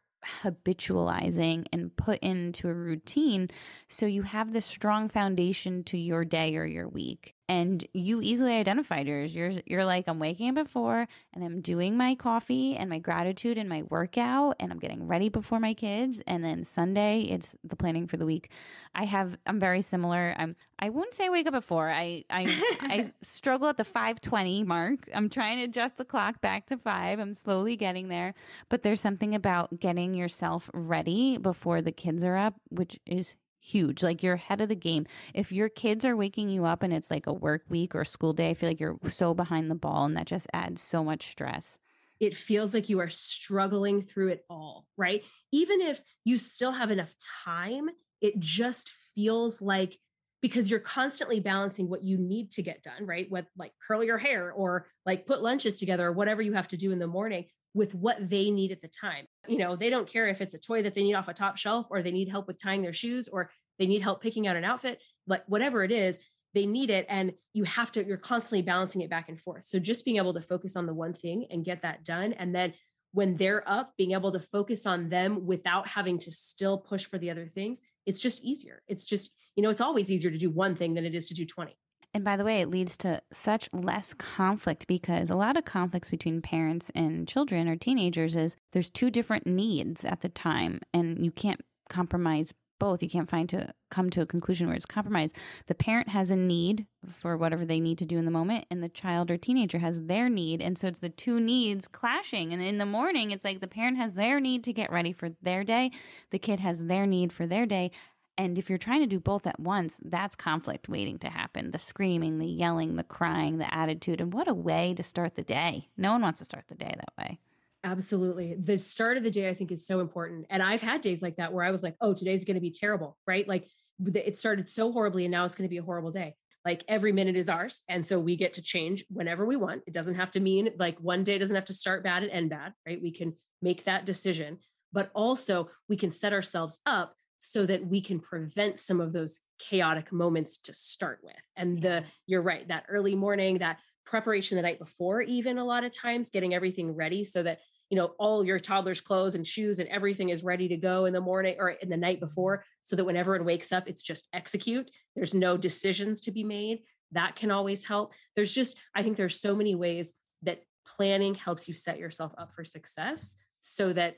habitualizing 0.43 1.65
and 1.73 1.97
put 1.97 2.19
into 2.19 2.69
a 2.69 2.73
routine 2.75 3.49
so 3.87 4.05
you 4.05 4.21
have 4.21 4.53
this 4.53 4.67
strong 4.67 5.09
foundation 5.09 5.83
to 5.85 5.97
your 5.97 6.23
day 6.23 6.55
or 6.55 6.67
your 6.67 6.87
week? 6.87 7.33
And 7.49 7.85
you 7.93 8.21
easily 8.21 8.53
identified 8.53 9.07
yours. 9.07 9.35
You're 9.35 9.51
you're 9.65 9.85
like 9.85 10.05
I'm 10.07 10.19
waking 10.19 10.49
up 10.49 10.55
before 10.55 11.07
and 11.33 11.43
I'm 11.43 11.61
doing 11.61 11.97
my 11.97 12.15
coffee 12.15 12.75
and 12.75 12.89
my 12.89 12.99
gratitude 12.99 13.57
and 13.57 13.67
my 13.67 13.83
workout 13.83 14.55
and 14.59 14.71
I'm 14.71 14.79
getting 14.79 15.07
ready 15.07 15.29
before 15.29 15.59
my 15.59 15.73
kids 15.73 16.21
and 16.25 16.43
then 16.43 16.63
Sunday 16.63 17.21
it's 17.21 17.55
the 17.63 17.75
planning 17.75 18.07
for 18.07 18.17
the 18.17 18.25
week. 18.25 18.49
I 18.95 19.03
have 19.05 19.37
I'm 19.45 19.59
very 19.59 19.81
similar. 19.81 20.33
I'm 20.37 20.55
I 20.79 20.89
wouldn't 20.89 21.13
say 21.13 21.25
I 21.25 21.29
wake 21.29 21.47
up 21.47 21.53
at 21.55 21.63
4. 21.63 21.89
I 21.89 22.23
I 22.29 22.61
I 22.81 23.11
struggle 23.21 23.67
at 23.67 23.77
the 23.77 23.83
5:20 23.83 24.65
mark. 24.65 25.09
I'm 25.13 25.29
trying 25.29 25.57
to 25.57 25.63
adjust 25.65 25.97
the 25.97 26.05
clock 26.05 26.39
back 26.39 26.65
to 26.67 26.77
5. 26.77 27.19
I'm 27.19 27.33
slowly 27.33 27.75
getting 27.75 28.07
there, 28.07 28.33
but 28.69 28.83
there's 28.83 29.01
something 29.01 29.35
about 29.35 29.79
getting 29.79 30.13
yourself 30.13 30.69
ready 30.73 31.37
before 31.37 31.81
the 31.81 31.91
kids 31.91 32.23
are 32.23 32.37
up 32.37 32.55
which 32.69 32.99
is 33.05 33.35
huge. 33.63 34.03
Like 34.03 34.21
you're 34.21 34.33
ahead 34.33 34.61
of 34.61 34.69
the 34.69 34.75
game. 34.75 35.07
If 35.33 35.51
your 35.51 35.69
kids 35.69 36.03
are 36.05 36.15
waking 36.15 36.49
you 36.49 36.65
up 36.65 36.83
and 36.83 36.93
it's 36.93 37.09
like 37.09 37.27
a 37.27 37.33
work 37.33 37.63
week 37.69 37.95
or 37.95 38.03
school 38.03 38.33
day, 38.33 38.49
I 38.49 38.53
feel 38.53 38.69
like 38.69 38.79
you're 38.79 38.97
so 39.07 39.33
behind 39.33 39.71
the 39.71 39.75
ball 39.75 40.05
and 40.05 40.17
that 40.17 40.27
just 40.27 40.47
adds 40.53 40.81
so 40.81 41.03
much 41.03 41.27
stress. 41.29 41.77
It 42.19 42.35
feels 42.37 42.73
like 42.73 42.89
you 42.89 42.99
are 42.99 43.09
struggling 43.09 44.01
through 44.01 44.29
it 44.29 44.45
all, 44.49 44.85
right? 44.97 45.23
Even 45.51 45.81
if 45.81 46.01
you 46.23 46.37
still 46.37 46.71
have 46.71 46.91
enough 46.91 47.13
time, 47.43 47.89
it 48.21 48.39
just 48.39 48.91
feels 49.15 49.61
like 49.61 49.97
because 50.41 50.69
you're 50.69 50.79
constantly 50.79 51.39
balancing 51.39 51.87
what 51.87 52.03
you 52.03 52.17
need 52.17 52.51
to 52.51 52.61
get 52.61 52.83
done, 52.83 53.05
right? 53.05 53.27
What 53.29 53.45
like 53.57 53.71
curl 53.85 54.03
your 54.03 54.17
hair 54.17 54.51
or 54.51 54.87
like 55.05 55.25
put 55.25 55.41
lunches 55.41 55.77
together 55.77 56.07
or 56.07 56.11
whatever 56.11 56.41
you 56.41 56.53
have 56.53 56.67
to 56.69 56.77
do 56.77 56.91
in 56.91 56.99
the 56.99 57.07
morning 57.07 57.45
with 57.73 57.95
what 57.95 58.29
they 58.29 58.51
need 58.51 58.71
at 58.71 58.81
the 58.81 58.89
time. 58.89 59.25
You 59.47 59.57
know, 59.57 59.75
they 59.75 59.89
don't 59.89 60.07
care 60.07 60.27
if 60.27 60.41
it's 60.41 60.53
a 60.53 60.59
toy 60.59 60.83
that 60.83 60.95
they 60.95 61.03
need 61.03 61.15
off 61.15 61.27
a 61.27 61.33
top 61.33 61.57
shelf 61.57 61.87
or 61.89 62.01
they 62.01 62.11
need 62.11 62.29
help 62.29 62.47
with 62.47 62.61
tying 62.61 62.81
their 62.81 62.93
shoes 62.93 63.27
or 63.27 63.49
they 63.79 63.85
need 63.85 64.01
help 64.01 64.21
picking 64.21 64.47
out 64.47 64.55
an 64.55 64.63
outfit, 64.63 65.01
like 65.27 65.43
whatever 65.47 65.83
it 65.83 65.91
is, 65.91 66.19
they 66.53 66.65
need 66.65 66.89
it. 66.89 67.05
And 67.09 67.33
you 67.53 67.63
have 67.63 67.91
to, 67.93 68.05
you're 68.05 68.17
constantly 68.17 68.61
balancing 68.61 69.01
it 69.01 69.09
back 69.09 69.29
and 69.29 69.39
forth. 69.39 69.63
So 69.63 69.79
just 69.79 70.05
being 70.05 70.17
able 70.17 70.33
to 70.35 70.41
focus 70.41 70.75
on 70.75 70.85
the 70.85 70.93
one 70.93 71.13
thing 71.13 71.47
and 71.49 71.65
get 71.65 71.81
that 71.81 72.03
done. 72.03 72.33
And 72.33 72.53
then 72.53 72.73
when 73.11 73.35
they're 73.35 73.67
up, 73.69 73.93
being 73.97 74.11
able 74.11 74.31
to 74.31 74.39
focus 74.39 74.85
on 74.85 75.09
them 75.09 75.45
without 75.45 75.87
having 75.87 76.19
to 76.19 76.31
still 76.31 76.77
push 76.77 77.05
for 77.05 77.17
the 77.17 77.29
other 77.29 77.47
things, 77.47 77.81
it's 78.05 78.21
just 78.21 78.43
easier. 78.43 78.81
It's 78.87 79.05
just, 79.05 79.31
you 79.55 79.63
know, 79.63 79.69
it's 79.69 79.81
always 79.81 80.11
easier 80.11 80.31
to 80.31 80.37
do 80.37 80.49
one 80.49 80.75
thing 80.75 80.93
than 80.93 81.05
it 81.05 81.15
is 81.15 81.27
to 81.27 81.33
do 81.33 81.45
20. 81.45 81.75
And 82.13 82.23
by 82.23 82.37
the 82.37 82.45
way, 82.45 82.61
it 82.61 82.69
leads 82.69 82.95
to 82.97 83.21
such 83.31 83.69
less 83.73 84.13
conflict 84.13 84.85
because 84.87 85.29
a 85.29 85.35
lot 85.35 85.57
of 85.57 85.65
conflicts 85.65 86.09
between 86.09 86.41
parents 86.41 86.91
and 86.93 87.27
children 87.27 87.67
or 87.67 87.75
teenagers 87.75 88.35
is 88.35 88.55
there's 88.71 88.91
two 88.91 89.09
different 89.09 89.47
needs 89.47 90.05
at 90.05 90.21
the 90.21 90.29
time 90.29 90.79
and 90.93 91.25
you 91.25 91.31
can't 91.31 91.61
compromise 91.89 92.53
both. 92.79 93.01
You 93.01 93.09
can't 93.09 93.29
find 93.29 93.47
to 93.49 93.73
come 93.89 94.09
to 94.09 94.21
a 94.21 94.25
conclusion 94.25 94.67
where 94.67 94.75
it's 94.75 94.85
compromised. 94.85 95.37
The 95.67 95.75
parent 95.75 96.09
has 96.09 96.31
a 96.31 96.35
need 96.35 96.85
for 97.09 97.37
whatever 97.37 97.65
they 97.65 97.79
need 97.79 97.97
to 97.99 98.05
do 98.05 98.17
in 98.17 98.25
the 98.25 98.31
moment, 98.31 98.65
and 98.69 98.83
the 98.83 98.89
child 98.89 99.31
or 99.31 99.37
teenager 99.37 99.79
has 99.79 100.01
their 100.01 100.27
need. 100.27 100.61
And 100.61 100.77
so 100.77 100.87
it's 100.87 100.99
the 100.99 101.07
two 101.07 101.39
needs 101.39 101.87
clashing. 101.87 102.51
And 102.51 102.61
in 102.61 102.79
the 102.79 102.85
morning, 102.85 103.31
it's 103.31 103.45
like 103.45 103.61
the 103.61 103.67
parent 103.67 103.97
has 103.97 104.13
their 104.13 104.41
need 104.41 104.65
to 104.65 104.73
get 104.73 104.91
ready 104.91 105.13
for 105.13 105.29
their 105.41 105.63
day, 105.63 105.91
the 106.31 106.39
kid 106.39 106.59
has 106.59 106.83
their 106.83 107.05
need 107.05 107.31
for 107.31 107.47
their 107.47 107.65
day. 107.65 107.91
And 108.37 108.57
if 108.57 108.67
you're 108.69 108.79
trying 108.79 109.01
to 109.01 109.07
do 109.07 109.19
both 109.19 109.45
at 109.45 109.59
once, 109.59 109.99
that's 110.03 110.35
conflict 110.35 110.89
waiting 110.89 111.19
to 111.19 111.29
happen. 111.29 111.71
The 111.71 111.79
screaming, 111.79 112.39
the 112.39 112.47
yelling, 112.47 112.95
the 112.95 113.03
crying, 113.03 113.59
the 113.59 113.73
attitude. 113.73 114.21
And 114.21 114.33
what 114.33 114.47
a 114.47 114.53
way 114.53 114.93
to 114.95 115.03
start 115.03 115.35
the 115.35 115.43
day. 115.43 115.89
No 115.97 116.13
one 116.13 116.21
wants 116.21 116.39
to 116.39 116.45
start 116.45 116.65
the 116.67 116.75
day 116.75 116.93
that 116.95 117.13
way. 117.17 117.39
Absolutely. 117.83 118.55
The 118.57 118.77
start 118.77 119.17
of 119.17 119.23
the 119.23 119.29
day, 119.29 119.49
I 119.49 119.53
think, 119.53 119.71
is 119.71 119.85
so 119.85 119.99
important. 119.99 120.47
And 120.49 120.63
I've 120.63 120.81
had 120.81 121.01
days 121.01 121.21
like 121.21 121.35
that 121.35 121.53
where 121.53 121.65
I 121.65 121.71
was 121.71 121.83
like, 121.83 121.95
oh, 122.01 122.13
today's 122.13 122.45
going 122.45 122.55
to 122.55 122.61
be 122.61 122.71
terrible, 122.71 123.17
right? 123.27 123.47
Like 123.47 123.67
it 124.15 124.37
started 124.37 124.69
so 124.69 124.91
horribly 124.91 125.25
and 125.25 125.31
now 125.31 125.45
it's 125.45 125.55
going 125.55 125.67
to 125.67 125.73
be 125.73 125.77
a 125.77 125.83
horrible 125.83 126.11
day. 126.11 126.35
Like 126.65 126.83
every 126.87 127.11
minute 127.11 127.35
is 127.35 127.49
ours. 127.49 127.81
And 127.89 128.05
so 128.05 128.19
we 128.19 128.37
get 128.37 128.53
to 128.53 128.61
change 128.61 129.03
whenever 129.09 129.45
we 129.45 129.57
want. 129.57 129.83
It 129.85 129.93
doesn't 129.93 130.15
have 130.15 130.31
to 130.31 130.39
mean 130.39 130.69
like 130.79 130.97
one 130.99 131.25
day 131.25 131.37
doesn't 131.37 131.55
have 131.55 131.65
to 131.65 131.73
start 131.73 132.03
bad 132.03 132.23
and 132.23 132.31
end 132.31 132.49
bad, 132.49 132.73
right? 132.87 133.01
We 133.01 133.11
can 133.11 133.33
make 133.61 133.83
that 133.83 134.05
decision, 134.05 134.59
but 134.93 135.11
also 135.13 135.69
we 135.89 135.97
can 135.97 136.09
set 136.09 136.31
ourselves 136.33 136.79
up 136.85 137.15
so 137.39 137.65
that 137.65 137.85
we 137.85 138.01
can 138.01 138.19
prevent 138.19 138.79
some 138.79 139.01
of 139.01 139.11
those 139.11 139.41
chaotic 139.59 140.11
moments 140.11 140.57
to 140.57 140.73
start 140.73 141.19
with. 141.23 141.35
And 141.55 141.81
the 141.81 142.03
you're 142.25 142.41
right, 142.41 142.67
that 142.69 142.85
early 142.87 143.15
morning, 143.15 143.57
that 143.59 143.79
preparation 144.05 144.55
the 144.55 144.61
night 144.61 144.79
before 144.79 145.21
even 145.21 145.57
a 145.57 145.63
lot 145.63 145.83
of 145.83 145.91
times 145.91 146.29
getting 146.29 146.53
everything 146.53 146.95
ready 146.95 147.23
so 147.23 147.41
that 147.41 147.59
you 147.89 147.97
know 147.97 148.13
all 148.19 148.45
your 148.45 148.59
toddler's 148.59 149.01
clothes 149.01 149.35
and 149.35 149.47
shoes 149.47 149.79
and 149.79 149.89
everything 149.89 150.29
is 150.29 150.43
ready 150.43 150.67
to 150.67 150.77
go 150.77 151.05
in 151.05 151.13
the 151.13 151.21
morning 151.21 151.55
or 151.59 151.69
in 151.69 151.89
the 151.89 151.97
night 151.97 152.17
mm-hmm. 152.17 152.25
before 152.25 152.65
so 152.83 152.95
that 152.95 153.05
when 153.05 153.15
everyone 153.15 153.45
wakes 153.45 153.71
up 153.71 153.87
it's 153.87 154.03
just 154.03 154.27
execute 154.33 154.89
there's 155.15 155.33
no 155.33 155.57
decisions 155.57 156.19
to 156.19 156.31
be 156.31 156.43
made 156.43 156.79
that 157.11 157.35
can 157.35 157.51
always 157.51 157.83
help 157.83 158.13
there's 158.35 158.53
just 158.53 158.77
i 158.95 159.01
think 159.01 159.15
there's 159.15 159.39
so 159.39 159.55
many 159.55 159.75
ways 159.75 160.13
that 160.41 160.61
planning 160.85 161.33
helps 161.33 161.67
you 161.67 161.73
set 161.73 161.97
yourself 161.97 162.33
up 162.37 162.53
for 162.53 162.65
success 162.65 163.37
so 163.61 163.93
that 163.93 164.17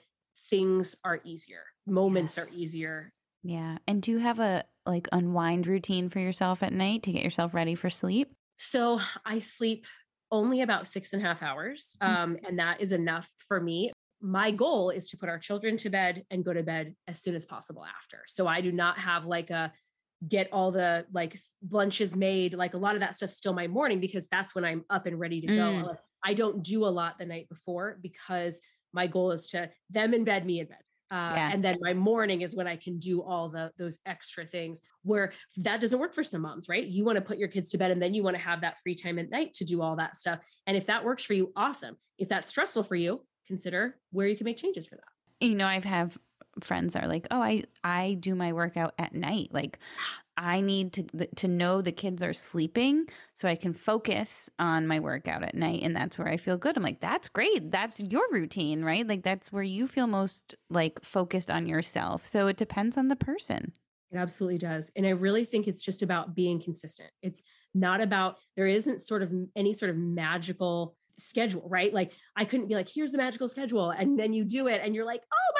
things 0.49 0.95
are 1.03 1.19
easier 1.23 1.63
moments 1.87 2.37
yes. 2.37 2.45
are 2.47 2.53
easier 2.53 3.11
Yeah. 3.43 3.77
And 3.87 4.01
do 4.01 4.11
you 4.11 4.17
have 4.19 4.39
a 4.39 4.63
like 4.85 5.07
unwind 5.11 5.67
routine 5.67 6.09
for 6.09 6.19
yourself 6.19 6.63
at 6.63 6.73
night 6.73 7.03
to 7.03 7.11
get 7.11 7.23
yourself 7.23 7.53
ready 7.53 7.75
for 7.75 7.89
sleep? 7.89 8.33
So 8.57 8.99
I 9.25 9.39
sleep 9.39 9.85
only 10.31 10.61
about 10.61 10.87
six 10.87 11.13
and 11.13 11.21
a 11.21 11.25
half 11.25 11.43
hours. 11.43 11.95
Mm. 12.01 12.07
Um, 12.07 12.37
and 12.47 12.57
that 12.59 12.81
is 12.81 12.91
enough 12.91 13.29
for 13.47 13.59
me. 13.61 13.91
My 14.21 14.49
goal 14.51 14.89
is 14.89 15.05
to 15.07 15.17
put 15.17 15.29
our 15.29 15.37
children 15.37 15.77
to 15.77 15.89
bed 15.91 16.23
and 16.31 16.43
go 16.43 16.53
to 16.53 16.63
bed 16.63 16.95
as 17.07 17.21
soon 17.21 17.35
as 17.35 17.45
possible 17.45 17.83
after. 17.85 18.23
So 18.27 18.47
I 18.47 18.61
do 18.61 18.71
not 18.71 18.97
have 18.97 19.25
like 19.25 19.51
a 19.51 19.71
get 20.27 20.49
all 20.51 20.71
the 20.71 21.05
like 21.13 21.37
lunches 21.69 22.15
made. 22.15 22.53
Like 22.55 22.73
a 22.73 22.77
lot 22.79 22.95
of 22.95 23.01
that 23.01 23.15
stuff 23.15 23.29
still 23.29 23.53
my 23.53 23.67
morning 23.67 23.99
because 23.99 24.27
that's 24.27 24.55
when 24.55 24.65
I'm 24.65 24.83
up 24.89 25.05
and 25.05 25.19
ready 25.19 25.41
to 25.41 25.47
Mm. 25.47 25.83
go. 25.83 25.97
I 26.23 26.33
don't 26.33 26.63
do 26.63 26.85
a 26.85 26.89
lot 26.89 27.19
the 27.19 27.25
night 27.27 27.47
before 27.49 27.99
because 28.01 28.59
my 28.95 29.07
goal 29.07 29.31
is 29.31 29.45
to 29.47 29.69
them 29.91 30.13
in 30.13 30.23
bed, 30.23 30.45
me 30.45 30.59
in 30.61 30.67
bed. 30.67 30.77
Uh, 31.11 31.33
Yeah. 31.37 31.49
And 31.53 31.63
then 31.63 31.77
my 31.81 31.93
morning 31.93 32.41
is 32.41 32.55
when 32.55 32.67
I 32.67 32.77
can 32.77 32.97
do 32.97 33.21
all 33.21 33.49
the 33.49 33.71
those 33.77 33.99
extra 34.07 34.43
things. 34.45 34.81
Where 35.03 35.33
that 35.57 35.79
doesn't 35.81 35.99
work 35.99 36.15
for 36.15 36.23
some 36.23 36.41
moms, 36.41 36.67
right? 36.67 36.85
You 36.85 37.05
want 37.05 37.17
to 37.17 37.21
put 37.29 37.37
your 37.37 37.47
kids 37.55 37.69
to 37.69 37.77
bed 37.77 37.91
and 37.91 38.01
then 38.01 38.13
you 38.15 38.23
want 38.23 38.35
to 38.37 38.41
have 38.41 38.61
that 38.61 38.79
free 38.79 38.95
time 38.95 39.19
at 39.19 39.29
night 39.29 39.53
to 39.59 39.65
do 39.65 39.81
all 39.83 39.95
that 39.97 40.15
stuff. 40.15 40.39
And 40.65 40.75
if 40.75 40.85
that 40.87 41.05
works 41.05 41.23
for 41.23 41.33
you, 41.33 41.51
awesome. 41.55 41.95
If 42.17 42.27
that's 42.29 42.49
stressful 42.49 42.83
for 42.83 42.95
you, 42.95 43.23
consider 43.47 43.99
where 44.11 44.27
you 44.27 44.35
can 44.35 44.45
make 44.45 44.57
changes 44.57 44.87
for 44.87 44.95
that. 44.95 45.45
you 45.47 45.53
know 45.53 45.67
i've 45.67 45.83
have 45.83 46.17
friends 46.62 46.95
are 46.95 47.08
like 47.08 47.28
oh 47.32 47.41
i 47.41 47.64
i 47.84 48.16
do 48.20 48.36
my 48.36 48.53
workout 48.53 48.93
at 48.97 49.14
night 49.14 49.49
like 49.51 49.80
i 50.38 50.62
need 50.62 50.93
to 50.93 51.03
to 51.36 51.47
know 51.47 51.82
the 51.82 51.91
kids 51.91 52.22
are 52.22 52.34
sleeping 52.34 53.06
so 53.36 53.47
i 53.47 53.56
can 53.56 53.74
focus 53.74 54.49
on 54.60 54.88
my 54.88 54.99
workout 54.99 55.43
at 55.43 55.56
night 55.56 55.82
and 55.84 55.95
that's 55.95 56.18
where 56.18 56.28
i 56.28 56.38
feel 56.38 56.58
good 56.58 56.78
i'm 56.78 56.84
like 56.84 57.01
that's 57.01 57.30
great 57.30 57.72
that's 57.72 57.99
your 57.99 58.24
routine 58.32 58.84
right 58.84 59.08
like 59.08 59.24
that's 59.24 59.51
where 59.51 59.64
you 59.64 59.88
feel 59.88 60.08
most 60.08 60.56
like 60.70 61.03
focused 61.03 61.51
on 61.51 61.68
yourself 61.68 62.26
so 62.26 62.47
it 62.47 62.58
depends 62.58 62.97
on 62.97 63.08
the 63.08 63.16
person 63.16 63.74
It 64.12 64.18
absolutely 64.18 64.60
does. 64.60 64.91
And 64.95 65.06
I 65.06 65.10
really 65.10 65.45
think 65.45 65.68
it's 65.68 65.82
just 65.82 66.01
about 66.01 66.36
being 66.36 66.62
consistent. 66.62 67.10
It's 67.22 67.43
not 67.74 68.01
about, 68.01 68.38
there 68.56 68.68
isn't 68.68 69.01
sort 69.01 69.24
of 69.24 69.32
any 69.56 69.74
sort 69.74 69.89
of 69.89 69.97
magical 69.97 70.95
schedule, 71.18 71.68
right? 71.70 71.93
Like 71.93 72.12
I 72.36 72.45
couldn't 72.45 72.68
be 72.68 72.76
like, 72.76 72.88
here's 72.88 73.12
the 73.12 73.18
magical 73.18 73.47
schedule. 73.47 73.89
And 73.89 74.18
then 74.18 74.32
you 74.32 74.43
do 74.45 74.68
it 74.68 74.82
and 74.84 74.93
you're 74.95 75.06
like, 75.06 75.22
oh, 75.34 75.53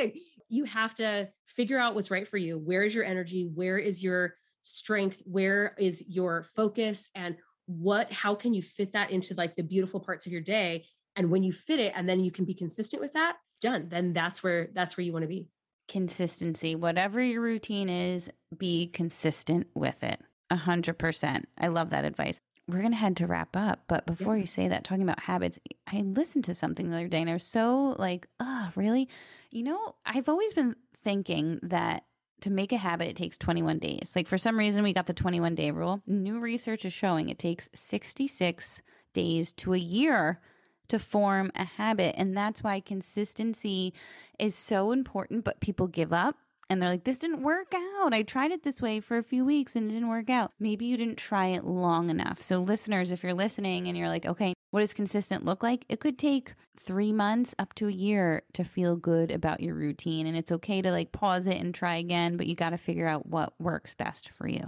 amazing. 0.00 0.20
You 0.48 0.64
have 0.64 0.94
to 0.94 1.28
figure 1.46 1.78
out 1.78 1.94
what's 1.94 2.10
right 2.10 2.26
for 2.26 2.36
you. 2.38 2.58
Where 2.58 2.82
is 2.82 2.94
your 2.94 3.04
energy? 3.04 3.48
Where 3.54 3.78
is 3.78 4.02
your 4.02 4.34
strength? 4.62 5.22
Where 5.24 5.74
is 5.78 6.04
your 6.08 6.44
focus? 6.56 7.08
And 7.14 7.36
what, 7.66 8.10
how 8.12 8.34
can 8.34 8.52
you 8.52 8.62
fit 8.62 8.92
that 8.94 9.10
into 9.10 9.34
like 9.34 9.54
the 9.54 9.62
beautiful 9.62 10.00
parts 10.00 10.26
of 10.26 10.32
your 10.32 10.40
day? 10.40 10.86
And 11.16 11.30
when 11.30 11.42
you 11.42 11.52
fit 11.52 11.80
it 11.80 11.92
and 11.94 12.08
then 12.08 12.20
you 12.20 12.30
can 12.30 12.44
be 12.44 12.54
consistent 12.54 13.00
with 13.00 13.12
that, 13.12 13.36
done. 13.60 13.88
Then 13.88 14.12
that's 14.12 14.42
where, 14.42 14.68
that's 14.74 14.96
where 14.96 15.04
you 15.04 15.12
want 15.12 15.22
to 15.22 15.28
be. 15.28 15.48
consistency 15.88 16.76
whatever 16.76 17.20
your 17.20 17.40
routine 17.40 17.88
is 17.88 18.30
be 18.56 18.86
consistent 18.86 19.66
with 19.74 20.04
it 20.04 20.20
a 20.48 20.54
hundred 20.54 20.96
percent 20.98 21.48
i 21.58 21.66
love 21.66 21.90
that 21.90 22.04
advice 22.04 22.40
we're 22.70 22.82
gonna 22.82 22.96
head 22.96 23.16
to 23.16 23.26
wrap 23.26 23.56
up 23.56 23.80
but 23.88 24.06
before 24.06 24.36
Yeah. 24.36 24.40
you 24.42 24.46
say 24.46 24.68
that 24.68 24.84
talking 24.84 25.02
about 25.02 25.20
habits 25.20 25.58
i 25.92 26.00
listened 26.00 26.44
to 26.44 26.54
something 26.54 26.88
the 26.90 26.96
other 26.96 27.08
day 27.08 27.20
and 27.20 27.28
i 27.30 27.32
was 27.34 27.44
so 27.44 27.94
like 27.98 28.26
oh 28.40 28.70
really 28.76 29.08
you 29.50 29.62
know 29.62 29.94
i've 30.06 30.28
always 30.28 30.54
been 30.54 30.76
thinking 31.02 31.58
that 31.62 32.04
to 32.40 32.50
make 32.50 32.72
a 32.72 32.76
habit 32.78 33.08
it 33.08 33.16
takes 33.16 33.36
21 33.36 33.78
days 33.78 34.12
like 34.16 34.26
for 34.28 34.38
some 34.38 34.58
reason 34.58 34.82
we 34.82 34.92
got 34.94 35.06
the 35.06 35.12
21 35.12 35.54
day 35.54 35.70
rule 35.70 36.00
new 36.06 36.38
research 36.40 36.84
is 36.84 36.92
showing 36.92 37.28
it 37.28 37.38
takes 37.38 37.68
66 37.74 38.80
days 39.12 39.52
to 39.52 39.74
a 39.74 39.78
year 39.78 40.40
to 40.88 40.98
form 40.98 41.52
a 41.54 41.64
habit. 41.64 42.16
And 42.18 42.36
that's 42.36 42.64
why 42.64 42.80
consistency 42.80 43.94
is 44.40 44.56
so 44.56 44.90
important, 44.90 45.44
but 45.44 45.60
people 45.60 45.86
give 45.86 46.12
up 46.12 46.36
and 46.70 46.80
they're 46.80 46.88
like, 46.88 47.02
this 47.02 47.18
didn't 47.18 47.42
work 47.42 47.74
out. 47.74 48.14
I 48.14 48.22
tried 48.22 48.52
it 48.52 48.62
this 48.62 48.80
way 48.80 49.00
for 49.00 49.18
a 49.18 49.24
few 49.24 49.44
weeks 49.44 49.74
and 49.74 49.90
it 49.90 49.94
didn't 49.94 50.08
work 50.08 50.30
out. 50.30 50.52
Maybe 50.60 50.86
you 50.86 50.96
didn't 50.96 51.18
try 51.18 51.48
it 51.48 51.64
long 51.64 52.08
enough. 52.10 52.40
So, 52.40 52.60
listeners, 52.60 53.10
if 53.10 53.24
you're 53.24 53.34
listening 53.34 53.88
and 53.88 53.98
you're 53.98 54.08
like, 54.08 54.24
okay, 54.24 54.54
what 54.70 54.80
does 54.80 54.94
consistent 54.94 55.44
look 55.44 55.64
like? 55.64 55.84
It 55.88 55.98
could 55.98 56.16
take 56.16 56.54
three 56.78 57.12
months 57.12 57.56
up 57.58 57.74
to 57.74 57.88
a 57.88 57.92
year 57.92 58.44
to 58.52 58.62
feel 58.62 58.94
good 58.94 59.32
about 59.32 59.60
your 59.60 59.74
routine. 59.74 60.28
And 60.28 60.36
it's 60.36 60.52
okay 60.52 60.80
to 60.80 60.92
like 60.92 61.10
pause 61.10 61.48
it 61.48 61.56
and 61.56 61.74
try 61.74 61.96
again, 61.96 62.36
but 62.36 62.46
you 62.46 62.54
got 62.54 62.70
to 62.70 62.78
figure 62.78 63.08
out 63.08 63.26
what 63.26 63.52
works 63.58 63.96
best 63.96 64.30
for 64.30 64.46
you. 64.48 64.64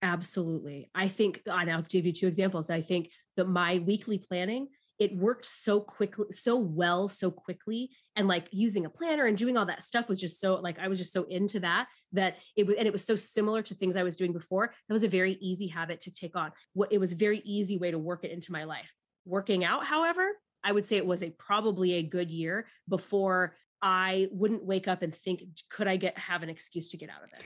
Absolutely. 0.00 0.90
I 0.94 1.08
think, 1.08 1.42
and 1.46 1.70
I'll 1.70 1.82
give 1.82 2.06
you 2.06 2.12
two 2.12 2.26
examples. 2.26 2.70
I 2.70 2.80
think 2.80 3.10
that 3.36 3.46
my 3.46 3.78
weekly 3.86 4.18
planning, 4.18 4.68
it 5.02 5.16
worked 5.16 5.44
so 5.44 5.80
quickly, 5.80 6.26
so 6.30 6.56
well, 6.56 7.08
so 7.08 7.28
quickly. 7.28 7.90
And 8.14 8.28
like 8.28 8.46
using 8.52 8.86
a 8.86 8.90
planner 8.90 9.26
and 9.26 9.36
doing 9.36 9.56
all 9.56 9.66
that 9.66 9.82
stuff 9.82 10.08
was 10.08 10.20
just 10.20 10.40
so 10.40 10.54
like, 10.54 10.78
I 10.78 10.86
was 10.86 10.98
just 10.98 11.12
so 11.12 11.24
into 11.24 11.58
that, 11.58 11.88
that 12.12 12.36
it 12.54 12.68
was, 12.68 12.76
and 12.78 12.86
it 12.86 12.92
was 12.92 13.04
so 13.04 13.16
similar 13.16 13.62
to 13.62 13.74
things 13.74 13.96
I 13.96 14.04
was 14.04 14.14
doing 14.14 14.32
before. 14.32 14.72
That 14.88 14.92
was 14.92 15.02
a 15.02 15.08
very 15.08 15.32
easy 15.40 15.66
habit 15.66 15.98
to 16.02 16.14
take 16.14 16.36
on. 16.36 16.52
What 16.74 16.92
it 16.92 16.98
was 16.98 17.12
a 17.12 17.16
very 17.16 17.40
easy 17.40 17.78
way 17.78 17.90
to 17.90 17.98
work 17.98 18.22
it 18.22 18.30
into 18.30 18.52
my 18.52 18.62
life. 18.62 18.94
Working 19.24 19.64
out, 19.64 19.84
however, 19.84 20.28
I 20.62 20.70
would 20.70 20.86
say 20.86 20.98
it 20.98 21.06
was 21.06 21.24
a 21.24 21.30
probably 21.30 21.94
a 21.94 22.02
good 22.04 22.30
year 22.30 22.68
before 22.88 23.56
I 23.82 24.28
wouldn't 24.30 24.64
wake 24.64 24.86
up 24.86 25.02
and 25.02 25.12
think, 25.12 25.42
could 25.68 25.88
I 25.88 25.96
get 25.96 26.16
have 26.16 26.44
an 26.44 26.48
excuse 26.48 26.86
to 26.90 26.96
get 26.96 27.10
out 27.10 27.24
of 27.24 27.30
this? 27.32 27.44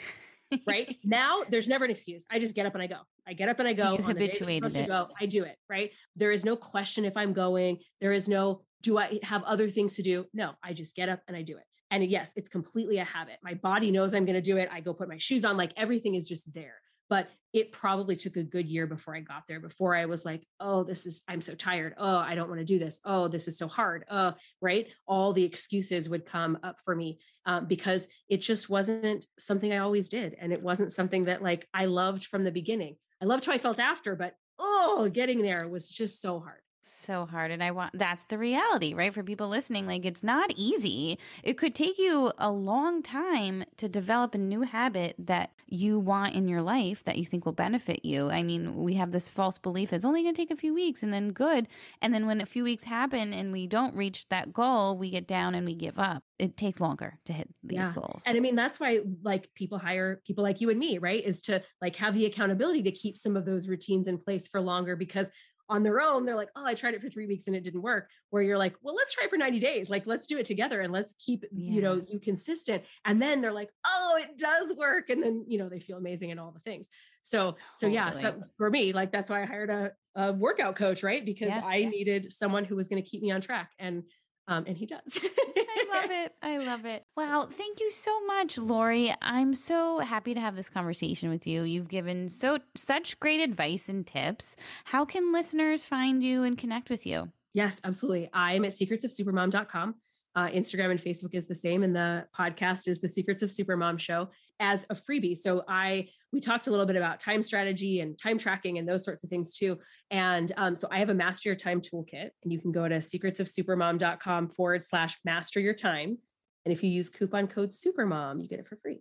Right? 0.66 0.96
Now 1.04 1.42
there's 1.48 1.68
never 1.68 1.84
an 1.84 1.90
excuse. 1.90 2.26
I 2.30 2.38
just 2.38 2.54
get 2.54 2.66
up 2.66 2.74
and 2.74 2.82
i 2.82 2.86
go. 2.86 2.98
I 3.26 3.32
get 3.32 3.48
up 3.48 3.58
and 3.58 3.68
i 3.68 3.72
go 3.72 3.92
You 3.92 4.04
on 4.04 4.06
the 4.08 4.14
days 4.14 4.38
habituated 4.38 4.62
supposed 4.62 4.76
to 4.76 4.86
go 4.86 5.08
i 5.20 5.26
do 5.26 5.44
it 5.44 5.56
right? 5.68 5.90
There 6.14 6.32
is 6.32 6.44
no 6.44 6.56
question 6.56 7.04
if 7.04 7.16
i'm 7.16 7.32
going. 7.32 7.78
There 8.00 8.12
is 8.12 8.28
no 8.28 8.62
do 8.82 8.98
i 8.98 9.18
have 9.22 9.42
other 9.44 9.68
things 9.68 9.96
to 9.96 10.02
do? 10.02 10.24
No 10.32 10.52
i 10.62 10.72
just 10.72 10.94
get 10.94 11.08
up 11.08 11.20
and 11.28 11.36
i 11.36 11.42
do 11.42 11.56
it. 11.56 11.64
And 11.90 12.04
yes 12.04 12.32
it's 12.36 12.48
completely 12.48 12.98
a 12.98 13.04
habit. 13.04 13.38
My 13.42 13.54
body 13.54 13.90
knows 13.90 14.14
i'm 14.14 14.24
going 14.24 14.34
to 14.34 14.42
do 14.42 14.56
it. 14.56 14.68
I 14.72 14.80
go 14.80 14.92
put 14.94 15.08
my 15.08 15.18
shoes 15.18 15.44
on 15.44 15.56
like 15.56 15.72
everything 15.76 16.14
is 16.14 16.28
just 16.28 16.52
there. 16.52 16.74
But 17.08 17.28
it 17.56 17.72
probably 17.72 18.16
took 18.16 18.36
a 18.36 18.42
good 18.42 18.66
year 18.66 18.86
before 18.86 19.16
I 19.16 19.20
got 19.20 19.44
there, 19.48 19.60
before 19.60 19.96
I 19.96 20.04
was 20.04 20.26
like, 20.26 20.46
oh, 20.60 20.84
this 20.84 21.06
is, 21.06 21.22
I'm 21.26 21.40
so 21.40 21.54
tired. 21.54 21.94
Oh, 21.96 22.18
I 22.18 22.34
don't 22.34 22.50
want 22.50 22.60
to 22.60 22.66
do 22.66 22.78
this. 22.78 23.00
Oh, 23.04 23.28
this 23.28 23.48
is 23.48 23.56
so 23.56 23.66
hard. 23.66 24.04
Oh, 24.10 24.34
right. 24.60 24.88
All 25.06 25.32
the 25.32 25.44
excuses 25.44 26.08
would 26.08 26.26
come 26.26 26.58
up 26.62 26.80
for 26.84 26.94
me 26.94 27.18
um, 27.46 27.64
because 27.66 28.08
it 28.28 28.38
just 28.38 28.68
wasn't 28.68 29.24
something 29.38 29.72
I 29.72 29.78
always 29.78 30.10
did. 30.10 30.36
And 30.38 30.52
it 30.52 30.62
wasn't 30.62 30.92
something 30.92 31.24
that 31.24 31.42
like 31.42 31.66
I 31.72 31.86
loved 31.86 32.26
from 32.26 32.44
the 32.44 32.52
beginning. 32.52 32.96
I 33.22 33.24
loved 33.24 33.46
how 33.46 33.52
I 33.52 33.58
felt 33.58 33.80
after, 33.80 34.14
but 34.16 34.34
oh, 34.58 35.08
getting 35.10 35.40
there 35.40 35.66
was 35.66 35.88
just 35.88 36.20
so 36.20 36.40
hard. 36.40 36.60
So 36.88 37.26
hard 37.26 37.50
and 37.50 37.62
i 37.62 37.70
want 37.70 37.90
that's 37.98 38.24
the 38.26 38.38
reality 38.38 38.94
right? 38.94 39.12
For 39.12 39.22
people 39.22 39.48
listening 39.48 39.86
like 39.86 40.04
it's 40.04 40.22
not 40.22 40.52
easy. 40.56 41.18
It 41.42 41.58
could 41.58 41.74
take 41.74 41.98
you 41.98 42.32
a 42.38 42.50
long 42.50 43.02
time 43.02 43.64
to 43.76 43.88
develop 43.88 44.34
a 44.34 44.38
new 44.38 44.62
habit 44.62 45.14
that 45.18 45.50
you 45.68 45.98
want 45.98 46.34
in 46.34 46.46
your 46.48 46.62
life 46.62 47.02
that 47.04 47.18
you 47.18 47.24
think 47.26 47.44
will 47.44 47.52
benefit 47.52 48.04
you. 48.04 48.30
I 48.30 48.42
mean 48.42 48.76
we 48.76 48.94
have 48.94 49.12
this 49.12 49.28
false 49.28 49.58
belief 49.58 49.90
that 49.90 49.96
it's 49.96 50.04
only 50.04 50.22
going 50.22 50.34
to 50.34 50.40
take 50.40 50.50
a 50.50 50.56
few 50.56 50.72
weeks 50.74 51.02
and 51.02 51.12
then 51.12 51.30
good 51.32 51.66
and 52.00 52.14
then 52.14 52.26
when 52.26 52.40
a 52.40 52.46
few 52.46 52.64
weeks 52.64 52.84
happen 52.84 53.32
and 53.32 53.52
we 53.52 53.66
don't 53.66 53.94
reach 53.94 54.28
that 54.28 54.52
goal 54.52 54.96
we 54.96 55.10
get 55.10 55.26
down 55.26 55.54
and 55.54 55.66
we 55.66 55.74
give 55.74 55.98
up. 55.98 56.22
It 56.38 56.56
takes 56.56 56.80
longer 56.80 57.18
to 57.24 57.32
hit 57.32 57.48
these 57.62 57.78
Yeah. 57.78 57.92
goals. 57.94 58.22
And 58.26 58.36
I 58.36 58.40
mean, 58.40 58.56
that's 58.56 58.78
why 58.78 59.00
like 59.22 59.48
people 59.54 59.78
hire 59.78 60.20
people 60.26 60.44
like 60.44 60.60
you 60.60 60.70
and 60.70 60.78
me, 60.78 60.98
right? 60.98 61.24
Is 61.24 61.40
to 61.42 61.62
like 61.80 61.96
have 61.96 62.14
the 62.14 62.26
accountability 62.26 62.82
to 62.84 62.92
keep 62.92 63.16
some 63.16 63.36
of 63.36 63.44
those 63.44 63.68
routines 63.68 64.06
in 64.06 64.18
place 64.18 64.46
for 64.46 64.60
longer 64.60 64.96
because 64.96 65.30
on 65.68 65.82
their 65.82 66.00
own, 66.00 66.24
they're 66.24 66.36
like, 66.36 66.50
oh, 66.56 66.64
I 66.64 66.74
tried 66.74 66.94
it 66.94 67.02
for 67.02 67.08
three 67.08 67.26
weeks 67.26 67.46
and 67.46 67.56
it 67.56 67.64
didn't 67.64 67.82
work. 67.82 68.08
Where 68.30 68.42
you're 68.42 68.58
like, 68.58 68.74
well, 68.82 68.94
let's 68.94 69.12
try 69.12 69.24
it 69.24 69.30
for 69.30 69.36
90 69.36 69.58
days. 69.58 69.90
Like, 69.90 70.06
let's 70.06 70.26
do 70.26 70.38
it 70.38 70.44
together 70.46 70.80
and 70.80 70.92
let's 70.92 71.14
keep, 71.18 71.44
you 71.52 71.82
know, 71.82 72.02
you 72.08 72.18
consistent. 72.20 72.84
And 73.04 73.20
then 73.20 73.40
they're 73.40 73.52
like, 73.52 73.70
oh, 73.86 74.18
it 74.20 74.38
does 74.38 74.72
work. 74.76 75.10
And 75.10 75.22
then, 75.22 75.44
you 75.48 75.58
know, 75.58 75.68
they 75.68 75.80
feel 75.80 75.96
amazing 75.96 76.30
and 76.30 76.38
all 76.38 76.52
the 76.52 76.60
things. 76.60 76.88
So, 77.22 77.56
so 77.74 77.88
yeah, 77.88 78.10
so 78.12 78.42
for 78.56 78.70
me, 78.70 78.92
like 78.92 79.10
that's 79.10 79.30
why 79.30 79.42
I 79.42 79.46
hired 79.46 79.70
a, 79.70 79.92
a 80.14 80.32
workout 80.32 80.76
coach, 80.76 81.02
right? 81.02 81.24
Because 81.24 81.48
Yeah. 81.48 81.62
I 81.64 81.84
needed 81.84 82.30
someone 82.30 82.64
who 82.64 82.76
was 82.76 82.88
going 82.88 83.02
to 83.02 83.08
keep 83.08 83.22
me 83.22 83.32
on 83.32 83.40
track. 83.40 83.72
And 83.78 84.04
um, 84.48 84.64
and 84.66 84.76
he 84.76 84.86
does. 84.86 85.20
I 85.24 85.86
love 85.92 86.10
it. 86.10 86.32
I 86.42 86.58
love 86.58 86.84
it. 86.84 87.04
Wow. 87.16 87.48
Thank 87.50 87.80
you 87.80 87.90
so 87.90 88.24
much, 88.26 88.58
Lori. 88.58 89.12
I'm 89.22 89.54
so 89.54 89.98
happy 89.98 90.34
to 90.34 90.40
have 90.40 90.56
this 90.56 90.68
conversation 90.68 91.30
with 91.30 91.46
you. 91.46 91.62
You've 91.62 91.88
given 91.88 92.28
so 92.28 92.58
such 92.74 93.18
great 93.20 93.40
advice 93.40 93.88
and 93.88 94.06
tips. 94.06 94.56
How 94.84 95.04
can 95.04 95.32
listeners 95.32 95.84
find 95.84 96.22
you 96.22 96.42
and 96.42 96.56
connect 96.56 96.90
with 96.90 97.06
you? 97.06 97.30
Yes, 97.54 97.80
absolutely. 97.84 98.28
I'm 98.32 98.64
at 98.64 98.72
secretsofsupermom.com. 98.72 99.94
Uh, 100.36 100.48
Instagram 100.48 100.90
and 100.90 101.00
Facebook 101.00 101.34
is 101.34 101.48
the 101.48 101.54
same, 101.54 101.82
and 101.82 101.96
the 101.96 102.26
podcast 102.38 102.88
is 102.88 103.00
the 103.00 103.08
Secrets 103.08 103.40
of 103.40 103.48
Supermom 103.48 103.98
Show 103.98 104.28
as 104.60 104.84
a 104.90 104.94
freebie. 104.94 105.36
So 105.36 105.64
I 105.66 106.08
we 106.30 106.40
talked 106.40 106.66
a 106.66 106.70
little 106.70 106.84
bit 106.84 106.96
about 106.96 107.20
time 107.20 107.42
strategy 107.42 108.00
and 108.00 108.18
time 108.18 108.36
tracking 108.36 108.76
and 108.76 108.86
those 108.86 109.02
sorts 109.02 109.24
of 109.24 109.30
things 109.30 109.56
too. 109.56 109.78
And 110.10 110.52
um, 110.58 110.76
so 110.76 110.88
I 110.92 110.98
have 110.98 111.08
a 111.08 111.14
master 111.14 111.48
your 111.48 111.56
time 111.56 111.80
toolkit, 111.80 112.30
and 112.42 112.52
you 112.52 112.60
can 112.60 112.70
go 112.70 112.86
to 112.86 112.96
secretsofsupermom.com 112.96 114.48
forward 114.50 114.84
slash 114.84 115.16
master 115.24 115.58
your 115.58 115.74
time. 115.74 116.18
And 116.66 116.72
if 116.72 116.82
you 116.82 116.90
use 116.90 117.08
coupon 117.08 117.46
code 117.46 117.70
Supermom, 117.70 118.42
you 118.42 118.48
get 118.48 118.58
it 118.58 118.68
for 118.68 118.76
free. 118.76 119.00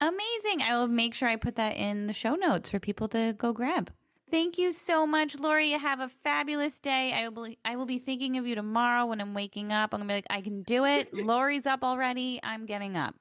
Amazing. 0.00 0.62
I 0.62 0.76
will 0.76 0.86
make 0.86 1.14
sure 1.14 1.28
I 1.28 1.36
put 1.36 1.56
that 1.56 1.76
in 1.76 2.06
the 2.06 2.12
show 2.12 2.36
notes 2.36 2.70
for 2.70 2.78
people 2.78 3.08
to 3.08 3.34
go 3.36 3.52
grab. 3.52 3.90
Thank 4.30 4.58
you 4.58 4.72
so 4.72 5.06
much, 5.06 5.38
Lori. 5.38 5.70
Have 5.70 6.00
a 6.00 6.08
fabulous 6.08 6.78
day. 6.80 7.12
I 7.14 7.28
will, 7.28 7.48
I 7.64 7.76
will 7.76 7.86
be 7.86 7.98
thinking 7.98 8.36
of 8.36 8.46
you 8.46 8.54
tomorrow 8.54 9.06
when 9.06 9.20
I'm 9.20 9.32
waking 9.32 9.72
up. 9.72 9.94
I'm 9.94 10.00
going 10.00 10.08
to 10.08 10.12
be 10.12 10.16
like, 10.16 10.26
I 10.30 10.42
can 10.42 10.62
do 10.62 10.84
it. 10.84 11.12
Lori's 11.14 11.66
up 11.66 11.82
already. 11.82 12.40
I'm 12.42 12.66
getting 12.66 12.96
up. 12.96 13.14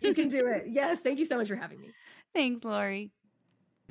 you 0.00 0.14
can 0.14 0.28
do 0.28 0.46
it. 0.46 0.64
Yes. 0.72 1.00
Thank 1.00 1.18
you 1.18 1.24
so 1.24 1.36
much 1.36 1.48
for 1.48 1.56
having 1.56 1.80
me. 1.80 1.88
Thanks, 2.34 2.64
Lori. 2.64 3.10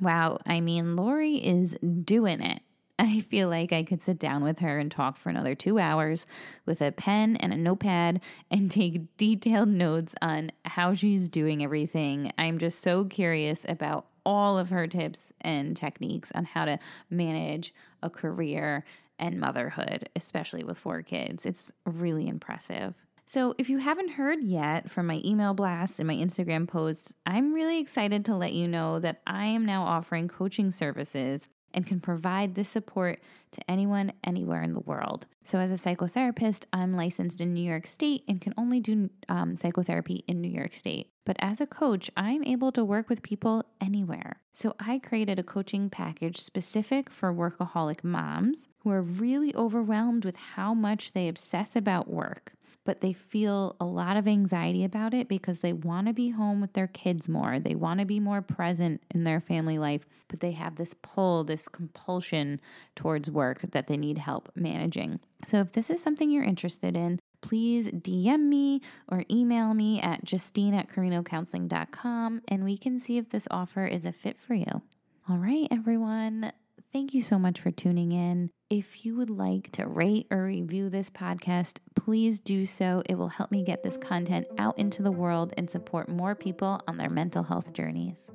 Wow. 0.00 0.38
I 0.46 0.60
mean, 0.60 0.96
Lori 0.96 1.36
is 1.36 1.76
doing 2.04 2.40
it. 2.40 2.62
I 2.98 3.20
feel 3.20 3.48
like 3.48 3.72
I 3.72 3.82
could 3.82 4.00
sit 4.00 4.18
down 4.18 4.42
with 4.42 4.60
her 4.60 4.78
and 4.78 4.90
talk 4.90 5.16
for 5.16 5.28
another 5.28 5.54
two 5.54 5.78
hours 5.78 6.26
with 6.66 6.80
a 6.80 6.92
pen 6.92 7.36
and 7.36 7.52
a 7.52 7.56
notepad 7.56 8.20
and 8.50 8.70
take 8.70 9.16
detailed 9.16 9.68
notes 9.68 10.14
on 10.22 10.52
how 10.64 10.94
she's 10.94 11.28
doing 11.28 11.64
everything. 11.64 12.32
I'm 12.38 12.58
just 12.58 12.80
so 12.80 13.04
curious 13.04 13.64
about 13.68 14.06
all 14.24 14.58
of 14.58 14.70
her 14.70 14.86
tips 14.86 15.32
and 15.40 15.76
techniques 15.76 16.30
on 16.34 16.44
how 16.44 16.64
to 16.64 16.78
manage 17.10 17.74
a 18.02 18.10
career 18.10 18.84
and 19.18 19.38
motherhood, 19.38 20.08
especially 20.16 20.64
with 20.64 20.78
four 20.78 21.02
kids. 21.02 21.46
It's 21.46 21.72
really 21.84 22.28
impressive. 22.28 22.94
So, 23.26 23.54
if 23.56 23.70
you 23.70 23.78
haven't 23.78 24.10
heard 24.10 24.44
yet 24.44 24.90
from 24.90 25.06
my 25.06 25.22
email 25.24 25.54
blasts 25.54 25.98
and 25.98 26.06
my 26.06 26.14
Instagram 26.14 26.68
posts, 26.68 27.14
I'm 27.24 27.54
really 27.54 27.78
excited 27.78 28.26
to 28.26 28.36
let 28.36 28.52
you 28.52 28.68
know 28.68 28.98
that 28.98 29.22
I 29.26 29.46
am 29.46 29.64
now 29.64 29.84
offering 29.84 30.28
coaching 30.28 30.70
services 30.70 31.48
and 31.74 31.86
can 31.86 32.00
provide 32.00 32.54
this 32.54 32.68
support 32.68 33.20
to 33.52 33.70
anyone 33.70 34.12
anywhere 34.24 34.62
in 34.62 34.72
the 34.72 34.80
world. 34.80 35.26
So, 35.44 35.58
as 35.58 35.70
a 35.72 35.74
psychotherapist, 35.74 36.64
I'm 36.72 36.94
licensed 36.94 37.40
in 37.40 37.52
New 37.52 37.64
York 37.64 37.86
State 37.86 38.24
and 38.28 38.40
can 38.40 38.54
only 38.56 38.80
do 38.80 39.10
um, 39.28 39.56
psychotherapy 39.56 40.24
in 40.26 40.40
New 40.40 40.50
York 40.50 40.74
State. 40.74 41.10
But 41.24 41.36
as 41.40 41.60
a 41.60 41.66
coach, 41.66 42.10
I'm 42.16 42.44
able 42.44 42.72
to 42.72 42.84
work 42.84 43.08
with 43.08 43.22
people 43.22 43.64
anywhere. 43.80 44.40
So, 44.52 44.74
I 44.78 44.98
created 44.98 45.38
a 45.38 45.42
coaching 45.44 45.90
package 45.90 46.40
specific 46.40 47.10
for 47.10 47.34
workaholic 47.34 48.04
moms 48.04 48.68
who 48.80 48.90
are 48.90 49.02
really 49.02 49.54
overwhelmed 49.54 50.24
with 50.24 50.36
how 50.36 50.74
much 50.74 51.12
they 51.12 51.28
obsess 51.28 51.74
about 51.76 52.08
work 52.08 52.54
but 52.84 53.00
they 53.00 53.12
feel 53.12 53.76
a 53.80 53.84
lot 53.84 54.16
of 54.16 54.26
anxiety 54.26 54.84
about 54.84 55.14
it 55.14 55.28
because 55.28 55.60
they 55.60 55.72
want 55.72 56.06
to 56.06 56.12
be 56.12 56.30
home 56.30 56.60
with 56.60 56.72
their 56.72 56.86
kids 56.86 57.28
more. 57.28 57.58
They 57.58 57.74
want 57.74 58.00
to 58.00 58.06
be 58.06 58.20
more 58.20 58.42
present 58.42 59.02
in 59.10 59.24
their 59.24 59.40
family 59.40 59.78
life, 59.78 60.06
but 60.28 60.40
they 60.40 60.52
have 60.52 60.76
this 60.76 60.94
pull, 61.02 61.44
this 61.44 61.68
compulsion 61.68 62.60
towards 62.96 63.30
work 63.30 63.60
that 63.70 63.86
they 63.86 63.96
need 63.96 64.18
help 64.18 64.50
managing. 64.54 65.20
So 65.44 65.60
if 65.60 65.72
this 65.72 65.90
is 65.90 66.02
something 66.02 66.30
you're 66.30 66.44
interested 66.44 66.96
in, 66.96 67.20
please 67.40 67.88
DM 67.88 68.48
me 68.48 68.80
or 69.08 69.24
email 69.30 69.74
me 69.74 70.00
at 70.00 70.24
justine 70.24 70.74
at 70.74 70.88
carinocounseling.com 70.88 72.42
and 72.48 72.64
we 72.64 72.76
can 72.76 72.98
see 72.98 73.18
if 73.18 73.28
this 73.28 73.48
offer 73.50 73.86
is 73.86 74.06
a 74.06 74.12
fit 74.12 74.40
for 74.40 74.54
you. 74.54 74.82
All 75.28 75.38
right, 75.38 75.68
everyone. 75.70 76.52
Thank 76.92 77.14
you 77.14 77.22
so 77.22 77.38
much 77.38 77.58
for 77.58 77.70
tuning 77.70 78.12
in. 78.12 78.50
If 78.68 79.06
you 79.06 79.16
would 79.16 79.30
like 79.30 79.72
to 79.72 79.86
rate 79.86 80.26
or 80.30 80.44
review 80.44 80.90
this 80.90 81.08
podcast, 81.08 81.78
please 81.94 82.38
do 82.38 82.66
so. 82.66 83.02
It 83.06 83.14
will 83.14 83.28
help 83.28 83.50
me 83.50 83.64
get 83.64 83.82
this 83.82 83.96
content 83.96 84.46
out 84.58 84.78
into 84.78 85.02
the 85.02 85.10
world 85.10 85.54
and 85.56 85.70
support 85.70 86.10
more 86.10 86.34
people 86.34 86.82
on 86.86 86.98
their 86.98 87.08
mental 87.08 87.42
health 87.42 87.72
journeys. 87.72 88.30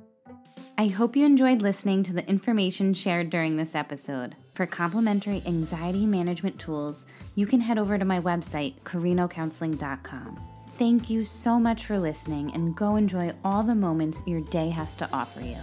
I 0.76 0.88
hope 0.88 1.14
you 1.14 1.24
enjoyed 1.24 1.62
listening 1.62 2.02
to 2.04 2.12
the 2.12 2.28
information 2.28 2.94
shared 2.94 3.30
during 3.30 3.56
this 3.56 3.76
episode. 3.76 4.34
For 4.54 4.66
complimentary 4.66 5.40
anxiety 5.46 6.04
management 6.04 6.58
tools, 6.58 7.06
you 7.36 7.46
can 7.46 7.60
head 7.60 7.78
over 7.78 7.96
to 7.96 8.04
my 8.04 8.20
website, 8.20 8.80
carinocounseling.com. 8.82 10.40
Thank 10.78 11.08
you 11.08 11.24
so 11.24 11.60
much 11.60 11.84
for 11.86 11.96
listening 11.96 12.52
and 12.54 12.76
go 12.76 12.96
enjoy 12.96 13.32
all 13.44 13.62
the 13.62 13.76
moments 13.76 14.20
your 14.26 14.40
day 14.40 14.68
has 14.70 14.96
to 14.96 15.08
offer 15.12 15.40
you. 15.42 15.58